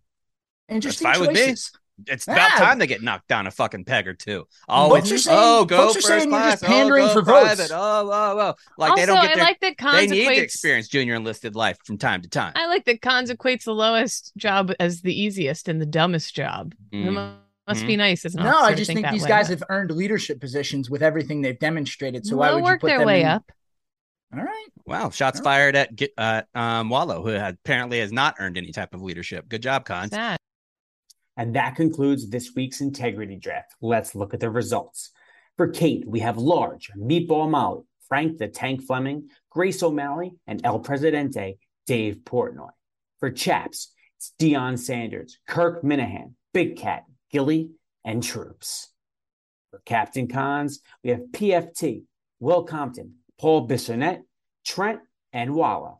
Interesting 0.69 1.05
fine 1.11 1.19
with 1.19 1.31
me. 1.31 1.35
choices. 1.47 1.71
It's 2.07 2.23
about 2.25 2.37
Yeah. 2.53 2.65
time 2.65 2.79
they 2.79 2.87
get 2.87 3.03
knocked 3.03 3.27
down 3.27 3.45
a 3.45 3.51
fucking 3.51 3.85
peg 3.85 4.07
or 4.07 4.15
two. 4.15 4.47
Always, 4.67 5.07
saying- 5.23 5.37
oh, 5.39 5.63
go 5.65 5.77
folks 5.77 5.91
are 5.91 5.93
first 6.01 6.07
saying 6.07 6.31
you're 6.31 6.39
just 6.39 6.63
pandering 6.63 7.03
oh, 7.03 7.07
go 7.09 7.13
for 7.13 7.21
votes. 7.21 7.45
private, 7.55 7.71
oh, 7.71 8.09
oh, 8.11 8.39
oh. 8.39 8.55
Like 8.79 8.91
also, 8.91 9.01
they 9.01 9.05
don't 9.05 9.21
get 9.21 9.37
I 9.37 9.43
like 9.43 9.59
that 9.59 9.77
Cons 9.77 9.95
they 9.95 10.07
need 10.07 10.27
equates- 10.27 10.35
to 10.37 10.41
experience 10.41 10.87
junior 10.87 11.13
enlisted 11.15 11.55
life 11.55 11.77
from 11.85 11.99
time 11.99 12.21
to 12.23 12.29
time. 12.29 12.53
I 12.55 12.65
like 12.65 12.85
that 12.85 13.01
Cons 13.03 13.29
equates 13.31 13.65
the 13.65 13.75
lowest 13.75 14.31
job 14.37 14.71
as 14.79 15.01
the 15.01 15.13
easiest 15.13 15.67
and 15.67 15.79
the 15.79 15.85
dumbest 15.85 16.33
job. 16.35 16.73
It 16.91 16.95
Mm. 16.95 17.13
mu- 17.13 17.33
must 17.67 17.85
be 17.85 17.95
nice 17.95 18.25
as 18.25 18.33
an 18.33 18.43
No, 18.43 18.57
I 18.59 18.73
just 18.73 18.87
think 18.87 19.01
think 19.01 19.11
these 19.11 19.21
way, 19.23 19.29
guys 19.29 19.49
but 19.49 19.59
have 19.59 19.63
earned 19.69 19.91
leadership 19.91 20.39
positions 20.41 20.89
with 20.89 21.03
everything 21.03 21.41
they've 21.41 21.59
demonstrated. 21.59 22.25
So 22.25 22.37
why 22.37 22.47
they'll 22.47 22.61
would 22.61 22.69
you 22.71 22.79
put 22.79 22.87
their 22.87 22.97
them 22.99 23.07
way 23.07 23.21
in- 23.21 23.27
up. 23.27 23.51
All 24.35 24.43
right. 24.43 24.67
Wow, 24.85 25.09
shots 25.11 25.39
Yeah. 25.39 25.43
fired 25.43 25.75
at 25.75 25.95
Gi- 25.95 26.13
uh, 26.17 26.41
um, 26.55 26.89
Wallo, 26.89 27.21
who 27.23 27.35
apparently 27.35 27.99
has 27.99 28.11
not 28.11 28.35
earned 28.39 28.57
any 28.57 28.71
type 28.71 28.93
of 28.93 29.01
leadership. 29.01 29.47
Good 29.47 29.61
job, 29.61 29.85
Cons. 29.85 30.11
Sad. 30.11 30.37
And 31.37 31.55
that 31.55 31.75
concludes 31.75 32.29
this 32.29 32.53
week's 32.55 32.81
integrity 32.81 33.35
draft. 33.37 33.73
Let's 33.81 34.15
look 34.15 34.33
at 34.33 34.39
the 34.39 34.49
results. 34.49 35.11
For 35.57 35.67
Kate, 35.67 36.03
we 36.07 36.19
have 36.19 36.37
Large, 36.37 36.91
Meatball 36.97 37.49
Molly, 37.49 37.83
Frank 38.07 38.37
the 38.37 38.47
Tank 38.47 38.81
Fleming, 38.83 39.29
Grace 39.49 39.81
O'Malley, 39.83 40.33
and 40.47 40.61
El 40.63 40.79
Presidente, 40.79 41.57
Dave 41.85 42.17
Portnoy. 42.23 42.69
For 43.19 43.31
Chaps, 43.31 43.93
it's 44.17 44.33
Dion 44.39 44.77
Sanders, 44.77 45.37
Kirk 45.47 45.83
Minahan, 45.83 46.33
Big 46.53 46.75
Cat, 46.77 47.03
Gilly, 47.31 47.69
and 48.03 48.21
Troops. 48.23 48.89
For 49.71 49.79
Captain 49.85 50.27
Cons, 50.27 50.81
we 51.03 51.11
have 51.11 51.21
PFT, 51.31 52.03
Will 52.39 52.63
Compton, 52.63 53.15
Paul 53.39 53.67
Bissonnette, 53.67 54.23
Trent, 54.65 54.99
and 55.31 55.53
Wallo. 55.53 55.99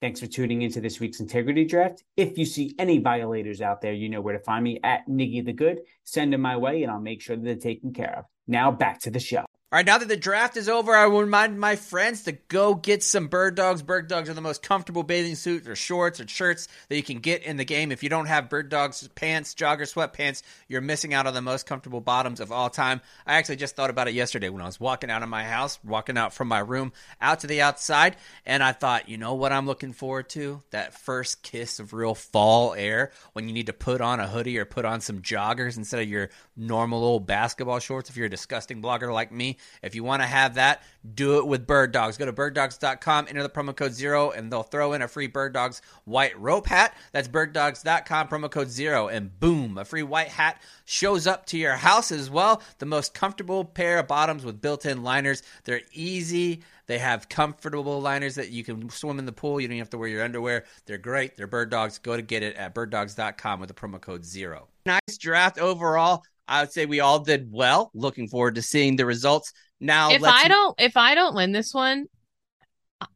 Thanks 0.00 0.20
for 0.20 0.26
tuning 0.26 0.62
into 0.62 0.80
this 0.80 1.00
week's 1.00 1.20
Integrity 1.20 1.64
Draft. 1.64 2.04
If 2.16 2.36
you 2.36 2.44
see 2.44 2.74
any 2.78 2.98
violators 2.98 3.62
out 3.62 3.80
there, 3.80 3.94
you 3.94 4.08
know 4.08 4.20
where 4.20 4.36
to 4.36 4.44
find 4.44 4.62
me 4.62 4.78
at 4.84 5.08
Niggy 5.08 5.44
the 5.44 5.52
Good. 5.52 5.78
Send 6.04 6.32
them 6.32 6.42
my 6.42 6.56
way 6.56 6.82
and 6.82 6.92
I'll 6.92 7.00
make 7.00 7.22
sure 7.22 7.36
that 7.36 7.42
they're 7.42 7.56
taken 7.56 7.92
care 7.92 8.18
of. 8.18 8.24
Now 8.46 8.70
back 8.70 9.00
to 9.00 9.10
the 9.10 9.20
show. 9.20 9.46
All 9.74 9.78
right, 9.78 9.86
now 9.86 9.98
that 9.98 10.06
the 10.06 10.16
draft 10.16 10.56
is 10.56 10.68
over, 10.68 10.94
I 10.94 11.08
will 11.08 11.22
remind 11.22 11.58
my 11.58 11.74
friends 11.74 12.22
to 12.22 12.32
go 12.46 12.76
get 12.76 13.02
some 13.02 13.26
bird 13.26 13.56
dogs. 13.56 13.82
Bird 13.82 14.06
dogs 14.06 14.28
are 14.28 14.34
the 14.34 14.40
most 14.40 14.62
comfortable 14.62 15.02
bathing 15.02 15.34
suits 15.34 15.66
or 15.66 15.74
shorts 15.74 16.20
or 16.20 16.28
shirts 16.28 16.68
that 16.88 16.94
you 16.94 17.02
can 17.02 17.18
get 17.18 17.42
in 17.42 17.56
the 17.56 17.64
game. 17.64 17.90
If 17.90 18.04
you 18.04 18.08
don't 18.08 18.26
have 18.26 18.48
bird 18.48 18.68
dogs 18.68 19.08
pants, 19.16 19.52
jogger 19.52 19.80
sweatpants, 19.80 20.44
you're 20.68 20.80
missing 20.80 21.12
out 21.12 21.26
on 21.26 21.34
the 21.34 21.42
most 21.42 21.66
comfortable 21.66 22.00
bottoms 22.00 22.38
of 22.38 22.52
all 22.52 22.70
time. 22.70 23.00
I 23.26 23.34
actually 23.34 23.56
just 23.56 23.74
thought 23.74 23.90
about 23.90 24.06
it 24.06 24.14
yesterday 24.14 24.48
when 24.48 24.62
I 24.62 24.66
was 24.66 24.78
walking 24.78 25.10
out 25.10 25.24
of 25.24 25.28
my 25.28 25.42
house, 25.42 25.80
walking 25.82 26.16
out 26.16 26.32
from 26.32 26.46
my 26.46 26.60
room 26.60 26.92
out 27.20 27.40
to 27.40 27.48
the 27.48 27.60
outside, 27.60 28.16
and 28.46 28.62
I 28.62 28.70
thought, 28.70 29.08
you 29.08 29.18
know 29.18 29.34
what 29.34 29.50
I'm 29.50 29.66
looking 29.66 29.92
forward 29.92 30.28
to? 30.28 30.62
That 30.70 30.94
first 30.94 31.42
kiss 31.42 31.80
of 31.80 31.92
real 31.92 32.14
fall 32.14 32.74
air 32.74 33.10
when 33.32 33.48
you 33.48 33.52
need 33.52 33.66
to 33.66 33.72
put 33.72 34.00
on 34.00 34.20
a 34.20 34.28
hoodie 34.28 34.56
or 34.56 34.66
put 34.66 34.84
on 34.84 35.00
some 35.00 35.20
joggers 35.20 35.76
instead 35.76 36.00
of 36.00 36.08
your 36.08 36.30
normal 36.56 37.02
old 37.02 37.26
basketball 37.26 37.80
shorts 37.80 38.08
if 38.08 38.16
you're 38.16 38.26
a 38.26 38.30
disgusting 38.30 38.80
blogger 38.80 39.12
like 39.12 39.32
me. 39.32 39.56
If 39.82 39.94
you 39.94 40.04
want 40.04 40.22
to 40.22 40.26
have 40.26 40.54
that, 40.54 40.82
do 41.14 41.38
it 41.38 41.46
with 41.46 41.66
Bird 41.66 41.92
Dogs. 41.92 42.16
Go 42.16 42.26
to 42.26 42.32
birddogs.com, 42.32 43.26
enter 43.28 43.42
the 43.42 43.48
promo 43.48 43.76
code 43.76 43.92
zero, 43.92 44.30
and 44.30 44.50
they'll 44.50 44.62
throw 44.62 44.92
in 44.94 45.02
a 45.02 45.08
free 45.08 45.26
Bird 45.26 45.52
Dogs 45.52 45.82
white 46.04 46.38
rope 46.38 46.66
hat. 46.66 46.96
That's 47.12 47.28
birddogs.com, 47.28 48.28
promo 48.28 48.50
code 48.50 48.70
zero, 48.70 49.08
and 49.08 49.38
boom, 49.38 49.78
a 49.78 49.84
free 49.84 50.02
white 50.02 50.28
hat 50.28 50.60
shows 50.84 51.26
up 51.26 51.46
to 51.46 51.58
your 51.58 51.76
house 51.76 52.10
as 52.10 52.30
well. 52.30 52.62
The 52.78 52.86
most 52.86 53.14
comfortable 53.14 53.64
pair 53.64 53.98
of 53.98 54.08
bottoms 54.08 54.44
with 54.44 54.60
built 54.60 54.86
in 54.86 55.02
liners. 55.02 55.42
They're 55.64 55.82
easy. 55.92 56.62
They 56.86 56.98
have 56.98 57.28
comfortable 57.28 58.00
liners 58.00 58.34
that 58.34 58.50
you 58.50 58.62
can 58.62 58.90
swim 58.90 59.18
in 59.18 59.26
the 59.26 59.32
pool. 59.32 59.60
You 59.60 59.68
don't 59.68 59.78
have 59.78 59.90
to 59.90 59.98
wear 59.98 60.08
your 60.08 60.22
underwear. 60.22 60.64
They're 60.86 60.98
great. 60.98 61.36
They're 61.36 61.46
Bird 61.46 61.70
Dogs. 61.70 61.98
Go 61.98 62.16
to 62.16 62.22
get 62.22 62.42
it 62.42 62.56
at 62.56 62.74
birddogs.com 62.74 63.60
with 63.60 63.68
the 63.68 63.74
promo 63.74 64.00
code 64.00 64.24
zero. 64.24 64.68
Nice 64.84 65.18
draft 65.18 65.58
overall. 65.58 66.24
I 66.46 66.60
would 66.62 66.72
say 66.72 66.86
we 66.86 67.00
all 67.00 67.20
did 67.20 67.48
well. 67.50 67.90
Looking 67.94 68.28
forward 68.28 68.56
to 68.56 68.62
seeing 68.62 68.96
the 68.96 69.06
results. 69.06 69.52
Now, 69.80 70.10
If 70.10 70.20
let's 70.20 70.44
I 70.44 70.48
don't, 70.48 70.74
if 70.80 70.96
I 70.96 71.14
don't 71.14 71.34
win 71.34 71.52
this 71.52 71.72
one, 71.74 72.06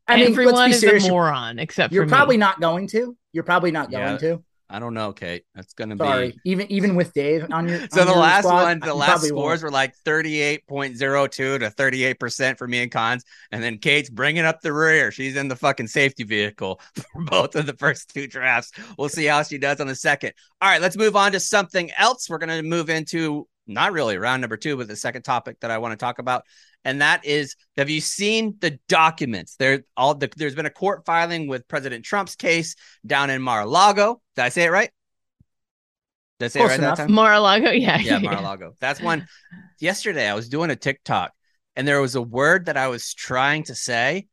I 0.07 0.17
mean, 0.17 0.25
let's 0.27 0.31
everyone 0.33 0.69
be 0.71 0.75
is 0.75 0.81
serious. 0.81 1.07
a 1.07 1.09
moron 1.11 1.59
except 1.59 1.93
You're 1.93 2.05
for 2.05 2.11
probably 2.11 2.37
me. 2.37 2.41
not 2.41 2.61
going 2.61 2.89
to. 2.89 3.17
You're 3.33 3.45
probably 3.45 3.71
not 3.71 3.91
Yeah. 3.91 4.07
going 4.07 4.19
to. 4.21 4.45
I 4.71 4.79
don't 4.81 4.93
know, 4.93 5.13
Kate. 5.13 5.45
That's 5.55 5.73
gonna 5.73 5.97
Sorry. 5.97 6.33
be 6.33 6.51
Even 6.51 6.71
even 6.71 6.95
with 6.95 7.15
Dave 7.15 7.47
on 7.51 7.69
your 7.69 7.81
so 7.91 8.03
on 8.03 8.07
the 8.07 8.13
your 8.13 8.21
last 8.21 8.45
one, 8.45 8.81
the 8.81 8.95
last 8.95 9.23
scores 9.25 9.63
won't. 9.63 9.63
were 9.63 9.71
like 9.71 9.95
38.02 10.05 11.31
to 11.31 11.59
38% 11.59 12.59
for 12.59 12.69
me 12.69 12.83
and 12.83 12.93
Cons. 12.93 13.25
And 13.51 13.63
then 13.63 13.79
Kate's 13.79 14.11
bringing 14.11 14.45
up 14.45 14.61
the 14.61 14.73
rear. 14.73 15.11
She's 15.11 15.37
in 15.37 15.49
the 15.49 15.57
fucking 15.57 15.87
safety 15.87 16.25
vehicle 16.25 16.81
for 16.95 17.23
both 17.23 17.57
of 17.57 17.67
the 17.67 17.75
first 17.75 18.13
two 18.13 18.27
drafts. 18.27 18.73
We'll 18.99 19.09
see 19.09 19.25
how 19.25 19.43
she 19.43 19.57
does 19.59 19.81
on 19.81 19.87
the 19.87 19.95
second. 19.95 20.35
All 20.61 20.69
right, 20.69 20.83
let's 20.83 20.97
move 20.97 21.17
on 21.17 21.33
to 21.33 21.41
something 21.41 21.91
else. 21.93 22.29
We're 22.29 22.39
going 22.39 22.63
to 22.63 22.69
move 22.69 22.91
into 22.91 23.49
not 23.69 23.93
really 23.93 24.17
round 24.17 24.41
number 24.41 24.57
two, 24.57 24.77
but 24.77 24.89
the 24.89 24.97
second 24.97 25.23
topic 25.23 25.61
that 25.61 25.71
I 25.71 25.79
want 25.79 25.93
to 25.93 25.97
talk 25.97 26.19
about. 26.19 26.45
And 26.85 27.03
that 27.03 27.25
is 27.25 27.55
have 27.77 27.91
you 27.91 28.01
seen 28.01 28.57
the 28.61 28.79
documents? 28.89 29.57
There 29.57 29.85
all 29.97 30.15
the, 30.15 30.31
there's 30.37 30.55
been 30.55 30.67
a 30.67 30.71
court 30.71 31.05
filing 31.05 31.47
with 31.49 31.69
President 31.69 32.05
Trump's 32.05 32.35
case 32.35 32.77
down 33.07 33.31
in 33.31 33.43
Mar-a-Lago. 33.43 34.21
Did 34.39 34.45
I 34.45 34.49
say 34.51 34.63
it 34.63 34.71
right? 34.71 34.89
Did 36.39 36.45
I 36.45 36.49
say 36.51 36.61
Close 36.61 36.71
it 36.71 36.73
right 36.75 36.79
enough. 36.79 36.97
that 36.99 37.07
time? 37.09 37.13
Mar-a-Lago, 37.13 37.71
yeah, 37.73 37.99
yeah, 37.99 38.19
Mar-a-Lago. 38.21 38.75
That's 38.79 39.01
one. 39.03 39.27
Yesterday, 39.81 40.29
I 40.29 40.35
was 40.35 40.49
doing 40.49 40.71
a 40.71 40.77
TikTok, 40.77 41.33
and 41.75 41.89
there 41.89 42.01
was 42.01 42.15
a 42.15 42.23
word 42.23 42.67
that 42.67 42.77
I 42.77 42.87
was 42.87 43.15
trying 43.15 43.65
to 43.65 43.75
say, 43.75 44.29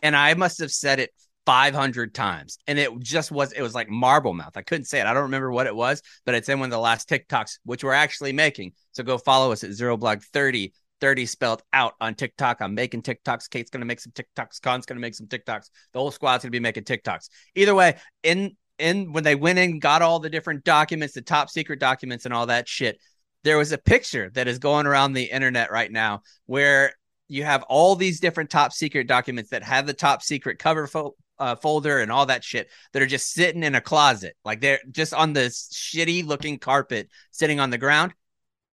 and 0.00 0.14
I 0.14 0.34
must 0.34 0.60
have 0.60 0.70
said 0.70 1.00
it 1.00 1.10
500 1.44 2.14
times, 2.14 2.58
and 2.68 2.78
it 2.78 2.96
just 3.00 3.32
was. 3.32 3.50
It 3.50 3.62
was 3.62 3.74
like 3.74 3.90
marble 3.90 4.32
mouth. 4.32 4.56
I 4.56 4.62
couldn't 4.62 4.84
say 4.84 5.00
it. 5.00 5.06
I 5.06 5.12
don't 5.12 5.24
remember 5.24 5.50
what 5.50 5.66
it 5.66 5.74
was, 5.74 6.02
but 6.24 6.36
it's 6.36 6.48
in 6.48 6.60
one 6.60 6.68
of 6.68 6.70
the 6.70 6.78
last 6.78 7.08
TikToks, 7.08 7.58
which 7.64 7.82
we're 7.82 7.92
actually 7.94 8.32
making. 8.32 8.74
So 8.92 9.02
go 9.02 9.18
follow 9.18 9.50
us 9.50 9.64
at 9.64 9.72
Zero 9.72 9.96
Blog 9.96 10.22
30. 10.22 10.72
30 11.00 11.26
spelled 11.26 11.62
out 11.72 11.94
on 12.00 12.14
TikTok. 12.14 12.60
I'm 12.60 12.74
making 12.74 13.02
TikToks. 13.02 13.50
Kate's 13.50 13.70
gonna 13.70 13.84
make 13.84 13.98
some 13.98 14.12
TikToks. 14.12 14.60
Con's 14.60 14.86
gonna 14.86 15.00
make 15.00 15.16
some 15.16 15.26
TikToks. 15.26 15.70
The 15.92 15.98
whole 15.98 16.12
squad's 16.12 16.44
gonna 16.44 16.52
be 16.52 16.60
making 16.60 16.84
TikToks. 16.84 17.28
Either 17.56 17.74
way, 17.74 17.96
in 18.22 18.56
in 18.78 19.12
when 19.12 19.24
they 19.24 19.34
went 19.34 19.58
in, 19.58 19.78
got 19.78 20.02
all 20.02 20.20
the 20.20 20.30
different 20.30 20.64
documents, 20.64 21.14
the 21.14 21.22
top 21.22 21.50
secret 21.50 21.80
documents, 21.80 22.24
and 22.24 22.34
all 22.34 22.46
that 22.46 22.68
shit. 22.68 22.98
There 23.44 23.58
was 23.58 23.72
a 23.72 23.78
picture 23.78 24.30
that 24.34 24.48
is 24.48 24.58
going 24.58 24.86
around 24.86 25.12
the 25.12 25.24
internet 25.24 25.70
right 25.70 25.90
now 25.90 26.22
where 26.46 26.92
you 27.28 27.44
have 27.44 27.62
all 27.64 27.94
these 27.94 28.20
different 28.20 28.50
top 28.50 28.72
secret 28.72 29.06
documents 29.06 29.50
that 29.50 29.62
have 29.62 29.86
the 29.86 29.92
top 29.92 30.22
secret 30.22 30.58
cover 30.58 30.86
fo- 30.86 31.14
uh, 31.38 31.54
folder 31.56 32.00
and 32.00 32.10
all 32.10 32.26
that 32.26 32.42
shit 32.42 32.68
that 32.92 33.02
are 33.02 33.06
just 33.06 33.32
sitting 33.32 33.62
in 33.62 33.74
a 33.74 33.80
closet, 33.80 34.36
like 34.44 34.60
they're 34.60 34.80
just 34.90 35.14
on 35.14 35.32
this 35.32 35.68
shitty 35.72 36.26
looking 36.26 36.58
carpet 36.58 37.08
sitting 37.30 37.60
on 37.60 37.70
the 37.70 37.78
ground. 37.78 38.12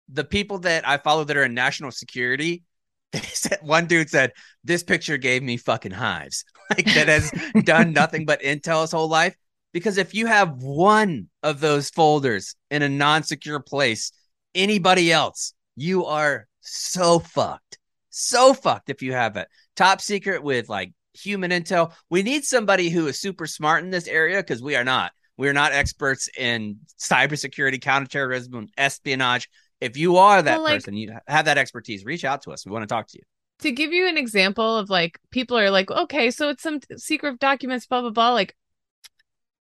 The 0.09 0.23
people 0.23 0.59
that 0.59 0.87
I 0.87 0.97
follow 0.97 1.23
that 1.23 1.37
are 1.37 1.43
in 1.43 1.53
national 1.53 1.91
security, 1.91 2.63
they 3.11 3.19
said 3.19 3.59
one 3.61 3.87
dude 3.87 4.09
said 4.09 4.33
this 4.63 4.83
picture 4.83 5.17
gave 5.17 5.41
me 5.41 5.57
fucking 5.57 5.91
hives, 5.91 6.43
like 6.69 6.85
that 6.85 7.07
has 7.07 7.31
done 7.63 7.93
nothing 7.93 8.25
but 8.25 8.41
intel 8.41 8.81
his 8.81 8.91
whole 8.91 9.07
life. 9.07 9.35
Because 9.73 9.97
if 9.97 10.13
you 10.13 10.25
have 10.25 10.53
one 10.61 11.29
of 11.43 11.59
those 11.59 11.89
folders 11.89 12.55
in 12.71 12.81
a 12.81 12.89
non-secure 12.89 13.59
place, 13.59 14.11
anybody 14.55 15.11
else, 15.11 15.53
you 15.75 16.05
are 16.05 16.47
so 16.61 17.19
fucked. 17.19 17.77
So 18.09 18.53
fucked 18.53 18.89
if 18.89 19.01
you 19.01 19.13
have 19.13 19.37
it. 19.37 19.47
Top 19.75 20.01
secret 20.01 20.43
with 20.43 20.69
like 20.69 20.91
human 21.13 21.51
intel. 21.51 21.93
We 22.09 22.23
need 22.23 22.43
somebody 22.45 22.89
who 22.89 23.07
is 23.07 23.19
super 23.19 23.45
smart 23.45 23.83
in 23.83 23.91
this 23.91 24.07
area 24.07 24.37
because 24.37 24.61
we 24.61 24.75
are 24.75 24.83
not. 24.83 25.11
We 25.37 25.47
are 25.47 25.53
not 25.53 25.71
experts 25.71 26.29
in 26.37 26.79
cybersecurity, 26.99 27.79
counterterrorism, 27.81 28.67
espionage. 28.77 29.47
If 29.79 29.95
you 29.95 30.17
are 30.17 30.41
that 30.41 30.55
Well, 30.55 30.63
like- 30.63 30.79
person, 30.79 30.95
you 30.95 31.15
have 31.27 31.45
that 31.45 31.57
expertise, 31.57 32.03
reach 32.03 32.25
out 32.25 32.41
to 32.43 32.51
us. 32.51 32.65
We 32.65 32.71
want 32.71 32.83
to 32.83 32.87
talk 32.93 33.07
to 33.09 33.17
you. 33.17 33.23
to 33.61 33.71
give 33.73 33.91
you 33.91 34.07
an 34.07 34.17
example 34.17 34.77
of 34.77 34.89
like 34.89 35.19
people 35.31 35.57
are 35.57 35.69
like, 35.69 35.91
okay, 35.91 36.31
so 36.31 36.47
it's 36.49 36.63
some 36.63 36.79
secret 36.95 37.39
documents, 37.39 37.85
blah 37.85 38.01
blah 38.01 38.09
blah. 38.09 38.31
Like 38.31 38.55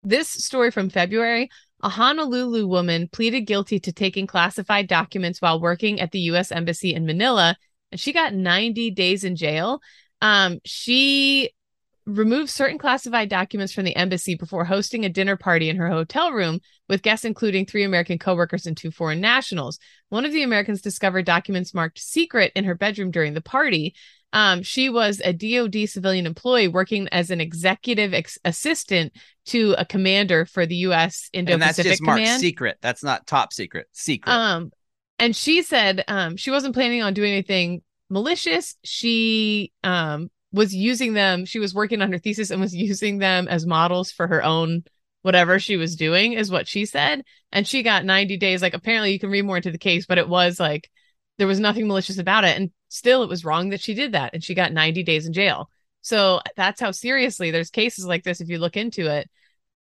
this 0.02 0.28
story 0.28 0.70
from 0.70 0.90
February, 0.90 1.50
a 1.82 1.88
Honolulu 1.88 2.66
woman 2.66 3.08
pleaded 3.08 3.42
guilty 3.42 3.78
to 3.80 3.92
taking 3.92 4.26
classified 4.26 4.88
documents 4.88 5.40
while 5.40 5.60
working 5.60 6.00
at 6.00 6.10
the 6.10 6.20
U.S. 6.20 6.50
Embassy 6.50 6.94
in 6.94 7.06
Manila, 7.06 7.56
and 7.92 8.00
she 8.00 8.12
got 8.12 8.34
90 8.34 8.90
days 8.92 9.24
in 9.24 9.36
jail. 9.36 9.80
Um, 10.20 10.58
she 10.64 11.50
removed 12.08 12.48
certain 12.48 12.78
classified 12.78 13.28
documents 13.28 13.72
from 13.72 13.84
the 13.84 13.94
embassy 13.94 14.34
before 14.34 14.64
hosting 14.64 15.04
a 15.04 15.10
dinner 15.10 15.36
party 15.36 15.68
in 15.68 15.76
her 15.76 15.90
hotel 15.90 16.32
room 16.32 16.58
with 16.88 17.02
guests 17.02 17.24
including 17.24 17.66
three 17.66 17.84
American 17.84 18.18
coworkers 18.18 18.66
and 18.66 18.76
two 18.76 18.90
foreign 18.90 19.20
nationals. 19.20 19.78
One 20.08 20.24
of 20.24 20.32
the 20.32 20.42
Americans 20.42 20.80
discovered 20.80 21.26
documents 21.26 21.74
marked 21.74 21.98
secret 21.98 22.52
in 22.56 22.64
her 22.64 22.74
bedroom 22.74 23.10
during 23.10 23.34
the 23.34 23.42
party. 23.42 23.94
Um, 24.32 24.62
she 24.62 24.90
was 24.90 25.22
a 25.24 25.32
DoD 25.32 25.88
civilian 25.88 26.26
employee 26.26 26.68
working 26.68 27.08
as 27.08 27.30
an 27.30 27.40
executive 27.40 28.12
ex- 28.12 28.38
assistant 28.44 29.12
to 29.46 29.74
a 29.78 29.84
commander 29.84 30.44
for 30.44 30.66
the 30.66 30.76
U.S. 30.76 31.30
and 31.32 31.46
that's 31.48 31.54
Indo-Pacific 31.54 31.92
just 31.92 32.02
marked 32.02 32.20
Command. 32.20 32.40
secret. 32.40 32.78
That's 32.82 33.02
not 33.02 33.26
top 33.26 33.52
secret. 33.52 33.86
Secret. 33.92 34.30
Um, 34.30 34.70
and 35.18 35.34
she 35.34 35.62
said 35.62 36.04
um, 36.08 36.36
she 36.36 36.50
wasn't 36.50 36.74
planning 36.74 37.02
on 37.02 37.14
doing 37.14 37.32
anything 37.32 37.82
malicious. 38.10 38.76
She 38.84 39.72
um, 39.82 40.30
was 40.52 40.74
using 40.74 41.14
them. 41.14 41.44
She 41.44 41.58
was 41.58 41.74
working 41.74 42.02
on 42.02 42.12
her 42.12 42.18
thesis 42.18 42.50
and 42.50 42.60
was 42.60 42.76
using 42.76 43.18
them 43.18 43.48
as 43.48 43.66
models 43.66 44.12
for 44.12 44.26
her 44.26 44.44
own 44.44 44.84
whatever 45.22 45.58
she 45.58 45.76
was 45.76 45.96
doing 45.96 46.32
is 46.32 46.50
what 46.50 46.68
she 46.68 46.84
said 46.86 47.24
and 47.50 47.66
she 47.66 47.82
got 47.82 48.04
90 48.04 48.36
days 48.36 48.62
like 48.62 48.72
apparently 48.72 49.12
you 49.12 49.18
can 49.18 49.30
read 49.30 49.44
more 49.44 49.56
into 49.56 49.72
the 49.72 49.76
case 49.76 50.06
but 50.06 50.16
it 50.16 50.28
was 50.28 50.60
like 50.60 50.88
there 51.38 51.46
was 51.46 51.60
nothing 51.60 51.86
malicious 51.88 52.18
about 52.18 52.44
it. 52.44 52.56
And 52.56 52.70
still 52.88 53.22
it 53.22 53.28
was 53.28 53.44
wrong 53.44 53.70
that 53.70 53.80
she 53.80 53.94
did 53.94 54.12
that. 54.12 54.34
And 54.34 54.42
she 54.44 54.54
got 54.54 54.72
90 54.72 55.02
days 55.02 55.26
in 55.26 55.32
jail. 55.32 55.70
So 56.02 56.40
that's 56.56 56.80
how 56.80 56.90
seriously 56.90 57.50
there's 57.50 57.70
cases 57.70 58.06
like 58.06 58.24
this 58.24 58.40
if 58.40 58.48
you 58.48 58.58
look 58.58 58.76
into 58.76 59.10
it 59.10 59.28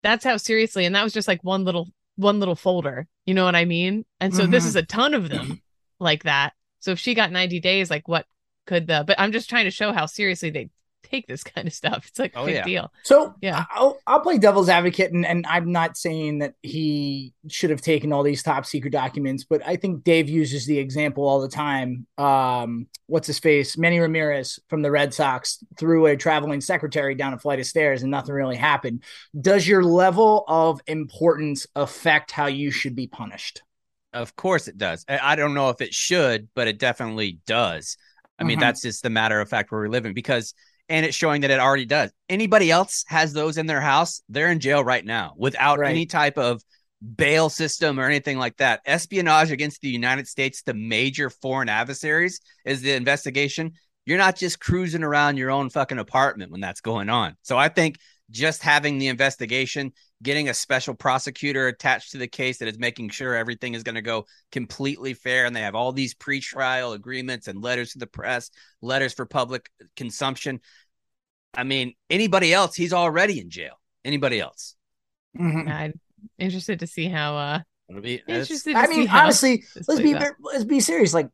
that's 0.03 0.25
how 0.25 0.37
seriously 0.37 0.85
and 0.85 0.95
that 0.95 1.03
was 1.03 1.13
just 1.13 1.29
like 1.29 1.43
one 1.43 1.65
little 1.65 1.89
one 2.17 2.39
little 2.39 2.57
folder. 2.57 3.07
You 3.27 3.35
know 3.35 3.45
what 3.45 3.57
i 3.57 3.65
mean? 3.65 4.05
And 4.21 4.35
so 4.35 4.47
this 4.47 4.65
Mhm. 4.65 4.69
is 4.69 4.77
a 4.77 4.83
ton 4.83 5.15
of 5.15 5.29
them 5.29 5.61
like 6.01 6.23
that. 6.25 6.53
So 6.81 6.93
if 6.93 6.99
she 6.99 7.15
got 7.15 7.33
90 7.33 7.61
days 7.61 7.91
like 7.91 8.07
what 8.09 8.27
could 8.67 8.87
the 8.87 9.03
but 9.07 9.19
i'm 9.19 9.33
just 9.33 9.49
trying 9.49 9.65
to 9.65 9.71
show 9.71 9.93
how 9.93 10.07
seriously 10.07 10.51
they 10.51 10.69
take 11.11 11.27
this 11.27 11.43
kind 11.45 11.67
of 11.67 11.73
stuff 11.75 12.07
it's 12.09 12.19
like 12.19 12.35
a 12.35 12.39
Oh, 12.39 12.47
big 12.47 12.57
yeah. 12.57 12.65
deal 12.65 12.93
So 13.03 13.35
Yeah. 13.41 13.65
I'll 13.71 13.99
I'll 14.07 14.21
play 14.21 14.39
devil's 14.39 14.69
advocate, 14.69 15.13
and, 15.13 15.25
and 15.27 15.47
I'm 15.47 15.73
not 15.73 15.97
saying 15.97 16.39
that 16.41 16.55
he 16.63 17.33
should 17.49 17.71
have 17.71 17.81
taken 17.81 18.13
all 18.13 18.23
these 18.23 18.43
top 18.43 18.67
secret 18.67 18.91
documents, 18.93 19.45
but 19.45 19.63
I 19.67 19.77
think 19.77 20.05
Dave 20.05 20.29
uses 20.29 20.67
the 20.67 20.79
example 20.79 21.27
all 21.27 21.41
the 21.41 21.49
time. 21.49 22.07
Um, 22.19 22.87
what's 23.07 23.27
his 23.27 23.39
face? 23.39 23.79
Manny 23.79 23.99
Ramirez 23.99 24.59
from 24.69 24.83
the 24.83 24.91
Red 24.91 25.15
Sox 25.15 25.63
threw 25.79 26.07
a 26.07 26.17
traveling 26.17 26.61
secretary 26.61 27.15
down 27.15 27.35
a 27.35 27.39
flight 27.39 27.61
of 27.61 27.67
stairs, 27.67 28.03
and 28.03 28.11
nothing 28.11 28.35
really 28.35 28.57
happened. 28.57 29.03
Does 29.39 29.67
your 29.67 29.83
level 29.83 30.45
of 30.49 30.81
importance 30.87 31.67
affect 31.75 32.31
how 32.31 32.47
you 32.47 32.71
should 32.71 32.95
be 32.95 33.07
punished? 33.07 33.63
Of 34.13 34.37
course 34.37 34.69
it 34.69 34.79
does. 34.79 35.05
I 35.09 35.19
I 35.33 35.37
don't 35.37 35.55
know 35.55 35.69
if 35.71 35.81
it 35.81 35.95
should, 35.95 36.49
but 36.55 36.67
it 36.69 36.79
definitely 36.79 37.41
does. 37.47 37.97
I 38.39 38.45
mean, 38.45 38.59
Mhm. 38.59 38.61
that's 38.61 38.83
just 38.83 39.03
the 39.03 39.11
matter 39.11 39.41
of 39.41 39.49
fact 39.49 39.71
where 39.71 39.81
we're 39.81 39.89
living 39.89 40.15
because, 40.15 40.55
and 40.89 41.05
it's 41.05 41.17
showing 41.17 41.43
that 41.43 41.51
it 41.51 41.61
already 41.61 41.85
does. 41.85 42.11
Anybody 42.29 42.71
else 42.71 43.05
has 43.09 43.33
those 43.33 43.59
in 43.59 43.67
their 43.67 43.81
house, 43.81 44.23
they're 44.29 44.51
in 44.51 44.61
jail 44.61 44.83
right 44.83 45.05
now 45.05 45.35
without 45.37 45.79
Right. 45.79 45.91
any 45.91 46.07
type 46.07 46.39
of 46.39 46.63
bail 47.17 47.49
system 47.49 48.01
or 48.01 48.05
anything 48.05 48.39
like 48.39 48.57
that. 48.57 48.81
Espionage 48.87 49.51
against 49.51 49.81
the 49.81 49.89
United 49.89 50.27
States, 50.27 50.63
the 50.63 50.75
major 50.75 51.31
foreign 51.31 51.69
adversaries, 51.69 52.41
is 52.65 52.83
the 52.83 52.93
investigation. 52.93 53.73
You're 54.05 54.19
not 54.19 54.37
just 54.37 54.59
cruising 54.59 55.03
around 55.05 55.37
your 55.37 55.51
own 55.51 55.71
fucking 55.71 55.99
apartment 55.99 56.51
when 56.51 56.61
that's 56.61 56.81
going 56.81 57.09
on. 57.09 57.37
So 57.43 57.57
I 57.57 57.69
think 57.69 57.99
just 58.31 58.63
having 58.63 58.99
the 58.99 59.09
investigation, 59.09 59.93
getting 60.23 60.49
a 60.49 60.55
special 60.55 60.95
prosecutor 60.95 61.69
attached 61.69 62.13
to 62.13 62.19
the 62.19 62.27
case 62.29 62.59
that 62.59 62.69
is 62.69 62.79
making 62.79 63.09
sure 63.09 63.35
everything 63.35 63.75
is 63.75 63.83
going 63.83 63.95
to 63.95 64.03
go 64.03 64.27
completely 64.53 65.15
fair 65.15 65.47
and 65.47 65.57
they 65.57 65.63
have 65.63 65.75
all 65.75 65.93
these 65.93 66.15
pre-trial 66.15 66.93
agreements 66.93 67.49
and 67.49 67.63
letters 67.63 67.93
to 67.93 67.99
the 67.99 68.07
press, 68.07 68.51
letters 68.83 69.15
for 69.15 69.25
public 69.27 69.71
consumption. 69.97 70.61
I 71.55 71.65
mean, 71.65 71.95
anybody 72.11 72.53
else, 72.53 72.75
he's 72.75 72.93
already 72.93 73.41
in 73.41 73.49
jail. 73.51 73.81
Anybody 74.05 74.41
else? 74.41 74.75
Mhm. 75.39 75.69
i'm 75.71 75.93
interested 76.39 76.81
to 76.81 76.87
see 76.87 77.07
how 77.07 77.37
uh 77.37 77.61
It'll 77.89 78.03
be 78.03 78.15
it's- 78.17 78.41
interested 78.51 78.75
I 78.77 78.87
mean, 78.87 79.09
honestly, 79.09 79.65
let's 79.87 80.01
be 80.01 80.15
out. 80.15 80.33
let's 80.41 80.65
be 80.65 80.81
serious. 80.81 81.15
Like 81.15 81.29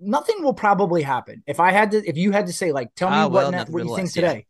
nothing 0.00 0.42
will 0.42 0.54
probably 0.54 1.02
happen. 1.02 1.42
If 1.46 1.60
I 1.60 1.70
had 1.72 1.90
to, 1.90 1.98
if 2.08 2.16
you 2.16 2.30
had 2.32 2.46
to 2.46 2.52
say, 2.52 2.72
like, 2.72 2.94
tell 2.94 3.10
me 3.10 3.16
Ah, 3.16 3.22
what 3.28 3.32
well, 3.32 3.50
ne- 3.52 3.58
what 3.58 3.82
you 3.84 3.96
think 3.96 4.08
nevertheless, 4.08 4.12
today. 4.14 4.36
Yeah, 4.36 4.42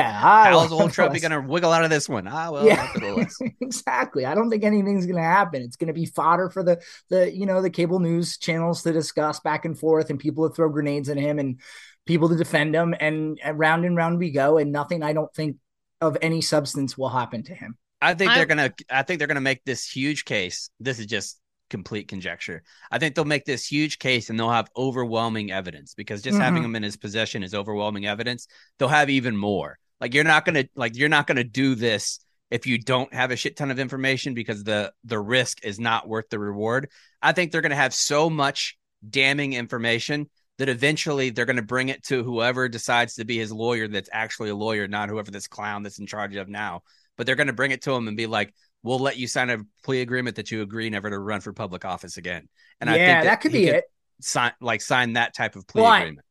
I 0.00 0.50
how's 0.50 0.72
old 0.72 0.90
Trumpy 0.92 1.20
nonetheless. 1.20 1.22
going 1.28 1.32
to 1.32 1.40
wiggle 1.40 1.72
out 1.72 1.84
of 1.84 1.90
this 1.90 2.08
one? 2.08 2.26
Ah, 2.28 2.50
well, 2.50 2.66
yeah, 2.66 2.88
exactly. 3.60 4.24
I 4.24 4.34
don't 4.34 4.48
think 4.50 4.64
anything's 4.64 5.06
going 5.06 5.16
to 5.16 5.22
happen. 5.22 5.62
It's 5.62 5.76
going 5.76 5.88
to 5.88 5.92
be 5.92 6.06
fodder 6.06 6.50
for 6.50 6.62
the 6.62 6.80
the 7.10 7.32
you 7.34 7.46
know 7.46 7.60
the 7.62 7.70
cable 7.70 7.98
news 8.00 8.38
channels 8.38 8.82
to 8.84 8.92
discuss 8.92 9.40
back 9.40 9.64
and 9.64 9.78
forth, 9.78 10.10
and 10.10 10.18
people 10.18 10.48
to 10.48 10.54
throw 10.54 10.68
grenades 10.68 11.08
at 11.08 11.16
him, 11.16 11.38
and 11.38 11.60
people 12.06 12.28
to 12.28 12.36
defend 12.36 12.74
him, 12.74 12.94
and, 12.98 13.38
and 13.42 13.58
round 13.58 13.84
and 13.84 13.96
round 13.96 14.18
we 14.18 14.30
go, 14.30 14.58
and 14.58 14.72
nothing. 14.72 15.02
I 15.02 15.12
don't 15.12 15.32
think 15.34 15.56
of 16.00 16.16
any 16.22 16.40
substance 16.40 16.96
will 16.96 17.08
happen 17.10 17.42
to 17.44 17.54
him. 17.54 17.76
I 18.00 18.14
think 18.14 18.30
I- 18.32 18.36
they're 18.36 18.46
gonna. 18.46 18.72
I 18.90 19.02
think 19.02 19.18
they're 19.18 19.28
gonna 19.28 19.40
make 19.40 19.64
this 19.64 19.88
huge 19.88 20.24
case. 20.24 20.70
This 20.80 20.98
is 20.98 21.06
just 21.06 21.38
complete 21.70 22.06
conjecture. 22.06 22.62
I 22.90 22.98
think 22.98 23.14
they'll 23.14 23.24
make 23.24 23.46
this 23.46 23.66
huge 23.66 23.98
case, 23.98 24.28
and 24.28 24.38
they'll 24.38 24.50
have 24.50 24.68
overwhelming 24.76 25.50
evidence 25.52 25.94
because 25.94 26.20
just 26.20 26.38
having 26.38 26.62
Mhm. 26.62 26.66
him 26.66 26.76
in 26.76 26.82
his 26.82 26.98
possession 26.98 27.42
is 27.42 27.54
overwhelming 27.54 28.04
evidence. 28.04 28.46
They'll 28.78 28.88
have 28.88 29.08
even 29.08 29.36
more. 29.36 29.78
Like 30.02 30.12
you're 30.12 30.24
not 30.24 30.44
gonna 30.44 30.64
like 30.74 30.96
you're 30.96 31.08
not 31.08 31.26
gonna 31.26 31.44
do 31.44 31.74
this 31.74 32.18
if 32.50 32.66
you 32.66 32.78
don't 32.78 33.12
have 33.14 33.30
a 33.30 33.36
shit 33.36 33.56
ton 33.56 33.70
of 33.70 33.78
information 33.78 34.34
because 34.34 34.62
the 34.64 34.92
the 35.04 35.18
risk 35.18 35.64
is 35.64 35.80
not 35.80 36.06
worth 36.06 36.28
the 36.28 36.38
reward. 36.38 36.90
I 37.22 37.32
think 37.32 37.50
they're 37.52 37.62
gonna 37.62 37.74
have 37.76 37.94
so 37.94 38.28
much 38.28 38.76
damning 39.08 39.54
information 39.54 40.28
that 40.58 40.68
eventually 40.68 41.30
they're 41.30 41.46
going 41.46 41.56
to 41.56 41.62
bring 41.62 41.88
it 41.88 42.04
to 42.04 42.22
whoever 42.22 42.68
decides 42.68 43.14
to 43.14 43.24
be 43.24 43.38
his 43.38 43.50
lawyer 43.50 43.88
that's 43.88 44.10
actually 44.12 44.50
a 44.50 44.54
lawyer, 44.54 44.86
not 44.86 45.08
whoever 45.08 45.30
this 45.30 45.48
clown 45.48 45.82
that's 45.82 45.98
in 45.98 46.06
charge 46.06 46.36
of 46.36 46.46
now 46.46 46.82
but 47.16 47.26
they're 47.26 47.36
going 47.36 47.46
to 47.48 47.52
bring 47.52 47.70
it 47.70 47.82
to 47.82 47.92
him 47.92 48.08
and 48.08 48.16
be 48.16 48.26
like, 48.26 48.54
"We'll 48.82 48.98
let 48.98 49.16
you 49.16 49.26
sign 49.26 49.50
a 49.50 49.58
plea 49.84 50.00
agreement 50.00 50.36
that 50.36 50.50
you 50.50 50.62
agree 50.62 50.90
never 50.90 51.10
to 51.10 51.18
run 51.18 51.40
for 51.40 51.52
public 51.52 51.84
office 51.84 52.16
again." 52.16 52.48
And 52.80 52.90
I 52.90 52.96
yeah, 52.96 53.14
think 53.14 53.24
that, 53.24 53.40
could 53.40 53.52
he 53.52 53.66
be 53.66 53.68
it. 53.68 53.84
Sign 54.20 54.52
like 54.60 54.80
sign 54.80 55.14
that 55.14 55.34
type 55.34 55.56
of 55.56 55.66
plea 55.66 55.82
But- 55.82 56.02
agreement. 56.02 56.26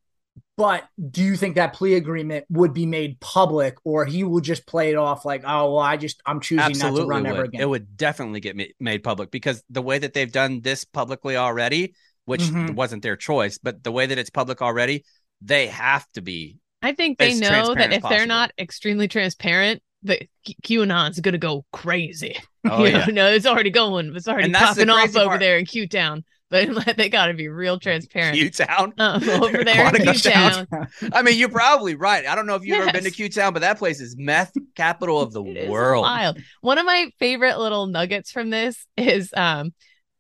But 0.61 0.87
do 1.09 1.23
you 1.23 1.35
think 1.35 1.55
that 1.55 1.73
plea 1.73 1.95
agreement 1.95 2.45
would 2.49 2.73
be 2.73 2.85
made 2.85 3.19
public, 3.19 3.77
or 3.83 4.05
he 4.05 4.23
will 4.23 4.41
just 4.41 4.65
play 4.67 4.91
it 4.91 4.95
off 4.95 5.25
like, 5.25 5.41
"Oh, 5.45 5.73
well, 5.73 5.79
I 5.83 5.97
just 5.97 6.21
I'm 6.25 6.39
choosing 6.39 6.77
not 6.77 6.95
to 6.95 7.05
run 7.05 7.23
would. 7.23 7.31
ever 7.31 7.43
again." 7.45 7.61
it 7.61 7.65
would 7.69 7.97
definitely 7.97 8.39
get 8.39 8.55
ma- 8.55 8.63
made 8.79 9.03
public 9.03 9.31
because 9.31 9.63
the 9.69 9.81
way 9.81 9.97
that 9.99 10.13
they've 10.13 10.31
done 10.31 10.61
this 10.61 10.83
publicly 10.83 11.35
already, 11.35 11.93
which 12.25 12.41
Mhm. 12.41 12.75
wasn't 12.75 13.01
their 13.01 13.15
choice, 13.15 13.57
but 13.57 13.83
the 13.83 13.91
way 13.91 14.05
that 14.05 14.17
it's 14.17 14.29
public 14.29 14.61
already, 14.61 15.03
they 15.41 15.67
have 15.67 16.05
to 16.13 16.21
be. 16.21 16.57
I 16.83 16.93
think 16.93 17.17
they 17.17 17.33
know 17.33 17.73
that 17.75 17.91
as 17.91 18.03
if 18.03 18.09
they're 18.09 18.25
not 18.27 18.51
extremely 18.59 19.07
transparent, 19.07 19.81
the 20.03 20.19
Q- 20.45 20.81
QAnon's 20.85 21.19
going 21.19 21.33
to 21.33 21.37
go 21.39 21.65
crazy. 21.73 22.35
Oh 22.65 22.83
you 22.85 22.91
yeah, 22.91 23.05
know, 23.07 23.31
it's 23.31 23.45
already 23.45 23.69
going. 23.71 24.15
It's 24.15 24.27
already 24.27 24.45
And 24.45 24.55
that's 24.55 24.75
the 24.75 24.85
popping 24.85 24.89
off 24.91 24.99
crazy 25.05 25.19
over 25.19 25.27
part. 25.29 25.39
there 25.39 25.57
in 25.57 25.65
Q 25.65 25.87
Town. 25.87 26.23
But 26.51 26.97
they 26.97 27.07
got 27.09 27.27
to 27.27 27.33
be 27.33 27.47
real 27.47 27.79
transparent. 27.79 28.35
Q 28.35 28.51
Town. 28.51 28.93
Um, 28.99 29.27
over 29.29 29.63
there 29.63 29.87
in 29.95 30.03
Q 30.03 30.13
Town. 30.13 30.67
I 31.13 31.21
mean, 31.21 31.39
you're 31.39 31.49
probably 31.49 31.95
right. 31.95 32.27
I 32.27 32.35
don't 32.35 32.45
know 32.45 32.55
if 32.55 32.63
you've 32.65 32.77
ever 32.79 32.91
been 32.91 33.05
to 33.05 33.11
Q 33.11 33.29
Town, 33.29 33.53
but 33.53 33.61
that 33.61 33.77
place 33.79 34.01
is 34.01 34.15
meth 34.17 34.51
capital 34.75 35.21
of 35.21 35.31
the 35.31 35.43
It 35.43 35.69
world. 35.69 36.03
wild. 36.03 36.39
One 36.59 36.77
of 36.77 36.85
my 36.85 37.09
favorite 37.19 37.57
little 37.57 37.87
nuggets 37.87 38.31
from 38.31 38.49
this 38.49 38.85
is 38.97 39.33
um 39.35 39.73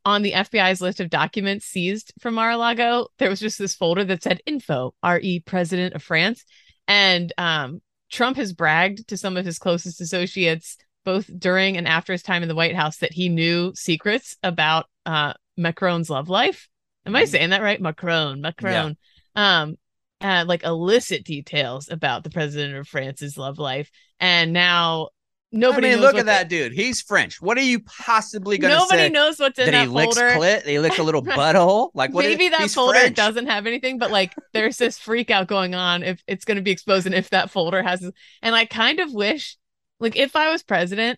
on 0.05 0.21
the 0.23 0.31
FBI's 0.31 0.81
list 0.81 0.99
of 0.99 1.09
documents 1.11 1.65
seized 1.65 2.11
from 2.19 2.33
Mar-a-Lago, 2.33 3.07
there 3.19 3.29
was 3.29 3.39
just 3.39 3.59
this 3.59 3.75
folder 3.75 4.03
that 4.05 4.23
said 4.23 4.41
info, 4.47 4.95
RE 5.05 5.41
President 5.41 5.93
of 5.93 6.01
France. 6.01 6.43
And 6.87 7.33
um 7.37 7.81
Trump 8.09 8.37
has 8.37 8.53
bragged 8.53 9.07
to 9.09 9.17
some 9.17 9.37
of 9.37 9.45
his 9.45 9.59
closest 9.59 10.01
associates, 10.01 10.77
both 11.05 11.29
during 11.37 11.77
and 11.77 11.87
after 11.87 12.13
his 12.13 12.23
time 12.23 12.41
in 12.41 12.49
the 12.49 12.55
White 12.55 12.75
House, 12.75 12.97
that 12.97 13.13
he 13.13 13.27
knew 13.29 13.73
secrets 13.75 14.37
about 14.43 14.85
uh 15.05 15.33
Macron's 15.61 16.09
love 16.09 16.29
life. 16.29 16.67
Am 17.05 17.15
I 17.15 17.23
Mhm. 17.23 17.27
saying 17.29 17.49
that 17.51 17.61
right? 17.61 17.81
Macron, 17.81 18.41
Macron. 18.41 18.97
Um 19.35 19.77
uh, 20.19 20.45
like 20.47 20.63
illicit 20.63 21.23
details 21.25 21.89
about 21.89 22.23
the 22.23 22.29
president 22.29 22.75
of 22.75 22.87
France's 22.87 23.37
love 23.37 23.57
life. 23.57 23.89
And 24.19 24.53
now 24.53 25.09
nobody 25.51 25.87
I 25.87 25.91
mean, 25.93 25.99
knows 26.01 26.13
look 26.13 26.19
at 26.19 26.27
that 26.27 26.47
dude. 26.47 26.73
He's 26.73 27.01
French. 27.01 27.41
What 27.41 27.57
are 27.57 27.63
you 27.63 27.79
possibly 27.79 28.59
going 28.59 28.71
to 28.71 28.79
say? 28.81 28.85
Nobody 28.97 29.09
knows 29.09 29.39
what's 29.39 29.57
in 29.57 29.65
that 29.65 29.71
that 29.71 29.81
he 29.81 29.87
licks 29.87 30.15
folder. 30.15 30.35
clit? 30.35 30.63
He 30.67 30.77
licks 30.77 30.99
a 30.99 31.03
little 31.03 31.23
butthole. 31.23 31.89
Like 31.95 32.13
what? 32.13 32.23
Maybe 32.25 32.45
is, 32.45 32.51
that 32.51 32.61
he's 32.61 32.75
folder 32.75 32.99
French. 32.99 33.15
doesn't 33.15 33.47
have 33.47 33.65
anything, 33.65 33.97
but 33.97 34.11
like 34.11 34.35
there's 34.53 34.77
this 34.77 34.99
freak 34.99 35.31
out 35.31 35.47
going 35.47 35.73
on 35.73 36.03
if 36.03 36.21
it's 36.27 36.45
going 36.45 36.57
to 36.57 36.61
be 36.61 36.69
exposed 36.71 37.07
and 37.07 37.15
if 37.15 37.31
that 37.31 37.49
folder 37.49 37.81
has. 37.81 38.07
And 38.43 38.53
I 38.55 38.65
kind 38.65 38.99
of 38.99 39.11
wish, 39.11 39.57
like, 39.99 40.15
if 40.15 40.35
I 40.35 40.51
was 40.51 40.61
president 40.61 41.17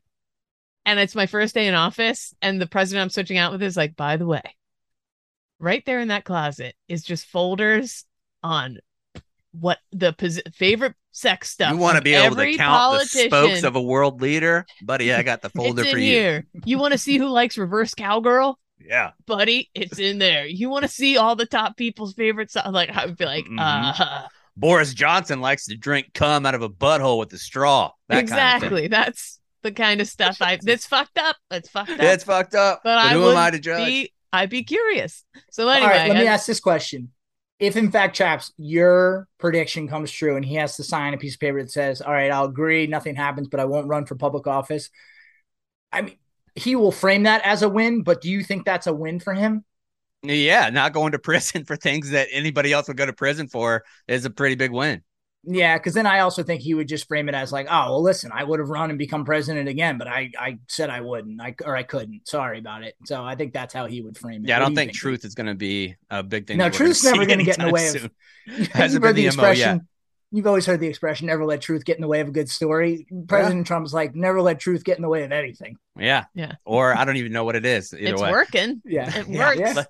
and 0.86 1.00
it's 1.00 1.16
my 1.16 1.26
first 1.26 1.54
day 1.56 1.68
in 1.68 1.74
office 1.74 2.34
and 2.42 2.62
the 2.62 2.68
president 2.68 3.04
I'm 3.04 3.10
switching 3.10 3.38
out 3.38 3.52
with 3.52 3.64
is 3.64 3.78
like, 3.78 3.96
by 3.96 4.18
the 4.18 4.26
way, 4.26 4.42
right 5.60 5.84
there 5.86 6.00
in 6.00 6.10
that 6.10 6.26
closet 6.26 6.76
is 6.88 7.04
just 7.04 7.26
folders 7.26 8.06
on 8.42 8.80
what 9.52 9.78
the 9.92 10.14
favorite 10.56 10.96
sex 11.12 11.52
stuff. 11.52 11.72
You 11.72 11.78
want 11.78 11.98
to 11.98 12.02
be 12.02 12.14
able 12.16 12.36
to 12.36 12.58
count 12.58 13.00
the 13.02 13.06
spokes 13.06 13.64
of 13.64 13.76
a 13.76 13.82
world 13.82 14.22
leader, 14.22 14.66
buddy? 14.82 15.14
I 15.14 15.24
got 15.24 15.42
the 15.42 15.50
folder 15.50 15.84
for 15.84 15.98
you. 15.98 16.04
here. 16.12 16.46
You 16.66 16.80
want 16.80 16.92
to 16.94 16.98
see 16.98 17.18
who 17.18 17.28
likes 17.28 17.58
reverse 17.58 17.94
cowgirl? 17.94 18.60
Yeah, 18.80 19.12
buddy, 19.28 19.70
it's 19.74 20.00
in 20.00 20.18
there. 20.18 20.46
You 20.46 20.70
want 20.70 20.84
to 20.84 20.90
see 20.90 21.16
all 21.18 21.36
the 21.38 21.46
top 21.46 21.78
people's 21.78 22.14
favorite 22.16 22.50
stuff? 22.50 22.68
Like 22.74 22.90
I 22.90 23.06
would 23.06 23.16
be 23.18 23.26
like, 23.26 23.46
Mhm. 23.46 23.58
uh, 23.60 24.28
Boris 24.58 24.94
Johnson 24.94 25.40
likes 25.40 25.66
to 25.68 25.78
drink 25.78 26.14
cum 26.14 26.46
out 26.46 26.54
of 26.56 26.62
a 26.64 26.70
butthole 26.70 27.18
with 27.20 27.32
a 27.32 27.38
straw. 27.38 27.92
That 28.10 28.20
exactly. 28.20 28.70
Kind 28.70 28.86
of. 28.86 28.92
That's 28.92 29.40
the 29.64 29.72
kind 29.72 30.02
of 30.02 30.08
stuff 30.08 30.38
I. 30.42 30.58
That's 30.62 30.86
fucked 30.86 31.18
up. 31.18 31.38
That's 31.50 31.70
fucked 31.70 31.92
up. 31.92 32.00
It's 32.00 32.24
fucked 32.24 32.56
up. 32.56 32.82
but 32.84 32.96
But, 32.96 32.98
I 32.98 33.14
who 33.14 33.22
would 33.22 33.32
am 33.32 33.38
I 33.38 33.50
to 33.52 33.60
judge? 33.60 33.86
be. 33.88 34.14
I'd 34.32 34.50
be 34.50 34.64
curious. 34.64 35.24
So 35.52 35.68
anyway, 35.70 35.88
right, 35.92 36.10
let 36.10 36.18
me 36.18 36.28
ask 36.28 36.46
this 36.48 36.60
question. 36.60 37.12
If 37.60 37.78
in 37.78 37.92
fact, 37.92 38.16
chaps, 38.16 38.52
your 38.58 39.28
prediction 39.38 39.88
comes 39.88 40.12
true 40.12 40.36
and 40.36 40.44
he 40.44 40.56
has 40.56 40.76
to 40.78 40.84
sign 40.84 41.14
a 41.14 41.18
piece 41.18 41.36
of 41.36 41.40
paper 41.40 41.62
that 41.62 41.72
says, 41.72 42.02
All 42.02 42.12
right, 42.12 42.32
I'll 42.32 42.46
agree, 42.46 42.88
nothing 42.88 43.16
happens, 43.16 43.48
but 43.48 43.60
I 43.60 43.66
won't 43.66 43.88
run 43.88 44.06
for 44.06 44.16
public 44.16 44.48
office. 44.48 44.90
I 45.92 46.02
mean, 46.02 46.18
he 46.56 46.76
will 46.76 46.92
frame 46.92 47.24
that 47.24 47.44
as 47.46 47.62
a 47.62 47.70
win, 47.70 48.04
but 48.04 48.22
do 48.22 48.30
you 48.30 48.44
think 48.44 48.66
that's 48.66 48.88
a 48.88 48.94
win 48.94 49.20
for 49.20 49.34
him? 49.34 49.64
Yeah, 50.24 50.70
not 50.70 50.94
going 50.94 51.12
to 51.12 51.20
prison 51.20 51.66
for 51.66 51.76
things 51.76 52.12
that 52.12 52.28
anybody 52.32 52.72
else 52.74 52.88
would 52.88 52.98
go 52.98 53.06
to 53.06 53.14
prison 53.14 53.48
for 53.48 53.84
is 54.08 54.26
a 54.26 54.30
pretty 54.30 54.56
big 54.56 54.72
win. 54.72 55.04
Yeah, 55.46 55.78
because 55.78 55.94
then 55.94 56.06
I 56.06 56.20
also 56.20 56.42
think 56.42 56.62
he 56.62 56.74
would 56.74 56.88
just 56.88 57.08
frame 57.08 57.28
it 57.28 57.36
as 57.36 57.52
like, 57.52 57.68
oh 57.70 57.90
well, 57.92 58.02
listen, 58.02 58.32
I 58.34 58.44
would 58.46 58.60
have 58.60 58.70
run 58.70 58.90
and 58.90 58.98
become 58.98 59.26
president 59.26 59.68
again, 59.68 59.98
but 59.98 60.08
I 60.08 60.32
I 60.40 60.60
said 60.70 60.90
I 60.90 61.02
wouldn't, 61.02 61.42
I 61.42 61.54
or 61.66 61.76
I 61.76 61.84
couldn't. 61.84 62.28
Sorry 62.28 62.60
about 62.60 62.84
it. 62.84 62.96
So 63.06 63.24
I 63.24 63.36
think 63.36 63.52
that's 63.54 63.74
how 63.74 63.86
he 63.86 64.02
would 64.02 64.18
frame 64.18 64.46
it. 64.46 64.50
Yeah, 64.50 64.56
I 64.56 64.60
don't 64.60 64.74
do 64.74 64.82
you 64.82 64.88
think, 64.88 64.94
truth 64.98 65.26
is 65.26 65.36
going 65.36 65.48
to 65.48 65.56
be 65.56 65.96
a 66.10 66.24
big 66.24 66.48
thing. 66.48 66.58
No, 66.58 66.66
that 66.66 66.74
we're 66.74 66.78
gonna 66.80 66.86
truth's 66.86 67.04
never 67.04 67.26
going 67.26 67.40
to 67.40 67.46
get 67.46 67.58
in 67.60 67.66
the 67.66 67.72
way 67.74 67.88
of. 67.88 67.92
soon. 67.94 68.12
You've 68.46 68.68
Hasn't 68.70 69.04
heard 69.04 69.16
been 69.16 69.26
the 69.26 69.30
the 69.32 69.38
MO 69.38 69.44
yet. 69.44 69.52
expression. 69.52 69.88
You've 70.32 70.48
always 70.48 70.66
heard 70.66 70.80
the 70.80 70.88
expression, 70.88 71.28
"Never 71.28 71.46
let 71.46 71.62
truth 71.62 71.86
get 71.86 71.98
in 71.98 72.02
the 72.02 72.08
way 72.08 72.22
of 72.22 72.28
a 72.30 72.32
good 72.32 72.50
story." 72.50 73.06
President 73.28 73.68
Trump's 73.68 73.94
like, 73.94 74.16
"Never 74.16 74.42
let 74.42 74.60
truth 74.60 74.84
get 74.84 74.98
in 74.98 75.02
the 75.04 75.10
way 75.10 75.24
of 75.24 75.32
anything." 75.32 75.76
Yeah, 76.00 76.24
Yeah. 76.34 76.54
Or 76.66 76.98
I 76.98 77.06
don't 77.06 77.18
even 77.18 77.34
know 77.34 77.44
what 77.44 77.56
it 77.56 77.66
is. 77.66 77.94
Either 77.94 78.14
it's 78.14 78.22
way. 78.22 78.32
working. 78.32 78.82
Yeah, 78.86 79.16
It 79.16 79.28
Yeah. 79.28 79.40
works. 79.48 79.60
Yeah. 79.60 79.84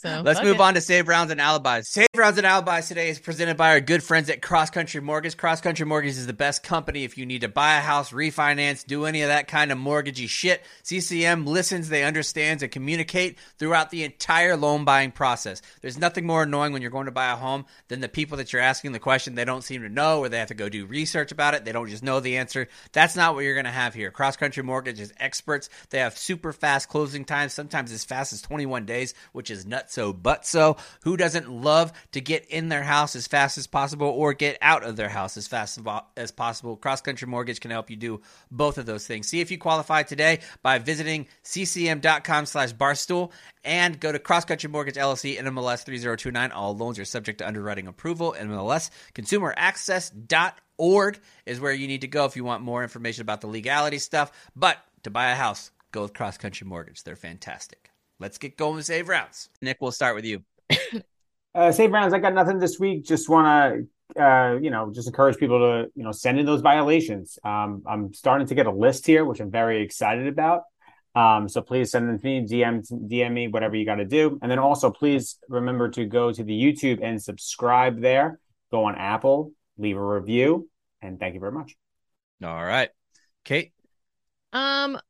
So 0.00 0.22
Let's 0.24 0.42
move 0.42 0.54
it. 0.54 0.60
on 0.62 0.72
to 0.72 0.80
Save 0.80 1.08
Rounds 1.08 1.30
and 1.30 1.42
Alibis. 1.42 1.86
Save 1.86 2.06
Rounds 2.16 2.38
and 2.38 2.46
Alibis 2.46 2.88
today 2.88 3.10
is 3.10 3.18
presented 3.18 3.58
by 3.58 3.72
our 3.72 3.82
good 3.82 4.02
friends 4.02 4.30
at 4.30 4.40
Cross 4.40 4.70
Country 4.70 5.02
Mortgage. 5.02 5.36
Cross 5.36 5.60
Country 5.60 5.84
Mortgage 5.84 6.12
is 6.16 6.26
the 6.26 6.32
best 6.32 6.62
company 6.62 7.04
if 7.04 7.18
you 7.18 7.26
need 7.26 7.42
to 7.42 7.48
buy 7.48 7.76
a 7.76 7.82
house, 7.82 8.10
refinance, 8.10 8.86
do 8.86 9.04
any 9.04 9.20
of 9.20 9.28
that 9.28 9.46
kind 9.46 9.70
of 9.70 9.76
mortgagey 9.76 10.26
shit. 10.26 10.62
CCM 10.84 11.44
listens, 11.44 11.90
they 11.90 12.02
understand, 12.02 12.62
and 12.62 12.72
communicate 12.72 13.36
throughout 13.58 13.90
the 13.90 14.02
entire 14.02 14.56
loan 14.56 14.86
buying 14.86 15.10
process. 15.10 15.60
There's 15.82 15.98
nothing 15.98 16.26
more 16.26 16.44
annoying 16.44 16.72
when 16.72 16.80
you're 16.80 16.90
going 16.90 17.04
to 17.04 17.12
buy 17.12 17.30
a 17.30 17.36
home 17.36 17.66
than 17.88 18.00
the 18.00 18.08
people 18.08 18.38
that 18.38 18.54
you're 18.54 18.62
asking 18.62 18.92
the 18.92 18.98
question 18.98 19.34
they 19.34 19.44
don't 19.44 19.60
seem 19.60 19.82
to 19.82 19.90
know 19.90 20.20
or 20.20 20.30
they 20.30 20.38
have 20.38 20.48
to 20.48 20.54
go 20.54 20.70
do 20.70 20.86
research 20.86 21.30
about 21.30 21.52
it. 21.52 21.66
They 21.66 21.72
don't 21.72 21.90
just 21.90 22.02
know 22.02 22.20
the 22.20 22.38
answer. 22.38 22.68
That's 22.92 23.16
not 23.16 23.34
what 23.34 23.44
you're 23.44 23.52
going 23.52 23.66
to 23.66 23.70
have 23.70 23.92
here. 23.92 24.10
Cross 24.10 24.38
Country 24.38 24.62
Mortgage 24.62 24.98
is 24.98 25.12
experts. 25.20 25.68
They 25.90 25.98
have 25.98 26.16
super 26.16 26.54
fast 26.54 26.88
closing 26.88 27.26
times, 27.26 27.52
sometimes 27.52 27.92
as 27.92 28.06
fast 28.06 28.32
as 28.32 28.40
21 28.40 28.86
days, 28.86 29.12
which 29.32 29.50
is 29.50 29.66
nuts 29.66 29.89
so 29.90 30.12
but 30.12 30.46
so. 30.46 30.76
Who 31.02 31.16
doesn't 31.16 31.50
love 31.50 31.92
to 32.12 32.20
get 32.20 32.46
in 32.46 32.68
their 32.68 32.82
house 32.82 33.16
as 33.16 33.26
fast 33.26 33.58
as 33.58 33.66
possible 33.66 34.08
or 34.08 34.34
get 34.34 34.58
out 34.62 34.84
of 34.84 34.96
their 34.96 35.08
house 35.08 35.36
as 35.36 35.46
fast 35.46 35.78
as 36.16 36.30
possible? 36.30 36.76
Cross 36.76 37.02
Country 37.02 37.28
Mortgage 37.28 37.60
can 37.60 37.70
help 37.70 37.90
you 37.90 37.96
do 37.96 38.20
both 38.50 38.78
of 38.78 38.86
those 38.86 39.06
things. 39.06 39.28
See 39.28 39.40
if 39.40 39.50
you 39.50 39.58
qualify 39.58 40.02
today 40.02 40.40
by 40.62 40.78
visiting 40.78 41.26
ccm.com 41.44 42.46
slash 42.46 42.72
barstool 42.72 43.30
and 43.64 44.00
go 44.00 44.12
to 44.12 44.18
Cross 44.18 44.46
Country 44.46 44.70
Mortgage 44.70 44.96
LLC 44.96 45.38
NMLS 45.38 45.84
3029. 45.84 46.52
All 46.52 46.76
loans 46.76 46.98
are 46.98 47.04
subject 47.04 47.38
to 47.38 47.46
underwriting 47.46 47.86
approval. 47.86 48.34
NMLS 48.38 48.90
consumeraccess.org 49.14 51.20
is 51.46 51.60
where 51.60 51.72
you 51.72 51.86
need 51.86 52.02
to 52.02 52.08
go 52.08 52.24
if 52.24 52.36
you 52.36 52.44
want 52.44 52.62
more 52.62 52.82
information 52.82 53.22
about 53.22 53.40
the 53.40 53.46
legality 53.46 53.98
stuff. 53.98 54.32
But 54.56 54.78
to 55.02 55.10
buy 55.10 55.30
a 55.30 55.34
house, 55.34 55.70
go 55.92 56.02
with 56.02 56.14
Cross 56.14 56.38
Country 56.38 56.66
Mortgage. 56.66 57.02
They're 57.02 57.16
fantastic. 57.16 57.90
Let's 58.20 58.36
get 58.36 58.58
going 58.58 58.76
with 58.76 58.84
save 58.84 59.08
rounds. 59.08 59.48
Nick, 59.62 59.78
we'll 59.80 59.92
start 59.92 60.14
with 60.14 60.24
you. 60.24 60.44
Uh, 61.52 61.72
save 61.72 61.90
rounds. 61.90 62.14
I 62.14 62.20
got 62.20 62.32
nothing 62.32 62.60
this 62.60 62.78
week. 62.78 63.04
Just 63.04 63.28
want 63.28 63.88
to, 64.14 64.22
uh, 64.22 64.56
you 64.62 64.70
know, 64.70 64.92
just 64.94 65.08
encourage 65.08 65.36
people 65.36 65.58
to, 65.58 65.90
you 65.96 66.04
know, 66.04 66.12
send 66.12 66.38
in 66.38 66.46
those 66.46 66.60
violations. 66.60 67.40
Um, 67.42 67.82
I'm 67.88 68.14
starting 68.14 68.46
to 68.46 68.54
get 68.54 68.66
a 68.66 68.70
list 68.70 69.04
here, 69.04 69.24
which 69.24 69.40
I'm 69.40 69.50
very 69.50 69.82
excited 69.82 70.28
about. 70.28 70.62
Um, 71.16 71.48
so 71.48 71.60
please 71.60 71.90
send 71.90 72.08
them 72.08 72.20
to 72.20 72.24
me, 72.24 72.46
DM, 72.46 72.88
DM 73.10 73.32
me, 73.32 73.48
whatever 73.48 73.74
you 73.74 73.84
got 73.84 73.96
to 73.96 74.04
do. 74.04 74.38
And 74.40 74.48
then 74.48 74.60
also 74.60 74.92
please 74.92 75.38
remember 75.48 75.88
to 75.90 76.06
go 76.06 76.30
to 76.30 76.44
the 76.44 76.52
YouTube 76.52 77.00
and 77.02 77.20
subscribe 77.20 78.00
there. 78.00 78.38
Go 78.70 78.84
on 78.84 78.94
Apple, 78.94 79.50
leave 79.76 79.96
a 79.96 80.04
review, 80.04 80.68
and 81.02 81.18
thank 81.18 81.34
you 81.34 81.40
very 81.40 81.50
much. 81.50 81.74
All 82.44 82.64
right. 82.64 82.90
Kate. 83.44 83.72
Um, 84.52 85.00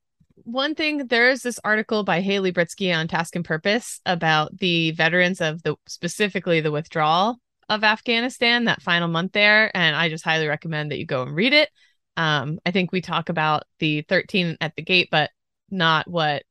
one 0.44 0.74
thing 0.74 1.06
there 1.06 1.30
is 1.30 1.42
this 1.42 1.60
article 1.64 2.04
by 2.04 2.20
Haley 2.20 2.52
Britzky 2.52 2.94
on 2.94 3.08
Task 3.08 3.36
and 3.36 3.44
Purpose 3.44 4.00
about 4.06 4.56
the 4.58 4.92
veterans 4.92 5.40
of 5.40 5.62
the 5.62 5.76
specifically 5.86 6.60
the 6.60 6.70
withdrawal 6.70 7.36
of 7.68 7.84
Afghanistan 7.84 8.64
that 8.64 8.82
final 8.82 9.08
month 9.08 9.32
there, 9.32 9.74
and 9.76 9.94
I 9.94 10.08
just 10.08 10.24
highly 10.24 10.48
recommend 10.48 10.90
that 10.90 10.98
you 10.98 11.06
go 11.06 11.22
and 11.22 11.34
read 11.34 11.52
it. 11.52 11.70
Um, 12.16 12.58
I 12.66 12.70
think 12.70 12.92
we 12.92 13.00
talk 13.00 13.28
about 13.28 13.62
the 13.78 14.02
13 14.02 14.56
at 14.60 14.74
the 14.76 14.82
gate, 14.82 15.08
but 15.10 15.30
not 15.70 16.08
what 16.08 16.42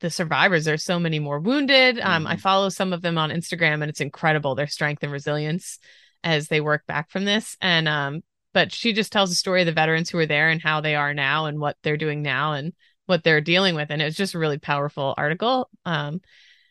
the 0.00 0.10
survivors. 0.10 0.64
There's 0.64 0.84
so 0.84 0.98
many 0.98 1.18
more 1.18 1.38
wounded. 1.38 2.00
Um, 2.00 2.26
I 2.26 2.36
follow 2.36 2.68
some 2.68 2.92
of 2.92 3.02
them 3.02 3.16
on 3.16 3.30
Instagram, 3.30 3.74
and 3.74 3.84
it's 3.84 4.00
incredible 4.00 4.54
their 4.54 4.66
strength 4.66 5.02
and 5.02 5.12
resilience 5.12 5.78
as 6.24 6.48
they 6.48 6.60
work 6.60 6.86
back 6.86 7.10
from 7.10 7.24
this. 7.24 7.56
And 7.60 7.86
um, 7.88 8.22
but 8.52 8.72
she 8.72 8.92
just 8.92 9.12
tells 9.12 9.30
the 9.30 9.36
story 9.36 9.62
of 9.62 9.66
the 9.66 9.72
veterans 9.72 10.10
who 10.10 10.18
were 10.18 10.26
there 10.26 10.48
and 10.48 10.60
how 10.60 10.80
they 10.80 10.96
are 10.96 11.14
now 11.14 11.46
and 11.46 11.60
what 11.60 11.76
they're 11.82 11.96
doing 11.96 12.22
now 12.22 12.52
and 12.52 12.72
what 13.10 13.22
they're 13.24 13.42
dealing 13.42 13.74
with 13.74 13.90
and 13.90 14.00
it's 14.00 14.16
just 14.16 14.34
a 14.34 14.38
really 14.38 14.58
powerful 14.58 15.12
article 15.18 15.68
um 15.84 16.20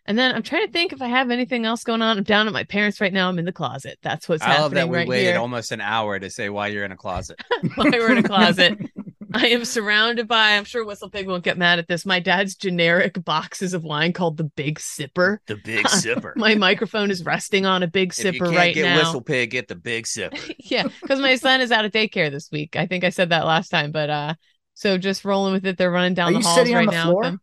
and 0.07 0.17
then 0.17 0.33
i'm 0.33 0.41
trying 0.41 0.65
to 0.65 0.71
think 0.71 0.91
if 0.91 1.01
i 1.01 1.07
have 1.07 1.29
anything 1.29 1.65
else 1.65 1.83
going 1.83 2.01
on 2.01 2.17
i'm 2.17 2.23
down 2.23 2.47
at 2.47 2.53
my 2.53 2.63
parents 2.63 2.99
right 2.99 3.13
now 3.13 3.29
i'm 3.29 3.37
in 3.37 3.45
the 3.45 3.51
closet 3.51 3.99
that's 4.01 4.27
what's 4.27 4.41
happening. 4.41 4.59
I 4.59 4.63
love 4.63 4.73
that 4.73 4.89
we 4.89 4.97
right 4.97 5.07
waited 5.07 5.31
here 5.33 5.39
almost 5.39 5.71
an 5.71 5.81
hour 5.81 6.17
to 6.17 6.29
say 6.31 6.49
why 6.49 6.67
you're 6.67 6.85
in 6.85 6.91
a 6.91 6.97
closet. 6.97 7.39
why 7.75 7.89
we're 7.91 8.11
in 8.13 8.17
a 8.17 8.23
closet 8.23 8.79
i 9.35 9.45
am 9.49 9.63
surrounded 9.63 10.27
by 10.27 10.53
i'm 10.57 10.63
sure 10.63 10.83
whistle 10.83 11.07
pig 11.07 11.27
won't 11.27 11.43
get 11.43 11.55
mad 11.55 11.77
at 11.77 11.87
this 11.87 12.03
my 12.03 12.19
dad's 12.19 12.55
generic 12.55 13.23
boxes 13.23 13.75
of 13.75 13.83
wine 13.83 14.11
called 14.11 14.37
the 14.37 14.45
big 14.45 14.79
sipper 14.79 15.37
The 15.45 15.57
big 15.63 15.85
sipper. 15.85 16.33
my 16.35 16.55
microphone 16.55 17.11
is 17.11 17.23
resting 17.23 17.67
on 17.67 17.83
a 17.83 17.87
big 17.87 18.11
if 18.17 18.23
you 18.25 18.31
sipper 18.31 18.45
can't 18.45 18.55
right 18.55 18.73
get 18.73 18.85
now 18.85 18.97
Whistle 18.97 19.21
Pig, 19.21 19.51
get 19.51 19.67
the 19.67 19.75
big 19.75 20.05
sipper. 20.05 20.55
yeah, 20.57 20.87
because 21.01 21.19
my 21.19 21.35
son 21.35 21.61
is 21.61 21.71
out 21.71 21.85
of 21.85 21.91
daycare 21.91 22.31
this 22.31 22.49
week. 22.51 22.75
I 22.75 22.87
think 22.87 23.03
I 23.03 23.09
said 23.09 23.29
that 23.29 23.45
last 23.45 23.69
time, 23.69 23.91
but 23.91 24.09
uh, 24.09 24.33
so 24.79 24.97
just 24.97 25.25
rolling 25.25 25.53
with 25.53 25.65
it. 25.65 25.77
They're 25.77 25.91
running 25.91 26.13
down 26.13 26.29
Are 26.29 26.31
the 26.33 26.39
you 26.39 26.43
halls 26.45 26.69
on 26.69 26.75
right 26.75 26.85
the 26.85 26.91
now. 26.91 27.11
floor? 27.11 27.39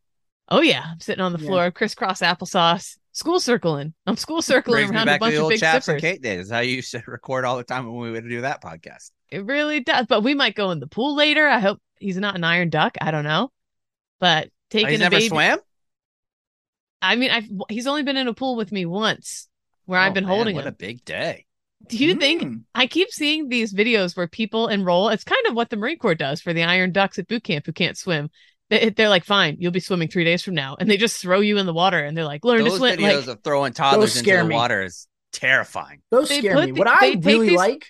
Oh 0.49 0.61
yeah, 0.63 0.85
I'm 0.93 1.01
sitting 1.01 1.23
on 1.23 1.33
the 1.33 1.39
Yeah. 1.39 1.47
floor, 1.49 1.71
crisscross 1.71 2.21
applesauce, 2.21 2.97
school 3.13 3.41
circling. 3.41 3.95
I'm 4.07 4.17
school 4.17 4.41
circling 4.43 4.77
Brings 4.77 4.91
me 4.91 4.97
around 4.97 5.09
a 5.09 5.11
back 5.11 5.21
to 5.21 5.25
bunch 5.25 5.35
the 5.35 5.39
of 5.39 5.45
old 5.45 5.51
big 5.51 5.61
chaps 5.61 5.89
and 5.89 5.99
sippers. 5.99 6.01
Kate 6.01 6.23
days. 6.23 6.51
How 6.51 6.61
you 6.61 6.77
used 6.77 6.91
to 6.93 7.03
record 7.07 7.45
all 7.45 7.57
the 7.57 7.65
time 7.65 7.87
when 7.87 7.97
we 7.97 8.11
would 8.11 8.29
do 8.29 8.41
that 8.43 8.63
podcast. 8.63 9.11
It 9.31 9.45
really 9.45 9.81
does. 9.81 10.07
But 10.07 10.23
we 10.23 10.35
might 10.35 10.55
go 10.55 10.71
in 10.71 10.81
the 10.81 10.87
pool 10.87 11.15
later. 11.15 11.47
I 11.47 11.59
hope 11.59 11.81
he's 11.99 12.17
not 12.17 12.37
an 12.37 12.45
iron 12.45 12.71
duck. 12.71 12.97
I 13.01 13.11
don't 13.11 13.25
know, 13.25 13.51
but 14.21 14.49
Oh, 14.49 14.51
taking 14.71 14.89
he's 14.89 15.01
a 15.01 15.05
never 15.05 15.17
baby. 15.19 15.29
swam. 15.29 15.59
I 17.03 17.17
mean, 17.17 17.31
I've 17.31 17.49
he's 17.69 17.87
only 17.87 18.03
been 18.03 18.17
in 18.17 18.29
a 18.29 18.35
pool 18.35 18.57
with 18.57 18.73
me 18.73 18.87
once, 18.87 19.49
where 19.85 20.01
I've 20.01 20.13
Oh, 20.13 20.15
been 20.15 20.25
man, 20.25 20.29
holding 20.29 20.55
What 20.55 20.61
him. 20.61 20.67
What 20.67 20.75
a 20.75 20.77
big 20.77 21.05
day. 21.05 21.46
Do 21.89 21.97
you 21.99 22.15
think 22.17 22.43
Mm. 22.43 22.63
I 22.75 22.87
keep 22.87 23.11
seeing 23.11 23.49
these 23.49 23.73
videos 23.73 24.17
where 24.17 24.27
people 24.29 24.69
enroll. 24.69 25.09
It's 25.09 25.25
kind 25.25 25.47
of 25.47 25.55
what 25.55 25.71
the 25.71 25.77
Marine 25.77 25.99
Corps 25.99 26.15
does 26.15 26.41
for 26.41 26.53
the 26.53 26.63
Iron 26.65 26.93
Ducks 26.93 27.19
at 27.19 27.29
boot 27.29 27.45
camp 27.45 27.67
who 27.67 27.73
can't 27.73 27.97
swim. 27.97 28.29
They, 28.71 28.91
they're 28.91 29.09
like, 29.09 29.25
fine, 29.25 29.57
you'll 29.61 29.71
be 29.73 29.79
swimming 29.81 30.09
three 30.09 30.25
days 30.25 30.43
from 30.43 30.55
now, 30.55 30.77
and 30.81 30.91
they 30.91 30.97
just 30.97 31.21
throw 31.23 31.39
you 31.39 31.57
in 31.59 31.67
the 31.67 31.73
water, 31.73 31.99
and 32.05 32.17
they're 32.17 32.25
like, 32.25 32.45
learn 32.45 32.65
Those 32.65 32.73
to 32.73 32.79
swim. 32.79 32.99
videos 32.99 33.27
Like, 33.29 33.37
of 33.37 33.45
throwing 33.45 33.73
toddlers 33.73 34.17
into 34.17 34.29
the 34.37 34.45
me. 34.45 34.55
water 34.57 34.83
is 34.83 35.07
terrifying. 35.33 36.03
Those 36.11 36.29
They 36.29 36.39
scare 36.41 36.57
me. 36.57 36.73
the- 36.73 36.73
what 36.73 36.89
I 36.89 37.13
really 37.23 37.51
these- 37.51 37.57
like, 37.57 37.87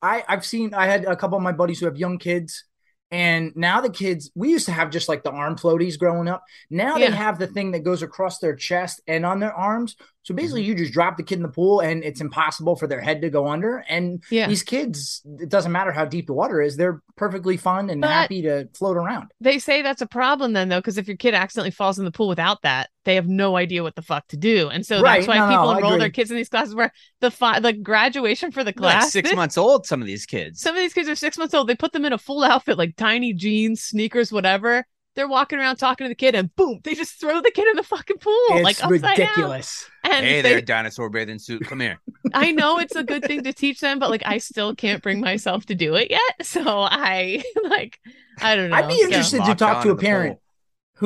I 0.00 0.24
I've 0.26 0.46
seen. 0.46 0.72
I 0.72 0.86
had 0.86 1.04
a 1.04 1.14
couple 1.16 1.36
of 1.36 1.42
my 1.42 1.52
buddies 1.52 1.80
who 1.80 1.84
have 1.86 1.98
young 1.98 2.16
kids, 2.16 2.64
and 3.10 3.52
now 3.54 3.82
the 3.82 3.90
kids. 3.90 4.30
We 4.34 4.48
used 4.48 4.64
to 4.66 4.72
have 4.72 4.88
just 4.90 5.06
like 5.10 5.22
the 5.22 5.30
arm 5.32 5.56
floaties 5.56 5.98
growing 5.98 6.26
up. 6.28 6.42
Now 6.70 6.96
Yeah. 6.96 7.10
they 7.10 7.16
have 7.16 7.38
the 7.38 7.46
thing 7.48 7.72
that 7.72 7.80
goes 7.84 8.02
across 8.02 8.38
their 8.38 8.56
chest 8.56 9.02
and 9.06 9.26
on 9.26 9.40
their 9.40 9.52
arms. 9.52 9.96
So 10.22 10.34
Mm-hmm. 10.34 10.36
basically, 10.42 10.64
you 10.64 10.74
just 10.74 10.92
drop 10.92 11.16
the 11.16 11.22
kid 11.22 11.36
in 11.36 11.42
the 11.42 11.48
pool, 11.48 11.80
and 11.80 12.04
it's 12.04 12.20
impossible 12.20 12.76
for 12.76 12.86
their 12.86 13.00
head 13.00 13.22
to 13.22 13.30
go 13.30 13.48
under. 13.48 13.78
And 13.88 14.22
yeah, 14.30 14.46
these 14.48 14.62
kids, 14.62 15.22
it 15.40 15.48
doesn't 15.48 15.72
matter 15.72 15.92
how 15.92 16.04
deep 16.04 16.26
the 16.26 16.34
water 16.34 16.60
is; 16.60 16.76
they're 16.76 17.00
perfectly 17.16 17.56
fun 17.56 17.88
and 17.88 18.02
But- 18.02 18.10
happy 18.10 18.42
to 18.42 18.68
float 18.76 18.98
around. 18.98 19.30
they 19.40 19.58
say 19.58 19.80
that's 19.80 20.02
a 20.02 20.06
problem 20.06 20.52
then, 20.52 20.68
though, 20.68 20.78
because 20.78 20.98
if 20.98 21.08
your 21.08 21.16
kid 21.16 21.32
accidentally 21.32 21.70
falls 21.70 21.98
in 21.98 22.04
the 22.04 22.10
pool 22.10 22.28
without 22.28 22.60
that, 22.62 22.90
they 23.06 23.14
have 23.14 23.28
no 23.28 23.56
idea 23.56 23.82
what 23.82 23.94
the 23.96 24.02
fuck 24.02 24.26
to 24.28 24.36
do, 24.36 24.68
and 24.68 24.84
so 24.84 25.00
Right. 25.00 25.20
that's 25.20 25.28
why 25.28 25.38
No, 25.38 25.46
no, 25.46 25.52
people 25.56 25.68
I 25.70 25.76
enroll 25.78 25.98
their 25.98 26.10
kids 26.10 26.30
in 26.30 26.36
these 26.36 26.50
classes 26.50 26.74
where 26.74 26.92
the 27.20 27.30
fi- 27.30 27.60
the 27.60 27.72
graduation 27.72 28.52
for 28.52 28.62
the 28.62 28.74
class. 28.74 29.04
like 29.04 29.12
six 29.12 29.30
this- 29.30 29.36
months 29.36 29.56
old. 29.56 29.86
Some 29.86 30.02
of 30.02 30.06
these 30.06 30.26
kids. 30.26 30.60
Some 30.60 30.76
of 30.76 30.82
these 30.82 30.92
kids 30.92 31.08
are 31.08 31.14
six 31.14 31.38
months 31.38 31.54
old. 31.54 31.66
They 31.66 31.74
put 31.76 31.92
them 31.92 32.04
in 32.04 32.12
a 32.12 32.18
full 32.18 32.44
outfit, 32.44 32.76
like 32.76 32.94
tiny 32.96 33.32
jeans, 33.32 33.82
sneakers, 33.82 34.30
whatever. 34.30 34.84
They're 35.16 35.28
walking 35.28 35.58
around 35.58 35.76
talking 35.76 36.04
to 36.04 36.08
the 36.08 36.14
kid, 36.14 36.34
and 36.36 36.54
boom, 36.54 36.80
they 36.84 36.94
just 36.94 37.20
throw 37.20 37.40
the 37.42 37.50
kid 37.50 37.66
in 37.68 37.76
the 37.76 37.82
fucking 37.82 38.18
pool, 38.18 38.32
it's 38.50 38.62
like 38.64 38.76
upside 38.84 39.00
down. 39.02 39.10
ridiculous. 39.28 39.90
And 40.04 40.24
hey 40.24 40.40
they- 40.40 40.50
there, 40.50 40.60
dinosaur 40.62 41.10
bathing 41.10 41.38
suit. 41.38 41.62
Come 41.66 41.80
here. 41.80 42.00
I 42.34 42.52
know 42.52 42.78
it's 42.78 42.94
a 42.96 43.02
good 43.02 43.24
thing 43.24 43.42
to 43.42 43.52
teach 43.52 43.80
them, 43.80 43.98
but 43.98 44.08
like 44.10 44.22
I 44.24 44.38
still 44.38 44.74
can't 44.74 45.02
bring 45.02 45.20
myself 45.20 45.66
to 45.66 45.74
do 45.74 45.94
it 45.96 46.10
yet. 46.10 46.20
So 46.46 46.62
I 46.82 47.42
like 47.64 47.98
I 48.40 48.54
don't 48.56 48.70
know. 48.70 48.76
I'd 48.76 48.88
be 48.88 48.98
So- 48.98 49.04
interested 49.06 49.44
to 49.44 49.54
talk 49.54 49.82
to 49.82 49.90
a 49.90 49.96
parent 49.96 50.34
pool. 50.34 50.42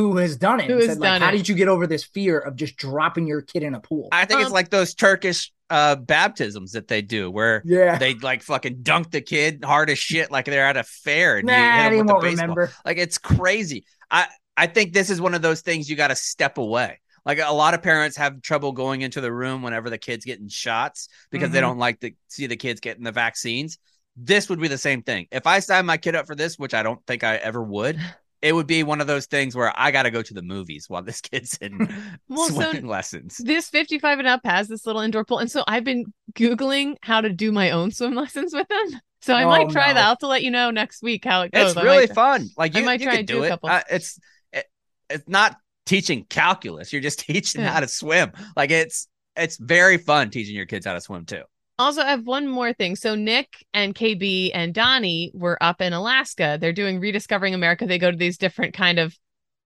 who 0.03 0.17
has 0.19 0.37
done 0.37 0.61
it. 0.61 0.67
Who 0.67 0.77
has 0.77 0.87
said, 0.87 0.99
like, 0.99 1.09
done 1.09 1.21
How 1.23 1.31
did 1.31 1.49
you 1.49 1.55
get 1.55 1.69
over 1.69 1.87
this 1.87 2.05
fear 2.05 2.39
of 2.39 2.57
just 2.57 2.77
dropping 2.77 3.27
your 3.27 3.41
kid 3.43 3.63
in 3.63 3.75
a 3.75 3.81
pool? 3.81 4.09
I 4.13 4.27
think 4.27 4.41
it's 4.41 4.49
Um, 4.49 4.53
like 4.53 4.69
those 4.71 4.95
Turkish 4.95 5.51
uh, 5.71 5.97
baptisms 5.97 6.73
that 6.73 6.87
they 6.89 7.01
do, 7.03 7.31
where 7.31 7.63
yeah. 7.65 7.97
they 7.99 8.15
like 8.15 8.43
fucking 8.43 8.83
dunk 8.83 9.11
the 9.11 9.21
kid 9.23 9.65
hard 9.65 9.89
as 9.91 9.99
shit, 9.99 10.31
like 10.31 10.45
they're 10.45 10.67
at 10.67 10.77
a 10.77 10.85
fair. 10.85 11.39
And 11.39 11.49
you 11.49 11.55
hit 11.55 11.61
Nah, 11.61 11.67
'em 11.87 11.97
with 11.99 12.07
the 12.07 12.13
won't 12.13 12.23
baseball. 12.23 12.43
remember. 12.49 12.73
Like 12.85 12.99
it's 12.99 13.17
crazy. 13.19 13.85
I 14.11 14.27
I 14.57 14.67
think 14.67 14.93
this 14.93 15.11
is 15.11 15.21
one 15.21 15.35
of 15.35 15.43
those 15.43 15.63
things 15.63 15.91
you 15.91 15.97
got 15.97 16.09
to 16.09 16.17
step 16.17 16.59
away. 16.59 17.01
Like 17.27 17.39
a 17.39 17.53
lot 17.53 17.75
of 17.75 17.83
parents 17.83 18.17
have 18.19 18.43
trouble 18.43 18.73
going 18.73 19.01
into 19.03 19.21
the 19.21 19.33
room 19.33 19.63
whenever 19.63 19.91
the 19.91 19.99
kid's 19.99 20.25
getting 20.25 20.49
shots 20.49 21.09
because 21.31 21.51
they 21.51 21.59
Mhm. 21.59 21.63
don't 21.63 21.79
like 21.79 22.01
to 22.01 22.13
see 22.29 22.47
the 22.47 22.57
kids 22.57 22.81
getting 22.81 23.03
the 23.05 23.13
vaccines. 23.13 23.79
This 24.17 24.49
would 24.49 24.61
be 24.61 24.69
the 24.69 24.79
same 24.79 25.03
thing. 25.03 25.27
If 25.33 25.47
I 25.47 25.59
signed 25.61 25.87
my 25.87 25.97
kid 25.97 26.15
up 26.15 26.27
for 26.27 26.35
this, 26.37 26.59
which 26.59 26.75
I 26.75 26.83
don't 26.83 27.05
think 27.07 27.25
I 27.25 27.37
ever 27.37 27.63
would, 27.63 27.99
it 28.45 28.53
would 28.55 28.66
be 28.66 28.82
one 28.82 29.01
of 29.01 29.07
those 29.07 29.26
things 29.26 29.57
where 29.57 29.72
I 29.74 29.90
got 29.90 30.03
to 30.05 30.11
go 30.11 30.20
to 30.22 30.34
the 30.34 30.42
movies 30.42 30.84
while 30.88 31.03
this 31.03 31.20
kid's 31.28 31.57
in 31.59 31.78
Well, 32.28 32.49
so 32.49 32.55
swimming 32.55 32.86
lessons. 32.86 33.38
this 33.38 33.68
55 33.70 34.18
and 34.20 34.28
up 34.28 34.42
has 34.45 34.68
this 34.68 34.84
little 34.86 35.01
indoor 35.03 35.24
pool. 35.24 35.38
And 35.38 35.51
so 35.51 35.64
I've 35.66 35.84
been 35.84 36.05
googling 36.34 36.97
how 37.03 37.20
to 37.22 37.30
do 37.30 37.51
my 37.53 37.70
own 37.70 37.90
swim 37.90 38.14
lessons 38.24 38.53
with 38.55 38.68
them. 38.68 39.01
So 39.22 39.34
I 39.34 39.45
Oh, 39.45 39.49
might 39.49 39.70
try 39.70 39.88
no. 39.88 39.95
that. 39.95 40.05
I'll 40.07 40.16
to 40.18 40.26
let 40.26 40.42
you 40.42 40.51
know 40.51 40.70
next 40.70 41.03
week 41.03 41.24
how 41.24 41.42
it 41.42 41.53
goes. 41.53 41.70
It's 41.70 41.76
I 41.78 41.82
really 41.82 42.07
might- 42.07 42.14
fun. 42.14 42.49
Like 42.59 42.76
I 42.76 42.80
you, 42.80 42.84
might 42.84 43.01
you 43.01 43.07
try 43.07 43.14
and 43.16 43.26
do 43.26 43.34
do 43.34 43.42
a 43.42 43.47
it. 43.47 43.49
couple. 43.49 43.70
Uh, 43.70 43.80
it's 43.90 44.18
it, 44.53 44.66
it's 45.09 45.28
not 45.28 45.57
teaching 45.86 46.26
calculus. 46.28 46.92
You're 46.92 47.01
just 47.03 47.20
teaching 47.20 47.62
Yeah. 47.62 47.72
how 47.72 47.80
to 47.80 47.88
swim. 47.88 48.32
Like 48.57 48.70
it's 48.70 49.09
it's 49.36 49.57
very 49.57 49.97
fun 49.99 50.28
teaching 50.30 50.55
your 50.55 50.66
kids 50.66 50.84
how 50.86 50.92
to 50.92 51.01
swim 51.01 51.24
too. 51.24 51.42
Also, 51.79 52.03
I 52.03 52.11
have 52.11 52.27
one 52.27 52.47
more 52.47 52.72
thing. 52.72 52.95
So 52.95 53.14
Nick 53.14 53.64
and 53.72 53.95
KB 53.95 54.53
and 54.55 54.72
Donnie 54.72 55.33
were 55.35 55.61
up 55.61 55.81
in 55.81 55.93
Alaska. 55.93 56.57
They're 56.61 56.72
doing 56.72 57.01
rediscovering 57.01 57.53
America. 57.55 57.87
They 57.87 57.99
go 57.99 58.11
to 58.11 58.16
these 58.16 58.39
different 58.39 58.75
kind 58.75 58.99
of 58.99 59.16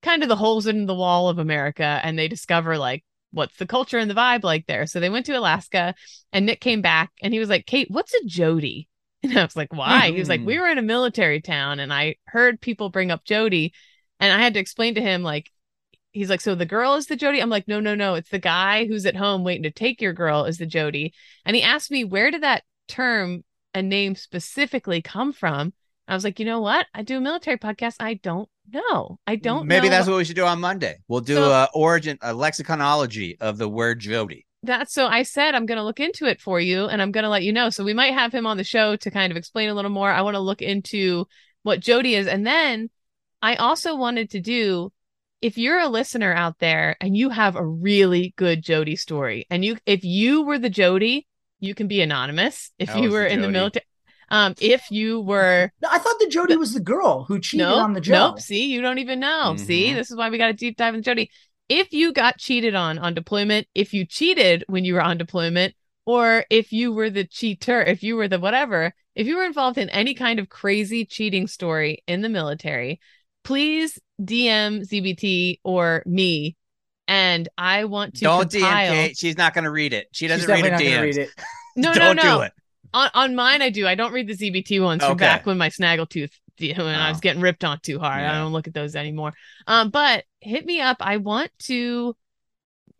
kind 0.02 0.22
of 0.22 0.28
the 0.28 0.36
holes 0.36 0.66
in 0.66 0.86
the 0.86 0.94
wall 0.94 1.28
of 1.28 1.38
America 1.38 2.00
and 2.02 2.18
they 2.18 2.28
discover 2.28 2.78
like 2.78 3.04
what's 3.32 3.56
the 3.56 3.66
culture 3.66 3.98
and 3.98 4.10
the 4.10 4.14
vibe 4.14 4.42
like 4.42 4.66
there. 4.66 4.86
So 4.86 5.00
they 5.00 5.10
went 5.10 5.26
to 5.26 5.32
Alaska 5.32 5.94
and 6.32 6.46
Nick 6.46 6.60
came 6.60 6.80
back 6.80 7.10
and 7.20 7.34
he 7.34 7.40
was 7.40 7.50
like, 7.50 7.66
"Kate, 7.66 7.90
what's 7.90 8.14
a 8.14 8.24
Jody?" 8.24 8.88
And 9.22 9.36
I 9.36 9.42
was 9.42 9.56
like, 9.56 9.72
"Why?" 9.72 10.12
He 10.12 10.18
was 10.20 10.28
like, 10.28 10.40
Hmm. 10.40 10.46
"We 10.46 10.60
were 10.60 10.68
in 10.68 10.78
a 10.78 10.82
military 10.82 11.40
town 11.40 11.80
and 11.80 11.92
I 11.92 12.16
heard 12.26 12.60
people 12.60 12.88
bring 12.88 13.10
up 13.10 13.24
Jody 13.24 13.74
and 14.20 14.32
I 14.32 14.38
had 14.38 14.54
to 14.54 14.60
explain 14.60 14.94
to 14.94 15.02
him 15.02 15.22
like 15.22 15.50
he's 16.12 16.30
like, 16.30 16.40
so 16.40 16.54
the 16.54 16.66
girl 16.66 16.94
is 16.94 17.06
the 17.06 17.16
Jody? 17.16 17.40
I'm 17.40 17.50
like, 17.50 17.68
no, 17.68 17.80
no, 17.80 17.94
no. 17.94 18.14
It's 18.14 18.30
the 18.30 18.38
guy 18.38 18.86
who's 18.86 19.06
at 19.06 19.16
home 19.16 19.44
waiting 19.44 19.62
to 19.64 19.70
take 19.70 20.00
your 20.00 20.12
girl 20.12 20.44
is 20.44 20.58
the 20.58 20.66
Jody. 20.66 21.12
And 21.44 21.54
he 21.54 21.62
asked 21.62 21.90
me, 21.90 22.04
where 22.04 22.30
did 22.30 22.42
that 22.42 22.62
term 22.88 23.44
and 23.74 23.88
name 23.88 24.14
specifically 24.14 25.02
come 25.02 25.32
from? 25.32 25.72
I 26.06 26.14
was 26.14 26.24
like, 26.24 26.38
you 26.40 26.46
know 26.46 26.60
what? 26.60 26.86
I 26.94 27.02
do 27.02 27.18
a 27.18 27.20
military 27.20 27.58
podcast. 27.58 27.96
I 28.00 28.14
don't 28.14 28.48
know. 28.72 29.18
I 29.26 29.36
mm, 29.36 29.42
don't 29.42 29.66
Maybe 29.66 29.88
know. 29.88 29.90
that's 29.96 30.08
what 30.08 30.16
we 30.16 30.24
should 30.24 30.36
do 30.36 30.44
on 30.46 30.60
Monday. 30.60 30.96
We'll 31.08 31.20
do 31.20 31.34
So- 31.36 31.50
a 31.50 31.68
origin, 31.74 32.18
a 32.22 32.32
lexiconology 32.32 33.36
of 33.40 33.58
the 33.58 33.68
word 33.68 34.00
Jody. 34.00 34.46
that's 34.62 34.92
so 34.94 35.06
I 35.06 35.22
said 35.22 35.54
I'm 35.54 35.66
going 35.66 35.76
to 35.78 35.84
look 35.84 36.00
into 36.00 36.24
it 36.26 36.40
for 36.40 36.58
you 36.60 36.86
and 36.86 37.00
I'm 37.02 37.12
going 37.12 37.24
to 37.24 37.30
let 37.30 37.42
you 37.44 37.52
know. 37.52 37.68
So 37.70 37.84
we 37.84 37.94
might 37.94 38.14
have 38.14 38.32
him 38.32 38.46
on 38.46 38.56
the 38.56 38.64
show 38.64 38.96
to 38.96 39.10
kind 39.10 39.30
of 39.30 39.36
explain 39.36 39.68
a 39.68 39.74
little 39.74 39.90
more. 39.90 40.10
I 40.10 40.22
want 40.22 40.34
to 40.34 40.40
look 40.40 40.62
into 40.62 41.26
what 41.62 41.80
Jody 41.80 42.14
is. 42.14 42.26
And 42.26 42.46
then 42.46 42.88
I 43.42 43.56
also 43.56 43.94
wanted 43.94 44.30
to 44.30 44.40
do 44.40 44.90
if 45.40 45.56
you're 45.56 45.78
a 45.78 45.88
listener 45.88 46.32
out 46.32 46.58
there 46.58 46.96
and 47.00 47.16
you 47.16 47.30
have 47.30 47.56
a 47.56 47.64
really 47.64 48.34
good 48.36 48.62
Jody 48.62 48.96
story 48.96 49.46
and 49.50 49.64
you 49.64 49.76
if 49.86 50.04
you 50.04 50.42
were 50.42 50.58
the 50.58 50.70
Jody, 50.70 51.26
you 51.60 51.74
can 51.74 51.88
be 51.88 52.00
anonymous. 52.00 52.70
If 52.78 52.90
I 52.90 53.00
you 53.00 53.10
were 53.10 53.24
the 53.24 53.32
in 53.32 53.42
the 53.42 53.48
military 53.48 53.84
um 54.30 54.54
if 54.60 54.90
you 54.90 55.20
were 55.20 55.70
No, 55.80 55.88
I 55.90 55.98
thought 55.98 56.18
the 56.18 56.28
Jody 56.28 56.56
was 56.56 56.74
the 56.74 56.80
girl 56.80 57.24
who 57.24 57.40
cheated 57.40 57.66
nope, 57.66 57.78
on 57.78 57.92
the 57.92 58.00
Joe. 58.00 58.30
Nope. 58.30 58.40
See, 58.40 58.66
you 58.72 58.82
don't 58.82 58.98
even 58.98 59.20
know. 59.20 59.54
See, 59.56 59.86
Mhm. 59.86 59.94
this 59.94 60.10
is 60.10 60.16
why 60.16 60.28
we 60.28 60.38
got 60.38 60.48
to 60.48 60.52
deep 60.52 60.76
dive 60.76 60.94
in 60.94 61.02
Jody. 61.02 61.30
If 61.68 61.92
you 61.92 62.12
got 62.12 62.38
cheated 62.38 62.74
on 62.74 62.98
on 62.98 63.14
deployment, 63.14 63.66
if 63.74 63.92
you 63.94 64.06
cheated 64.06 64.64
when 64.68 64.84
you 64.84 64.94
were 64.94 65.02
on 65.02 65.18
deployment, 65.18 65.74
or 66.04 66.44
if 66.50 66.72
you 66.72 66.92
were 66.92 67.10
the 67.10 67.24
cheater, 67.24 67.82
if 67.82 68.02
you 68.02 68.16
were 68.16 68.28
the 68.28 68.38
whatever, 68.38 68.94
if 69.14 69.26
you 69.26 69.36
were 69.36 69.44
involved 69.44 69.76
in 69.78 69.90
any 69.90 70.14
kind 70.14 70.38
of 70.38 70.48
crazy 70.48 71.04
cheating 71.04 71.46
story 71.46 72.02
in 72.06 72.22
the 72.22 72.28
military, 72.30 73.00
please 73.48 73.98
DM 74.22 74.86
ZBT 74.86 75.60
or 75.64 76.02
me. 76.06 76.54
And 77.08 77.48
I 77.56 77.86
want 77.86 78.16
to 78.16 78.24
Don't 78.24 78.50
compile. 78.50 78.92
DM 78.92 79.06
Kate. 79.06 79.16
She's 79.16 79.38
not 79.38 79.54
going 79.54 79.64
to 79.64 79.70
read 79.70 79.94
it. 79.94 80.06
She 80.12 80.28
doesn't 80.28 80.46
read 80.48 80.62
definitely 80.62 80.90
her 80.90 80.96
not 80.98 81.00
DMs. 81.00 81.04
read 81.04 81.16
it. 81.16 81.30
No, 81.76 81.94
Don't 81.94 82.16
no, 82.16 82.22
no. 82.22 82.36
do 82.38 82.42
it. 82.42 82.52
On 82.92 83.10
on 83.14 83.34
mine, 83.36 83.62
I 83.62 83.70
do. 83.70 83.86
I 83.86 83.94
don't 83.94 84.12
read 84.12 84.26
the 84.26 84.34
ZBT 84.34 84.82
ones 84.82 85.02
from 85.02 85.12
Okay. 85.12 85.24
back 85.24 85.46
when 85.46 85.56
my 85.58 85.68
snaggletooth 85.68 86.32
when 86.60 86.76
I 86.80 87.08
was 87.08 87.18
Oh. 87.18 87.20
getting 87.20 87.40
ripped 87.40 87.62
on 87.64 87.78
too 87.80 87.98
hard. 88.00 88.24
I 88.24 88.38
don't 88.38 88.52
look 88.52 88.66
at 88.66 88.74
those 88.74 88.96
anymore. 88.96 89.32
Um, 89.66 89.90
but 89.90 90.24
hit 90.40 90.66
me 90.66 90.80
up. 90.80 90.96
I 91.00 91.18
want 91.18 91.52
to 91.64 92.16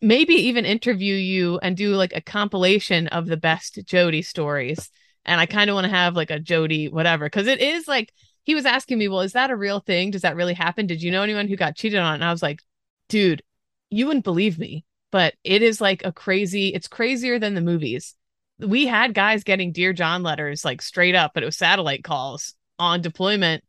maybe 0.00 0.34
even 0.34 0.64
interview 0.64 1.14
you 1.14 1.58
and 1.58 1.76
do 1.76 1.94
like 1.96 2.12
a 2.14 2.20
compilation 2.20 3.08
of 3.08 3.26
the 3.26 3.36
best 3.36 3.80
Jody 3.84 4.22
stories. 4.22 4.90
And 5.24 5.40
I 5.40 5.46
kind 5.46 5.68
of 5.68 5.74
want 5.74 5.86
to 5.86 5.90
have 5.90 6.14
like 6.14 6.30
a 6.30 6.38
Jody 6.38 6.88
whatever 6.88 7.26
because 7.26 7.48
it 7.48 7.60
is 7.60 7.88
like 7.88 8.12
he 8.48 8.54
was 8.54 8.66
asking 8.66 8.98
me, 8.98 9.08
well, 9.08 9.20
is 9.20 9.34
that 9.34 9.50
a 9.50 9.56
real 9.56 9.78
thing? 9.78 10.10
Does 10.10 10.22
that 10.22 10.34
really 10.34 10.54
happen? 10.54 10.86
Did 10.86 11.02
you 11.02 11.10
know 11.10 11.22
anyone 11.22 11.46
who 11.46 11.56
got 11.56 11.76
cheated 11.76 12.00
on? 12.00 12.14
And 12.14 12.24
I 12.24 12.32
was 12.32 12.42
like, 12.42 12.60
dude, 13.08 13.42
you 13.90 14.06
wouldn't 14.06 14.24
believe 14.24 14.58
me, 14.58 14.84
but 15.12 15.34
it 15.44 15.62
is 15.62 15.80
like 15.80 16.04
a 16.04 16.12
crazy. 16.12 16.68
It's 16.68 16.88
crazier 16.88 17.38
than 17.38 17.54
the 17.54 17.60
movies 17.60 18.16
we 18.58 18.86
had 18.86 19.14
guys 19.14 19.44
getting 19.44 19.72
dear 19.72 19.92
john 19.92 20.22
letters 20.22 20.64
like 20.64 20.82
straight 20.82 21.14
up 21.14 21.32
but 21.34 21.42
it 21.42 21.46
was 21.46 21.56
satellite 21.56 22.02
calls 22.02 22.54
on 22.78 23.00
deployment 23.00 23.62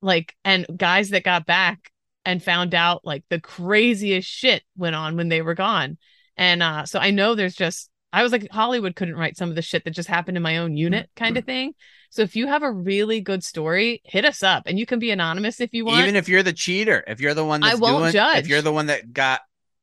like 0.00 0.34
and 0.44 0.66
guys 0.76 1.10
that 1.10 1.24
got 1.24 1.46
back 1.46 1.90
and 2.24 2.42
found 2.42 2.74
out 2.74 3.04
like 3.04 3.24
the 3.30 3.40
craziest 3.40 4.28
shit 4.28 4.62
went 4.76 4.94
on 4.94 5.16
when 5.16 5.28
they 5.28 5.42
were 5.42 5.54
gone 5.54 5.98
and 6.36 6.62
uh 6.62 6.86
so 6.86 6.98
i 6.98 7.10
know 7.10 7.34
there's 7.34 7.56
just 7.56 7.90
i 8.12 8.22
was 8.22 8.32
like 8.32 8.48
hollywood 8.50 8.94
couldn't 8.96 9.16
write 9.16 9.36
some 9.36 9.48
of 9.48 9.54
the 9.54 9.62
shit 9.62 9.84
that 9.84 9.90
just 9.90 10.08
happened 10.08 10.36
in 10.36 10.42
my 10.42 10.58
own 10.58 10.76
unit 10.76 11.08
kind 11.16 11.36
of 11.36 11.44
thing 11.44 11.72
so 12.10 12.22
if 12.22 12.36
you 12.36 12.46
have 12.46 12.62
a 12.62 12.70
really 12.72 13.20
good 13.20 13.44
story 13.44 14.00
hit 14.04 14.24
us 14.24 14.42
up 14.42 14.62
and 14.66 14.78
you 14.78 14.86
can 14.86 14.98
be 14.98 15.10
anonymous 15.10 15.60
if 15.60 15.72
you 15.74 15.84
want 15.84 16.00
Even 16.00 16.16
if 16.16 16.28
you're 16.28 16.42
the 16.42 16.52
cheater, 16.54 17.04
if 17.06 17.20
you're 17.20 17.34
the 17.34 17.44
one 17.44 17.62
I 17.62 17.68
that's 17.70 17.80
won't 17.80 17.98
doing, 17.98 18.12
judge. 18.12 18.38
if 18.44 18.48
you're 18.48 18.62
the 18.62 18.72
one 18.72 18.86
that 18.86 19.12
got 19.12 19.40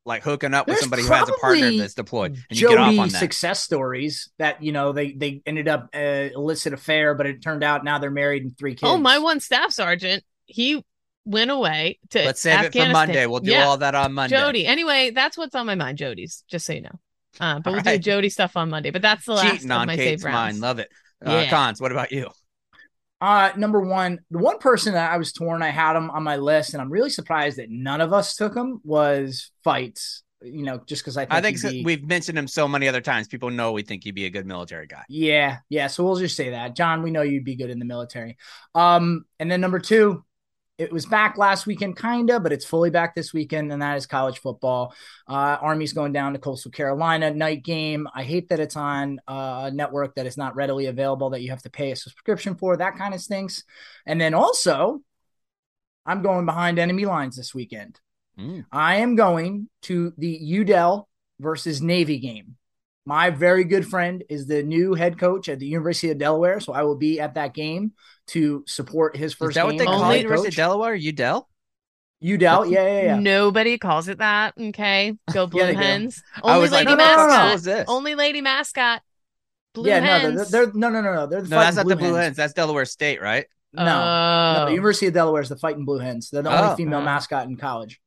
like 0.07 0.23
hooking 0.23 0.53
up 0.53 0.67
with 0.67 0.78
somebody 0.80 1.01
who 1.03 1.11
has 1.11 1.28
a 1.30 1.34
partner 1.34 1.61
probably 1.61 1.80
that's 1.80 1.93
deployed, 1.95 2.38
and 2.49 2.59
you 2.59 2.69
get 2.69 2.78
off 2.78 2.97
on 2.97 3.09
that. 3.09 3.19
success 3.19 3.61
stories 3.61 4.30
that 4.38 4.61
you 4.63 4.71
know 4.71 4.91
they 4.91 5.11
they 5.13 5.41
ended 5.47 5.67
up 5.67 5.89
uh, 5.95 5.99
illicit 6.36 6.73
affair, 6.73 7.15
but 7.15 7.26
it 7.26 7.41
turned 7.41 7.63
out 7.63 7.84
now 7.84 7.97
they're 7.99 8.11
married 8.11 8.43
and 8.43 8.55
three 8.57 8.73
kids. 8.73 8.84
oh 8.84 8.97
my 8.97 9.17
one 9.19 9.39
staff 9.39 9.71
sergeant 9.71 10.23
he 10.45 10.84
went 11.26 11.49
away 11.49 11.97
to 12.11 12.23
Let's 12.23 12.41
save 12.41 12.65
it 12.65 12.73
for 12.73 12.88
Monday. 12.91 13.26
We'll 13.26 13.39
do 13.39 13.49
Yeah. 13.51 13.65
all 13.65 13.78
that 13.78 13.95
on 13.95 14.13
Monday. 14.13 14.36
Jody. 14.36 14.67
Anyway, 14.67 15.09
that's 15.09 15.38
what's 15.38 15.55
on 15.55 15.65
my 15.65 15.73
mind, 15.76 15.97
Jody's, 15.97 16.43
just 16.47 16.67
so 16.67 16.73
you 16.73 16.82
know. 16.82 16.99
Uh, 17.40 17.60
but 17.60 17.68
All 17.70 17.74
we'll 17.76 17.84
right. 17.84 17.94
do 18.02 18.12
Jody 18.12 18.30
stuff 18.30 18.56
on 18.58 18.70
Monday. 18.70 18.92
But 18.92 19.02
that's 19.02 19.26
the 19.26 19.34
last 19.34 19.52
cheating 19.52 19.72
of 19.72 19.78
on 19.82 19.88
my 19.88 19.96
Kate's 19.96 20.22
save 20.24 20.32
mind. 20.32 20.36
rounds. 20.36 20.60
Love 20.62 20.80
it. 20.80 20.90
Uh, 21.26 21.32
Yeah. 21.32 21.50
Cons, 21.50 21.82
what 21.82 21.92
about 21.92 22.12
you? 22.12 22.30
Uh, 23.22 23.52
number 23.58 23.80
one, 23.82 24.20
the 24.30 24.38
one 24.38 24.60
person 24.60 24.94
that 24.94 25.12
I 25.12 25.18
was 25.18 25.32
torn, 25.32 25.64
I 25.64 25.70
had 25.70 25.96
him 25.96 26.12
on 26.12 26.22
my 26.24 26.36
list, 26.36 26.74
and 26.74 26.82
I'm 26.82 26.92
really 26.92 27.10
surprised 27.10 27.58
that 27.58 27.70
none 27.70 28.02
of 28.02 28.14
us 28.14 28.36
took 28.36 28.56
him 28.56 28.82
was 28.84 29.52
fights. 29.64 30.22
You 30.42 30.64
know, 30.64 30.80
just 30.86 31.02
because 31.02 31.18
I 31.18 31.22
think, 31.26 31.34
I 31.34 31.42
think 31.42 31.58
so- 31.58 31.72
be- 31.72 31.84
we've 31.84 32.06
mentioned 32.08 32.38
him 32.38 32.48
so 32.48 32.68
many 32.68 32.88
other 32.88 33.02
times. 33.02 33.28
People 33.28 33.50
know 33.50 33.72
we 33.72 33.82
think 33.82 34.04
he'd 34.04 34.12
be 34.14 34.26
a 34.26 34.30
good 34.30 34.46
military 34.46 34.86
guy. 34.86 35.04
Yeah, 35.10 35.58
yeah. 35.70 35.88
So 35.88 36.04
we'll 36.04 36.18
just 36.18 36.36
say 36.36 36.52
that, 36.52 36.76
John. 36.76 37.02
We 37.02 37.10
know 37.10 37.22
you'd 37.24 37.46
be 37.46 37.56
good 37.56 37.70
in 37.72 37.80
the 37.80 37.86
military. 37.86 38.38
Um, 38.76 39.26
and 39.40 39.50
then 39.50 39.60
number 39.62 39.80
two, 39.80 40.24
it 40.78 40.91
was 40.91 41.05
back 41.05 41.38
last 41.38 41.65
weekend, 41.65 41.97
kinda, 41.97 42.39
but 42.39 42.51
it's 42.51 42.65
fully 42.65 42.89
back 42.89 43.15
this 43.15 43.34
weekend, 43.34 43.71
and 43.71 43.82
that 43.82 43.95
is 43.95 44.05
college 44.05 44.39
football. 44.39 44.93
Uh, 45.28 45.57
Army's 45.61 45.93
going 45.93 46.11
down 46.11 46.34
to 46.34 46.39
Coastal 46.39 46.71
Carolina 46.71 47.32
night 47.32 47.63
game. 47.63 48.07
I 48.13 48.23
hate 48.23 48.49
that 48.49 48.59
it's 48.59 48.76
on 48.76 49.21
uh, 49.28 49.63
a 49.65 49.71
network 49.71 50.15
that 50.15 50.26
is 50.26 50.36
not 50.36 50.55
readily 50.55 50.88
available 50.88 51.30
that 51.30 51.41
you 51.41 51.49
have 51.51 51.61
to 51.61 51.69
pay 51.69 51.91
a 51.91 51.95
subscription 51.95 52.55
for. 52.55 52.76
That 52.76 52.97
kind 52.97 53.13
of 53.13 53.21
stinks. 53.21 53.63
And 54.05 54.19
then 54.19 54.34
also, 54.34 55.01
I'm 56.05 56.21
going 56.21 56.45
behind 56.45 56.78
enemy 56.78 57.05
lines 57.05 57.38
this 57.38 57.55
weekend. 57.55 57.99
Mm. 58.38 58.65
I 58.71 58.97
am 58.97 59.15
going 59.15 59.69
to 59.84 60.13
the 60.17 60.38
Udell 60.41 61.07
versus 61.39 61.82
Navy 61.82 62.19
game. 62.19 62.57
My 63.06 63.30
very 63.30 63.64
good 63.66 63.88
friend 63.88 64.24
is 64.30 64.47
the 64.47 64.64
new 64.64 64.95
head 64.95 65.20
coach 65.20 65.47
at 65.47 65.60
the 65.60 65.68
University 65.68 66.10
of 66.10 66.18
Delaware, 66.18 66.60
so 66.60 66.74
I 66.74 66.82
will 66.84 66.95
be 66.95 67.20
at 67.20 67.36
that 67.36 67.53
game 67.53 67.91
to 68.28 68.64
support 68.68 69.16
his 69.16 69.34
first 69.34 69.51
Is 69.51 69.56
that 69.56 69.62
game. 69.62 69.68
what 69.68 69.78
they 69.78 69.86
call 69.86 70.01
Only- 70.03 70.16
head 70.16 70.24
University 70.24 70.47
of. 70.49 70.56
Delaware? 70.56 70.95
Udell? 70.95 71.47
Udell, 72.22 72.66
yeah, 72.66 72.88
yeah, 72.88 73.01
yeah. 73.03 73.20
Nobody 73.20 73.78
calls 73.78 74.08
it 74.08 74.18
that. 74.18 74.56
Okay. 74.60 75.14
Go 75.32 75.45
Blue 75.47 75.62
they 75.62 75.74
do. 75.74 75.78
Hens. 75.78 76.24
I 76.43 76.49
Only 76.53 76.62
was 76.62 76.72
like, 76.72 76.88
lady 76.88 76.97
no, 76.97 77.06
no, 77.06 77.16
no, 77.16 77.22
no. 77.24 77.28
mascot. 77.28 77.64
This? 77.64 77.86
Only 77.88 78.16
lady 78.16 78.41
mascot. 78.41 79.01
Blue 79.76 79.89
Hens. 79.91 80.06
yeah, 80.06 80.30
no, 80.30 80.36
they're, 80.36 80.66
they're 80.66 80.74
no, 80.74 80.89
no, 80.89 81.01
no, 81.01 81.14
no. 81.14 81.28
They're 81.28 81.41
the 81.41 81.49
no, 81.49 81.60
that's 81.60 81.76
Fighting 81.76 81.89
not 81.89 81.89
the 81.89 81.95
Blue 81.97 82.08
Blue 82.10 82.16
Hens. 82.16 82.26
Hens. 82.26 82.38
That's 82.38 82.53
Delaware 82.53 82.86
State, 82.86 83.22
right? 83.22 83.45
No, 83.74 83.84
no, 83.86 83.91
Oh. 83.91 84.66
the 84.66 84.72
University 84.72 85.08
of 85.08 85.14
Delaware 85.14 85.41
is 85.43 85.49
the 85.49 85.58
Fighting 85.58 85.86
Blue 85.86 85.99
Hens. 85.99 86.30
They're 86.32 86.41
the 86.41 86.49
Oh. 86.49 86.64
only 86.64 86.76
female 86.78 86.99
Oh. 87.01 87.03
mascot 87.03 87.45
in 87.47 87.58
college. 87.58 87.99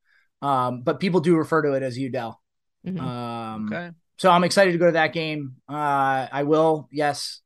Um, 0.43 0.83
but 0.83 0.99
people 0.99 1.21
do 1.21 1.37
refer 1.37 1.63
to 1.63 1.73
it 1.75 1.83
as 1.83 1.97
Udell. 1.99 2.41
Mhm. 2.87 2.99
Um, 3.01 3.67
Okay. 3.73 3.91
So 4.19 4.31
I'm 4.31 4.45
excited 4.45 4.73
to 4.73 4.79
go 4.79 4.87
to 4.87 4.93
that 4.93 5.13
game. 5.13 5.57
Uh, 5.69 6.27
I 6.31 6.43
will. 6.45 6.89
Yes. 6.93 7.41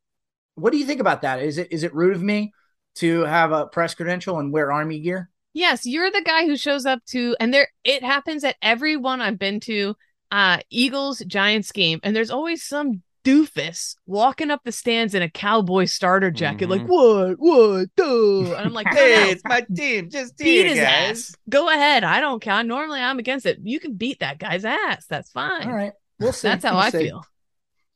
What 0.55 0.71
do 0.71 0.77
you 0.77 0.85
think 0.85 0.99
about 1.01 1.21
that? 1.23 1.41
Is 1.41 1.57
it 1.57 1.69
is 1.71 1.83
it 1.83 1.93
rude 1.95 2.15
of 2.15 2.21
me 2.21 2.53
to 2.95 3.21
have 3.21 3.51
a 3.51 3.65
press 3.67 3.95
credential 3.95 4.37
and 4.39 4.51
wear 4.51 4.71
army 4.71 4.99
gear? 4.99 5.29
Yes, 5.53 5.85
you're 5.85 6.11
the 6.11 6.21
guy 6.25 6.45
who 6.45 6.57
shows 6.57 6.85
up 6.85 7.03
to, 7.07 7.35
and 7.39 7.53
there 7.53 7.67
it 7.83 8.03
happens 8.03 8.43
at 8.43 8.55
every 8.61 8.97
one 8.97 9.21
I've 9.21 9.37
been 9.39 9.59
to, 9.61 9.95
uh, 10.31 10.57
Eagles 10.69 11.19
Giants 11.27 11.71
game, 11.71 11.99
and 12.03 12.15
there's 12.15 12.31
always 12.31 12.63
some 12.63 13.01
doofus 13.23 13.95
walking 14.05 14.51
up 14.51 14.61
the 14.65 14.71
stands 14.71 15.15
in 15.15 15.21
a 15.21 15.29
cowboy 15.29 15.85
starter 15.85 16.29
jacket, 16.29 16.69
like 16.69 16.81
Mhm. 16.81 16.87
what, 16.87 17.35
what, 17.39 17.95
duh? 17.95 18.53
And 18.57 18.65
I'm 18.67 18.73
like, 18.73 18.87
Hey, 18.87 19.31
it's 19.31 19.43
my 19.45 19.65
team. 19.75 20.09
Just 20.09 20.37
beat 20.37 20.63
team, 20.63 20.67
his 20.67 20.77
guys. 20.79 21.09
ass. 21.29 21.35
Go 21.49 21.69
ahead. 21.69 22.03
I 22.03 22.19
don't 22.19 22.41
care. 22.41 22.61
Normally, 22.63 22.99
I'm 22.99 23.19
against 23.19 23.45
it. 23.45 23.59
You 23.63 23.79
can 23.79 23.93
beat 23.93 24.19
that 24.19 24.39
guy's 24.39 24.65
ass. 24.65 25.05
That's 25.07 25.31
fine. 25.31 25.67
All 25.67 25.73
right, 25.73 25.93
we'll 26.23 26.33
see. 26.33 26.47
That's 26.47 26.63
how 26.65 26.71
We'll 26.73 26.81
I 26.81 26.89
see. 26.89 27.05
feel. 27.07 27.25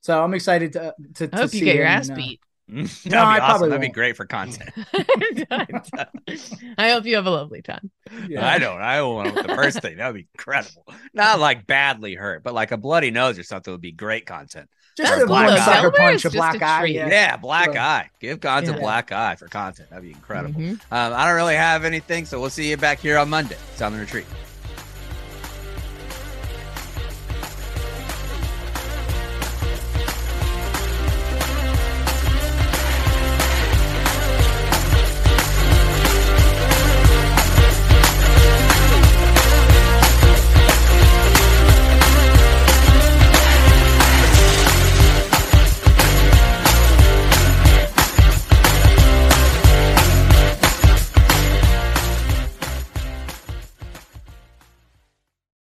So 0.02 0.24
I'm 0.24 0.34
excited 0.34 0.74
to 0.74 0.94
to. 1.16 1.30
I 1.34 1.38
hope 1.38 1.50
to 1.52 1.56
you 1.58 1.60
see 1.62 1.66
get 1.66 1.76
your 1.76 1.86
ass 1.86 2.10
and, 2.10 2.18
uh, 2.18 2.22
beat. 2.22 2.40
that'd 2.68 3.04
be 3.04 3.10
No, 3.10 3.20
I 3.20 3.40
awesome. 3.40 3.46
probably 3.48 3.70
That'd 3.70 3.82
be 3.82 3.88
won't. 3.88 3.94
great 3.96 4.18
for 4.18 4.26
content. 4.38 4.70
I 6.78 6.90
hope 6.92 7.06
you 7.06 7.16
have 7.16 7.26
a 7.26 7.32
lovely 7.32 7.62
time. 7.62 7.90
I 8.12 8.58
don't. 8.60 8.82
I 8.82 8.98
don't 8.98 9.16
want 9.16 9.36
the 9.36 9.56
first 9.56 9.82
thing. 9.82 9.98
That 9.98 10.08
would 10.08 10.16
be 10.16 10.28
incredible. 10.34 10.86
Not 11.14 11.40
like 11.40 11.66
badly 11.68 12.16
hurt, 12.16 12.44
but 12.44 12.54
like 12.54 12.72
a 12.72 12.78
bloody 12.78 13.12
nose 13.12 13.40
or 13.40 13.44
something 13.44 13.72
would 13.74 13.82
be 13.82 13.92
great 13.92 14.26
content. 14.26 14.70
Just 14.98 15.14
Or 15.14 15.24
a 15.24 15.28
black 15.28 15.50
eye. 15.50 15.66
sucker 15.66 15.92
punch, 15.92 16.26
a 16.26 16.30
black 16.32 16.60
a 16.62 16.66
eye. 16.66 16.86
Yeah, 16.86 17.08
Yeah. 17.08 17.38
black 17.38 17.74
Yeah. 17.74 17.86
eye. 17.88 18.10
Give 18.20 18.40
content 18.40 18.78
Yeah. 18.78 18.82
black 18.82 19.12
eye 19.12 19.36
for 19.36 19.48
content. 19.48 19.90
That'd 19.90 20.04
be 20.04 20.12
incredible. 20.12 20.60
Mhm. 20.60 20.72
Um, 20.92 21.14
I 21.14 21.26
don't 21.26 21.36
really 21.36 21.56
have 21.56 21.86
anything, 21.86 22.26
so 22.26 22.40
we'll 22.40 22.50
see 22.50 22.70
you 22.70 22.78
back 22.78 23.00
here 23.00 23.18
on 23.18 23.30
Monday. 23.30 23.58
It's 23.74 23.82
on 23.82 23.94
the 23.94 24.00
retreat. 24.00 24.26